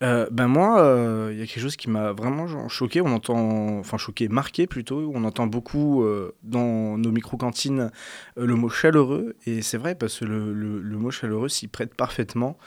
Euh, 0.01 0.27
ben 0.31 0.47
moi, 0.47 0.81
euh, 0.81 1.29
il 1.33 1.39
y 1.39 1.41
a 1.41 1.45
quelque 1.45 1.59
chose 1.61 1.75
qui 1.75 1.89
m'a 1.89 2.13
vraiment 2.13 2.69
choqué. 2.69 3.01
On 3.01 3.07
entend, 3.13 3.79
enfin 3.79 3.97
choqué, 3.97 4.29
marqué 4.29 4.65
plutôt. 4.65 5.11
On 5.13 5.25
entend 5.25 5.45
beaucoup 5.47 6.03
euh, 6.03 6.33
dans 6.43 6.97
nos 6.97 7.11
micro-cantines 7.11 7.91
euh, 8.37 8.45
le 8.45 8.55
mot 8.55 8.69
chaleureux. 8.69 9.35
Et 9.45 9.61
c'est 9.61 9.77
vrai 9.77 9.95
parce 9.95 10.19
que 10.19 10.25
le, 10.25 10.53
le- 10.53 10.97
mot 10.97 11.11
chaleureux 11.11 11.49
s'y 11.49 11.67
prête 11.67 11.95
parfaitement. 11.95 12.57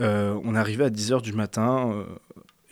Euh, 0.00 0.38
on 0.44 0.54
arrivé 0.54 0.84
à 0.84 0.90
10h 0.90 1.22
du 1.22 1.32
matin. 1.32 1.92
euh, 1.94 2.04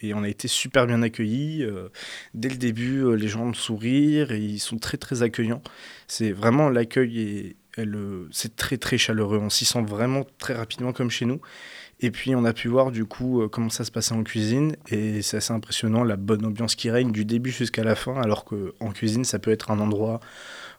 et 0.02 0.14
on 0.14 0.22
a 0.22 0.28
été 0.28 0.48
super 0.48 0.86
bien 0.86 1.02
accueillis. 1.02 1.62
euh, 1.62 1.88
dès 2.34 2.48
le 2.48 2.56
début, 2.56 3.00
euh, 3.04 3.12
les 3.14 3.28
gens 3.28 3.44
me 3.46 3.54
sourire 3.54 4.32
et 4.32 4.38
ils 4.40 4.58
sont 4.60 4.78
très 4.78 4.96
très 4.98 5.22
accueillants. 5.22 5.62
C'est 6.08 6.32
vraiment 6.32 6.68
l'accueil 6.70 7.20
et 7.20 7.56
euh, 7.78 8.26
c'est 8.32 8.56
très 8.56 8.78
très 8.78 8.98
chaleureux. 8.98 9.38
On 9.38 9.50
s'y 9.50 9.64
sent 9.66 9.82
vraiment 9.82 10.24
très 10.38 10.54
rapidement 10.54 10.92
comme 10.92 11.10
chez 11.10 11.26
nous. 11.26 11.40
Et 12.02 12.10
puis 12.10 12.34
on 12.34 12.44
a 12.46 12.52
pu 12.54 12.68
voir 12.68 12.90
du 12.90 13.04
coup 13.04 13.42
euh, 13.42 13.48
comment 13.48 13.68
ça 13.68 13.84
se 13.84 13.90
passait 13.90 14.14
en 14.14 14.22
cuisine 14.24 14.74
et 14.88 15.20
c'est 15.20 15.36
assez 15.36 15.52
impressionnant 15.52 16.02
la 16.02 16.16
bonne 16.16 16.44
ambiance 16.46 16.74
qui 16.74 16.90
règne 16.90 17.12
du 17.12 17.26
début 17.26 17.50
jusqu'à 17.50 17.84
la 17.84 17.94
fin 17.94 18.14
alors 18.22 18.44
qu'en 18.46 18.90
cuisine 18.94 19.24
ça 19.24 19.38
peut 19.38 19.50
être 19.50 19.70
un 19.70 19.80
endroit 19.80 20.20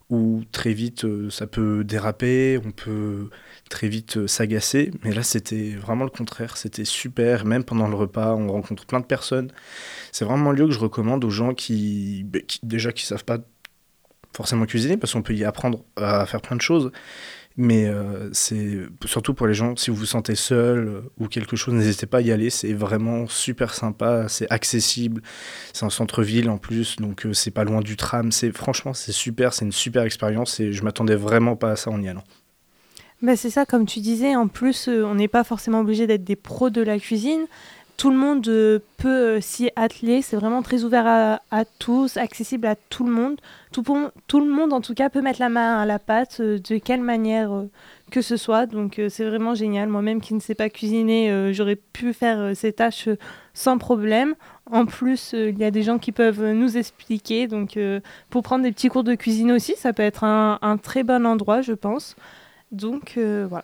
où 0.09 0.41
très 0.51 0.74
vite 0.74 1.05
euh, 1.05 1.30
ça 1.30 1.47
peut 1.47 1.84
déraper, 1.84 2.59
on 2.65 2.72
peut 2.72 3.30
très 3.69 3.88
vite 3.88 4.17
euh, 4.17 4.28
s'agacer 4.28 4.91
mais 5.03 5.13
là 5.13 5.22
c'était 5.24 5.72
vraiment 5.76 6.05
le 6.05 6.09
contraire, 6.09 6.57
c'était 6.57 6.86
super 6.86 7.45
même 7.45 7.63
pendant 7.63 7.88
le 7.88 7.95
repas 7.95 8.34
on 8.36 8.51
rencontre 8.51 8.86
plein 8.88 8.99
de 8.99 9.05
personnes. 9.05 9.51
C'est 10.11 10.26
vraiment 10.26 10.51
un 10.51 10.53
lieu 10.53 10.65
que 10.67 10.74
je 10.74 10.80
recommande 10.80 11.24
aux 11.26 11.30
gens 11.30 11.53
qui, 11.53 12.24
bah, 12.26 12.39
qui- 12.47 12.59
déjà 12.63 12.91
qui 12.91 13.05
savent 13.05 13.26
pas 13.26 13.39
forcément 14.36 14.65
cuisiner 14.65 14.97
parce 14.97 15.13
qu'on 15.13 15.22
peut 15.22 15.34
y 15.36 15.43
apprendre 15.43 15.84
à 15.97 16.26
faire 16.26 16.41
plein 16.41 16.55
de 16.55 16.61
choses. 16.61 16.91
Mais 17.58 17.86
euh, 17.86 18.30
c'est 18.32 18.80
surtout 19.06 19.34
pour 19.34 19.45
les 19.45 19.54
gens, 19.54 19.76
si 19.76 19.89
vous 19.89 19.97
vous 19.97 20.06
sentez 20.06 20.36
seul 20.36 20.88
euh, 20.88 21.02
ou 21.20 21.28
quelque 21.28 21.56
chose, 21.56 21.74
n'hésitez 21.74 22.06
pas 22.06 22.20
à 22.20 22.22
y 22.22 22.32
aller. 22.32 22.49
C'est 22.49 22.74
vraiment 22.74 23.28
super 23.28 23.74
sympa, 23.74 24.28
c'est 24.30 24.49
accessible. 24.49 25.22
C'est 25.74 25.86
un 25.86 25.89
centre-ville 25.89 26.49
en 26.49 26.58
plus, 26.58 26.95
donc 26.95 27.26
euh, 27.26 27.34
c'est 27.34 27.52
pas 27.52 27.64
loin 27.64 27.82
du 27.82 27.97
tram. 27.97 28.32
C'est 28.32 28.52
franchement, 28.52 28.93
c'est 28.93 29.12
super, 29.12 29.54
c'est 29.54 29.66
une 29.66 29.72
super 29.72 30.04
expérience 30.04 30.60
et 30.60 30.72
je 30.72 30.84
m'attendais 30.84 31.16
vraiment 31.16 31.56
pas 31.56 31.72
à 31.72 31.76
ça 31.76 31.91
en 31.91 32.02
y 32.02 32.08
allant. 32.08 32.24
Bah, 33.22 33.36
c'est 33.36 33.52
ça, 33.52 33.66
comme 33.66 33.86
tu 33.86 33.99
disais, 33.99 34.36
en 34.36 34.47
plus, 34.47 34.88
on 34.88 35.14
n'est 35.14 35.28
pas 35.28 35.43
forcément 35.43 35.82
obligé 35.82 36.08
d'être 36.08 36.24
des 36.24 36.36
pros 36.36 36.72
de 36.72 36.82
la 36.82 36.97
cuisine. 36.97 37.45
Tout 38.02 38.10
le 38.10 38.18
monde 38.18 38.47
euh, 38.47 38.80
peut 38.97 39.38
euh, 39.38 39.41
s'y 39.41 39.70
atteler, 39.76 40.24
c'est 40.24 40.36
vraiment 40.36 40.64
très 40.64 40.84
ouvert 40.84 41.06
à, 41.06 41.66
tous, 41.78 42.18
accessible 42.18 42.66
à 42.66 42.76
tout 42.76 43.04
le 43.04 43.12
monde. 43.12 43.39
Tout, 43.72 43.84
le 44.39 44.49
monde, 44.52 44.74
en 44.74 44.82
tout 44.82 44.95
cas, 44.95 45.12
peut 45.12 45.22
mettre 45.22 45.39
la 45.39 45.49
main 45.49 45.80
à 45.80 45.86
la 45.86 45.99
pâte, 45.99 46.38
euh, 46.39 46.58
de 46.58 46.80
quelle 46.80 47.02
manière 47.02 47.52
que 48.10 48.24
ce 48.24 48.38
soit. 48.38 48.66
Donc, 48.66 48.99
c'est 49.10 49.26
vraiment 49.26 49.54
génial. 49.54 49.88
Moi-même 49.88 50.20
qui 50.20 50.34
ne 50.34 50.39
sais 50.39 50.56
pas 50.56 50.68
cuisiner, 50.68 51.54
j'aurais 51.54 51.76
pu 51.76 52.12
faire 52.12 52.56
ces 52.56 52.74
tâches 52.74 53.08
sans 53.54 53.78
problème. 53.78 54.34
En 54.72 54.88
plus, 54.88 55.34
il 55.34 55.60
y 55.60 55.64
a 55.64 55.70
des 55.70 55.84
gens 55.84 55.99
qui 55.99 56.12
peuvent 56.12 56.54
nous 56.54 56.78
expliquer. 56.78 57.45
Donc, 57.45 57.78
pour 58.32 58.41
prendre 58.41 58.64
des 58.64 58.72
petits 58.72 58.89
cours 58.89 59.04
de 59.04 59.14
cuisine 59.14 59.52
aussi, 59.52 59.76
ça 59.78 59.93
peut 59.93 60.02
être 60.02 60.24
un, 60.24 60.78
très 60.82 61.04
bon 61.04 61.24
endroit, 61.28 61.62
je 61.62 61.74
pense. 61.74 62.16
Donc, 62.72 63.14
voilà. 63.16 63.64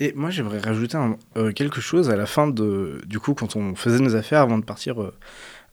Et 0.00 0.12
moi, 0.14 0.30
j'aimerais 0.30 0.58
rajouter 0.60 0.96
un- 0.96 1.16
euh, 1.36 1.52
quelque 1.52 1.80
chose 1.80 2.08
à 2.10 2.16
la 2.16 2.26
fin 2.26 2.48
de, 2.48 3.00
du 3.06 3.18
coup, 3.20 3.34
quand 3.34 3.54
on 3.56 3.74
faisait 3.74 4.00
nos 4.00 4.16
affaires 4.16 4.40
avant 4.40 4.58
de 4.58 4.64
partir, 4.64 5.00
euh, 5.02 5.14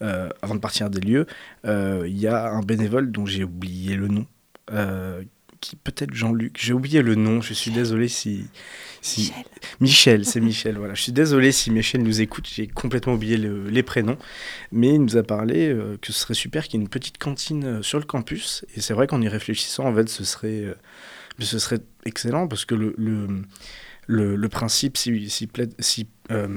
euh, 0.02 0.30
avant 0.42 0.54
de 0.56 0.60
partir 0.60 0.90
des 0.90 1.00
lieux, 1.00 1.26
il 1.64 2.18
y 2.18 2.28
a 2.28 2.50
un 2.50 2.62
bénévole 2.62 3.12
dont 3.12 3.26
j'ai 3.26 3.44
oublié 3.44 3.96
le 3.96 4.08
nom, 4.10 4.28
qui 5.60 5.76
peut-être 5.76 6.14
Jean-Luc. 6.14 6.56
J'ai 6.60 6.74
oublié 6.74 7.02
le 7.02 7.16
nom. 7.16 7.42
Je 7.42 7.54
suis 7.54 7.72
désolé 7.72 8.08
si, 8.10 8.46
si 9.02 9.34
Michel, 9.80 10.24
c'est 10.24 10.40
Michel. 10.52 10.78
Voilà, 10.78 10.94
je 10.94 11.02
suis 11.02 11.12
désolé 11.14 11.52
si 11.52 11.72
Michel 11.72 12.04
nous 12.04 12.22
écoute. 12.22 12.48
J'ai 12.54 12.68
complètement 12.68 13.14
oublié 13.14 13.38
le- 13.38 13.68
les 13.70 13.82
prénoms, 13.82 14.18
mais 14.72 14.94
il 14.94 15.02
nous 15.02 15.18
a 15.18 15.24
parlé 15.24 15.76
que 16.02 16.14
ce 16.14 16.20
serait 16.20 16.36
super 16.36 16.66
qu'il 16.66 16.76
y 16.76 16.78
ait 16.78 16.84
une 16.84 16.90
petite 16.90 17.18
cantine 17.18 17.82
sur 17.82 17.98
le 17.98 18.06
campus. 18.06 18.66
Et 18.76 18.82
c'est 18.82 18.94
vrai 18.94 19.08
qu'en 19.08 19.22
y 19.22 19.28
réfléchissant, 19.28 19.86
en 19.86 19.96
fait, 19.96 20.10
ce 20.10 20.24
serait, 20.26 20.76
ce 21.40 21.58
serait 21.60 21.80
excellent 22.06 22.48
parce 22.48 22.66
que 22.66 22.76
le, 22.76 22.94
le, 22.98 23.28
le, 24.08 24.36
le 24.36 24.50
principe, 24.50 24.98
si, 24.98 25.30
si, 25.30 25.48
si, 25.80 26.08
euh, 26.32 26.48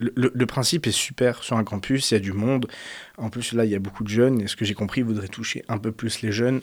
le, 0.00 0.30
le- 0.32 0.46
principe 0.46 0.86
est 0.86 0.92
super 0.92 1.42
sur 1.42 1.56
un 1.56 1.64
campus, 1.64 2.10
il 2.10 2.14
y 2.14 2.16
a 2.16 2.20
du 2.20 2.32
monde. 2.32 2.68
En 3.16 3.30
plus, 3.30 3.52
là, 3.52 3.64
il 3.64 3.70
y 3.70 3.74
a 3.74 3.80
beaucoup 3.80 4.04
de 4.04 4.08
jeunes. 4.08 4.40
Et 4.42 4.46
ce 4.46 4.54
que 4.56 4.64
j'ai 4.64 4.74
compris, 4.74 5.00
ils 5.00 5.04
voudraient 5.06 5.28
toucher 5.28 5.64
un 5.68 5.78
peu 5.78 5.90
plus 5.92 6.22
les 6.22 6.30
jeunes. 6.30 6.60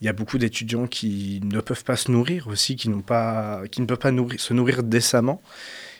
Il 0.00 0.06
y 0.06 0.08
a 0.08 0.14
beaucoup 0.14 0.38
d'étudiants 0.38 0.86
qui 0.86 1.40
ne 1.44 1.60
peuvent 1.60 1.84
pas 1.84 1.96
se 1.96 2.10
nourrir 2.10 2.48
aussi, 2.48 2.76
qui, 2.76 2.88
pas, 3.06 3.62
qui 3.70 3.82
ne 3.82 3.86
peuvent 3.86 3.98
pas 3.98 4.10
nourrir, 4.10 4.40
se 4.40 4.54
nourrir 4.54 4.82
décemment. 4.82 5.42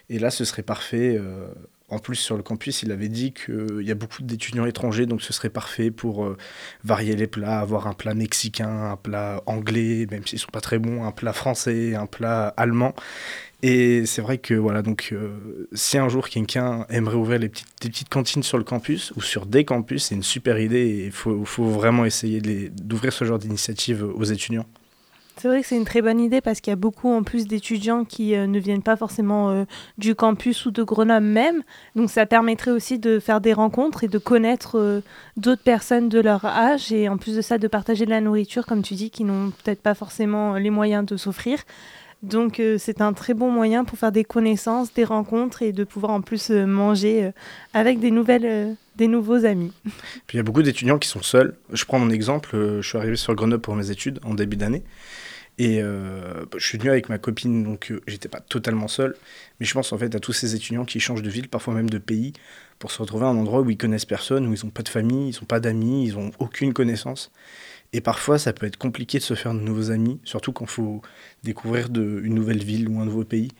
Et 0.09 0.19
là, 0.19 0.31
ce 0.31 0.45
serait 0.45 0.63
parfait. 0.63 1.17
euh, 1.19 1.49
en 1.91 1.99
plus, 1.99 2.17
sur 2.17 2.37
le 2.37 2.43
campus, 2.43 2.83
il 2.83 2.93
avait 2.93 3.09
dit 3.09 3.33
qu'il 3.33 3.81
y 3.83 3.91
a 3.91 3.95
beaucoup 3.95 4.23
d'étudiants 4.23 4.67
étrangers, 4.67 5.07
donc 5.07 5.23
ce 5.23 5.33
serait 5.33 5.49
parfait 5.49 5.91
pour 5.91 6.25
euh, 6.25 6.37
varier 6.85 7.17
les 7.17 7.27
plats, 7.27 7.61
avoir 7.61 7.87
un 7.87 7.95
plat 7.95 8.13
mexicain, 8.13 8.91
un 8.91 8.97
plat 8.97 9.43
anglais, 9.47 10.07
même 10.11 10.27
s'ils 10.27 10.39
sont 10.39 10.51
pas 10.53 10.61
très 10.61 10.79
bons, 10.79 11.05
un 11.05 11.13
plat 11.13 11.33
français, 11.33 11.95
un 11.95 12.05
plat 12.05 12.49
allemand. 12.59 12.95
Et 13.63 14.05
c'est 14.07 14.21
vrai 14.21 14.37
que 14.39 14.55
voilà, 14.55 14.83
donc 14.83 15.09
euh, 15.13 15.67
si 15.73 15.99
un 15.99 16.09
jour 16.09 16.29
quelqu'un 16.29 16.87
aimerait 16.91 17.17
ouvrir 17.17 17.39
les 17.41 17.49
petites, 17.49 17.67
des 17.81 17.89
petites 17.89 18.09
cantines 18.09 18.43
sur 18.43 18.59
le 18.59 18.65
campus 18.65 19.13
ou 19.17 19.23
sur 19.23 19.47
des 19.47 19.65
campus, 19.65 20.05
c'est 20.05 20.15
une 20.15 20.23
super 20.23 20.61
idée 20.61 21.05
il 21.07 21.13
faut, 21.13 21.43
vraiment 21.65 22.05
essayer 22.05 22.41
d'ouvrir 22.71 23.13
ce 23.13 23.25
genre 23.25 23.39
d'initiative 23.39 24.05
aux 24.05 24.25
étudiants. 24.25 24.67
C'est 25.41 25.47
vrai 25.47 25.61
que 25.61 25.69
c'est 25.69 25.77
une 25.77 25.85
très 25.85 26.03
bonne 26.03 26.19
idée 26.19 26.41
parce 26.41 26.61
qu'il 26.61 26.73
y 26.73 26.73
a 26.73 26.77
beaucoup 26.77 27.13
en 27.13 27.23
plus 27.23 27.47
d'étudiants 27.47 28.05
qui 28.05 28.35
euh, 28.35 28.49
ne 28.49 28.59
viennent 28.59 28.83
pas 28.83 28.97
forcément 28.97 29.51
euh, 29.51 29.65
du 29.97 30.17
campus 30.17 30.67
ou 30.67 30.73
de 30.73 30.83
Grenoble 30.83 31.27
même. 31.27 31.63
Donc 31.95 32.11
ça 32.11 32.27
permettrait 32.27 32.73
aussi 32.73 32.99
de 32.99 33.21
faire 33.21 33.41
des 33.41 33.53
rencontres 33.53 34.03
et 34.03 34.09
de 34.09 34.19
connaître 34.19 34.77
euh, 34.79 35.01
d'autres 35.37 35.63
personnes 35.63 36.09
de 36.09 36.19
leur 36.19 36.45
âge 36.45 36.91
et 36.91 37.09
en 37.09 37.19
plus 37.19 37.37
de 37.37 37.41
ça 37.41 37.57
de 37.57 37.69
partager 37.69 38.05
de 38.05 38.11
la 38.11 38.21
nourriture 38.21 38.67
comme 38.67 38.83
tu 38.83 38.95
dis 38.95 39.11
qui 39.11 39.23
n'ont 39.23 39.53
peut-être 39.63 39.81
pas 39.81 39.95
forcément 39.95 40.55
les 40.55 40.71
moyens 40.71 41.07
de 41.07 41.17
s'offrir. 41.17 41.61
Donc 42.25 42.61
c'est 42.79 43.01
un 43.01 43.13
très 43.13 43.33
bon 43.33 43.49
moyen 43.49 43.85
pour 43.85 43.97
faire 43.97 44.11
des 44.11 44.25
connaissances, 44.25 44.93
des 44.93 45.05
rencontres 45.05 45.63
et 45.63 45.71
de 45.71 45.85
pouvoir 45.85 46.11
en 46.11 46.21
plus 46.21 46.51
manger 46.51 47.31
avec 47.75 48.01
des 48.01 48.11
nouvelles 48.11 48.75
des 48.97 49.07
nouveaux 49.07 49.45
amis. 49.45 49.71
Puis 50.27 50.35
il 50.35 50.37
y 50.39 50.41
a 50.41 50.43
beaucoup 50.43 50.63
d'étudiants 50.63 50.99
qui 50.99 51.09
sont 51.09 51.23
seuls. 51.23 51.55
Je 51.73 51.85
prends 51.85 52.01
mon 52.01 52.11
exemple, 52.11 52.81
je 52.81 52.89
suis 52.89 52.99
arrivé 52.99 53.15
sur 53.15 53.37
Grenoble 53.37 53.63
pour 53.63 53.77
mes 53.77 53.93
études 53.93 54.19
en 54.25 54.35
début 54.35 54.57
d'année. 54.57 54.83
Et 55.59 55.83
euh, 55.83 56.45
je 56.57 56.65
suis 56.65 56.79
venu 56.79 56.91
avec 56.91 57.09
ma 57.09 57.19
copine, 57.19 57.65
donc 57.65 57.91
euh, 57.91 58.01
j'étais 58.07 58.29
pas 58.29 58.41
totalement 58.41 58.87
seul. 58.89 59.17
Mais 59.59 59.67
je 59.67 59.75
pense 59.75 59.93
en 59.93 59.99
fait 59.99 60.15
à 60.15 60.21
tous 60.21 60.33
ces 60.33 60.55
étudiants 60.55 60.85
qui 60.85 61.01
changent 61.01 61.23
de 61.23 61.31
ville, 61.31 61.49
parfois 61.49 61.75
même 61.75 61.91
de 61.91 61.99
pays, 61.99 62.33
pour 62.79 62.93
se 62.93 63.03
retrouver 63.03 63.27
à 63.27 63.29
un 63.29 63.37
endroit 63.37 63.61
où 63.61 63.71
ils 63.71 63.77
connaissent 63.77 64.05
personne, 64.05 64.47
où 64.47 64.55
ils 64.55 64.65
n'ont 64.65 64.71
pas 64.71 64.85
de 64.85 64.89
famille, 64.89 65.31
ils 65.31 65.35
n'ont 65.41 65.47
pas 65.47 65.59
d'amis, 65.61 66.07
ils 66.07 66.15
n'ont 66.15 66.31
aucune 66.39 66.73
connaissance. 66.73 67.33
Et 67.93 68.01
parfois, 68.01 68.39
ça 68.39 68.53
peut 68.53 68.67
être 68.67 68.77
compliqué 68.77 69.19
de 69.19 69.25
se 69.25 69.35
faire 69.35 69.55
de 69.55 69.61
nouveaux 69.61 69.91
amis, 69.91 70.21
surtout 70.25 70.53
quand 70.53 70.67
il 70.67 70.71
faut 70.71 71.03
découvrir 71.43 71.89
une 71.89 72.35
nouvelle 72.35 72.63
ville 72.63 72.89
ou 72.89 73.01
un 73.01 73.07
nouveau 73.07 73.25
pays. 73.25 73.51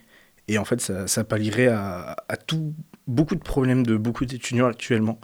Et 0.49 0.59
en 0.59 0.65
fait, 0.65 0.81
ça, 0.81 1.07
ça 1.09 1.25
pallierait 1.25 1.69
à, 1.69 2.17
à 2.29 2.37
tout, 2.37 2.75
beaucoup 3.07 3.35
de 3.35 3.41
problèmes 3.43 3.85
de 3.87 3.97
beaucoup 3.97 4.25
d'étudiants 4.27 4.67
actuellement. 4.69 5.19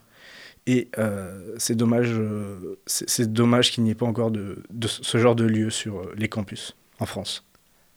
Et 0.66 0.88
euh, 0.98 1.54
c'est 1.58 1.74
dommage, 1.74 2.10
euh, 2.12 2.78
c'est 2.86 3.32
dommage 3.32 3.70
qu'il 3.70 3.84
n'y 3.84 3.90
ait 3.90 3.94
pas 3.94 4.06
encore 4.06 4.30
de, 4.30 4.62
ce 4.86 5.18
genre 5.18 5.34
de 5.34 5.44
lieu 5.44 5.70
sur 5.70 5.98
euh, 5.98 6.14
les 6.16 6.28
campus 6.28 6.74
en 7.00 7.06
France. 7.06 7.44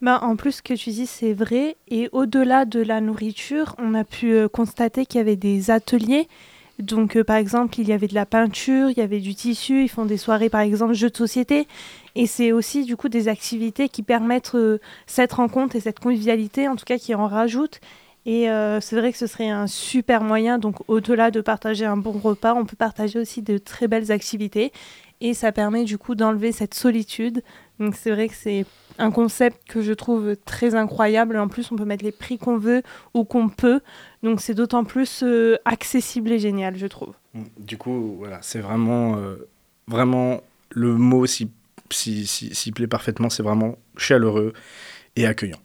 Bah, 0.01 0.19
en 0.21 0.35
plus, 0.35 0.53
ce 0.53 0.61
que 0.61 0.73
tu 0.73 0.89
dis, 0.89 1.07
c'est 1.07 1.33
vrai. 1.33 1.77
Et 1.87 2.09
au-delà 2.11 2.65
de 2.65 2.81
la 2.81 2.99
nourriture, 3.01 3.73
on 3.77 3.93
a 3.93 4.03
pu 4.03 4.47
constater 4.49 5.05
qu'il 5.05 5.17
y 5.17 5.21
avait 5.21 5.37
des 5.37 5.71
ateliers. 5.71 6.27
Donc, 6.77 7.19
par 7.23 7.37
exemple, 7.37 7.79
il 7.79 7.87
y 7.87 7.93
avait 7.93 8.07
de 8.07 8.13
la 8.13 8.27
peinture, 8.27 8.91
il 8.91 8.97
y 8.97 9.01
avait 9.01 9.21
du 9.21 9.33
tissu. 9.33 9.81
Ils 9.83 9.89
font 9.89 10.05
des 10.05 10.17
soirées, 10.17 10.49
par 10.49 10.61
exemple, 10.61 10.93
jeux 10.93 11.09
de 11.09 11.17
société. 11.17 11.67
Et 12.13 12.27
c'est 12.27 12.51
aussi, 12.51 12.83
du 12.83 12.95
coup, 12.95 13.09
des 13.09 13.27
activités 13.27 13.89
qui 13.89 14.03
permettent 14.03 14.55
cette 15.07 15.33
rencontre 15.33 15.75
et 15.75 15.79
cette 15.79 15.99
convivialité, 15.99 16.67
en 16.67 16.75
tout 16.75 16.85
cas, 16.85 16.99
qui 16.99 17.15
en 17.15 17.27
rajoutent. 17.27 17.79
Et 18.27 18.49
euh, 18.51 18.79
c'est 18.81 18.95
vrai 18.99 19.11
que 19.13 19.17
ce 19.17 19.25
serait 19.25 19.49
un 19.49 19.65
super 19.67 20.21
moyen. 20.21 20.59
Donc, 20.59 20.75
au-delà 20.89 21.31
de 21.31 21.41
partager 21.41 21.85
un 21.85 21.97
bon 21.97 22.11
repas, 22.11 22.53
on 22.53 22.65
peut 22.65 22.75
partager 22.75 23.17
aussi 23.19 23.41
de 23.41 23.57
très 23.57 23.87
belles 23.87 24.11
activités. 24.11 24.71
et 25.19 25.33
ça 25.33 25.51
permet 25.51 25.83
du 25.85 25.97
coup 25.97 26.13
d'enlever 26.13 26.51
cette 26.51 26.75
solitude. 26.75 27.41
Donc 27.79 27.95
c'est 27.95 28.11
vrai 28.11 28.27
que 28.27 28.35
c'est 28.35 28.65
un 28.99 29.09
concept 29.11 29.67
que 29.67 29.81
je 29.81 29.93
trouve 29.93 30.35
très 30.45 30.75
incroyable. 30.75 31.37
En 31.39 31.47
plus, 31.47 31.71
on 31.71 31.75
peut 31.75 31.85
mettre 31.85 32.03
les 32.03 32.11
prix 32.11 32.37
qu'on 32.37 32.57
veut 32.59 32.83
ou 33.15 33.23
qu'on 33.23 33.49
peut. 33.49 33.79
Donc 34.21 34.41
c'est 34.41 34.53
d'autant 34.53 34.83
plus 34.83 35.23
euh, 35.23 35.55
accessible 35.65 36.31
et 36.31 36.37
génial, 36.37 36.75
je 36.77 36.85
trouve. 36.87 37.13
Du 37.57 37.77
coup, 37.77 38.15
voilà, 38.19 38.39
c'est 38.43 38.59
vraiment, 38.59 39.15
euh, 39.17 39.47
vraiment 39.87 40.41
le 40.69 40.93
mot 40.95 41.25
s'y 41.25 41.49
s'y- 41.89 42.27
s'y 42.27 42.71
plaît 42.71 42.87
parfaitement. 42.87 43.29
C'est 43.31 43.41
vraiment 43.43 43.77
chaleureux 43.95 44.53
et 45.15 45.25
accueillant. 45.25 45.59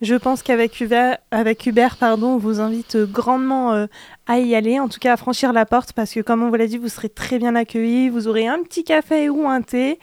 Je 0.00 0.14
pense 0.14 0.42
qu'avec 0.42 0.80
Hubert, 0.80 1.18
avec 1.30 1.66
Hubert 1.66 1.96
pardon, 1.98 2.28
on 2.28 2.38
vous 2.38 2.60
invite 2.60 2.96
euh, 2.96 3.06
grandement 3.06 3.72
euh, 3.72 3.86
à 4.26 4.38
y 4.38 4.54
aller, 4.54 4.80
en 4.80 4.88
tout 4.88 4.98
cas 4.98 5.12
à 5.12 5.16
franchir 5.18 5.52
la 5.52 5.66
porte, 5.66 5.92
parce 5.92 6.12
que 6.12 6.20
comme 6.20 6.42
on 6.42 6.48
vous 6.48 6.54
l'a 6.54 6.66
dit, 6.66 6.78
vous 6.78 6.88
serez 6.88 7.10
très 7.10 7.38
bien 7.38 7.54
accueillis, 7.54 8.08
vous 8.08 8.26
aurez 8.26 8.46
un 8.46 8.62
petit 8.62 8.82
café 8.82 9.28
ou 9.28 9.46
un 9.46 9.60
thé 9.60 9.98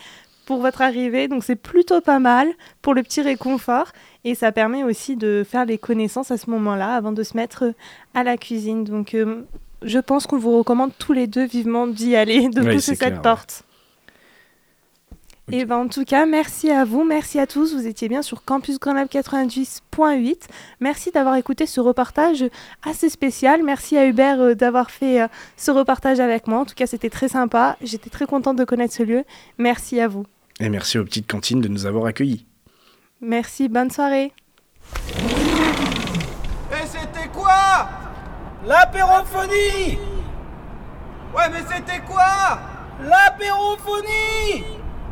pour 0.46 0.62
votre 0.62 0.82
arrivée, 0.82 1.28
donc 1.28 1.44
c'est 1.44 1.56
plutôt 1.56 2.00
pas 2.00 2.20
mal 2.20 2.48
pour 2.82 2.94
le 2.94 3.02
petit 3.02 3.22
réconfort, 3.22 3.88
et 4.24 4.36
ça 4.36 4.52
permet 4.52 4.84
aussi 4.84 5.16
de 5.16 5.44
faire 5.48 5.66
les 5.66 5.78
connaissances 5.80 6.32
à 6.32 6.38
ce 6.38 6.50
moment-là, 6.52 6.96
avant 6.96 7.12
de 7.12 7.24
se 7.24 7.36
mettre 7.36 7.66
euh, 7.66 7.72
à 8.14 8.24
la 8.24 8.38
cuisine. 8.38 8.84
Donc 8.84 9.16
euh, 9.16 9.42
je 9.82 10.00
pense 10.00 10.28
qu'on 10.28 10.38
vous 10.38 10.58
recommande 10.58 10.92
tous 10.98 11.14
les 11.14 11.28
deux 11.28 11.46
vivement 11.46 11.88
d'y 11.88 12.16
aller, 12.16 12.50
de 12.50 12.62
Oui, 12.62 12.76
pousser 12.76 12.96
cette 12.96 13.00
clair, 13.00 13.18
ouais. 13.18 13.22
Et 15.50 15.64
ben 15.64 15.78
en 15.78 15.88
tout 15.88 16.04
cas, 16.04 16.26
merci 16.26 16.72
à 16.72 16.84
vous, 16.84 17.06
merci 17.06 17.40
à 17.40 17.48
tous. 17.48 17.74
Vous 17.74 17.88
étiez 17.88 18.10
bien 18.10 18.22
sur 18.22 18.44
Campus 18.44 18.80
Grenoble 18.80 19.08
98.8. 19.10 20.42
Merci 20.82 21.12
d'avoir 21.12 21.36
écouté 21.38 21.66
ce 21.66 21.80
reportage 21.80 22.44
assez 22.84 23.08
spécial. 23.08 23.64
Merci 23.64 23.98
à 23.98 24.06
Hubert 24.08 24.42
euh, 24.42 24.56
d'avoir 24.56 24.92
fait 24.92 25.22
euh, 25.22 25.28
ce 25.56 25.72
reportage 25.72 26.20
avec 26.20 26.48
moi. 26.48 26.60
En 26.60 26.66
tout 26.66 26.76
cas, 26.76 26.86
c'était 26.86 27.10
très 27.10 27.30
sympa. 27.30 27.78
J'étais 27.82 28.10
très 28.10 28.26
contente 28.26 28.58
de 28.58 28.66
connaître 28.66 28.94
ce 28.94 29.04
lieu. 29.04 29.24
Merci 29.58 30.02
à 30.02 30.10
vous. 30.10 30.26
Et 30.60 30.68
merci 30.68 31.00
aux 31.00 31.06
petites 31.06 31.32
cantines 31.32 31.62
de 31.62 31.70
nous 31.70 31.86
avoir 31.86 32.08
accueillis. 32.08 32.46
Merci, 33.22 33.70
bonne 33.70 33.90
soirée. 33.90 34.34
Et 36.74 36.86
c'était 36.86 37.30
quoi? 37.34 37.88
L'apérophonie 38.66 39.98
Ouais, 41.34 41.50
mais 41.54 41.64
c'était 41.74 42.02
quoi? 42.06 42.60
L'apérophonie 43.02 44.66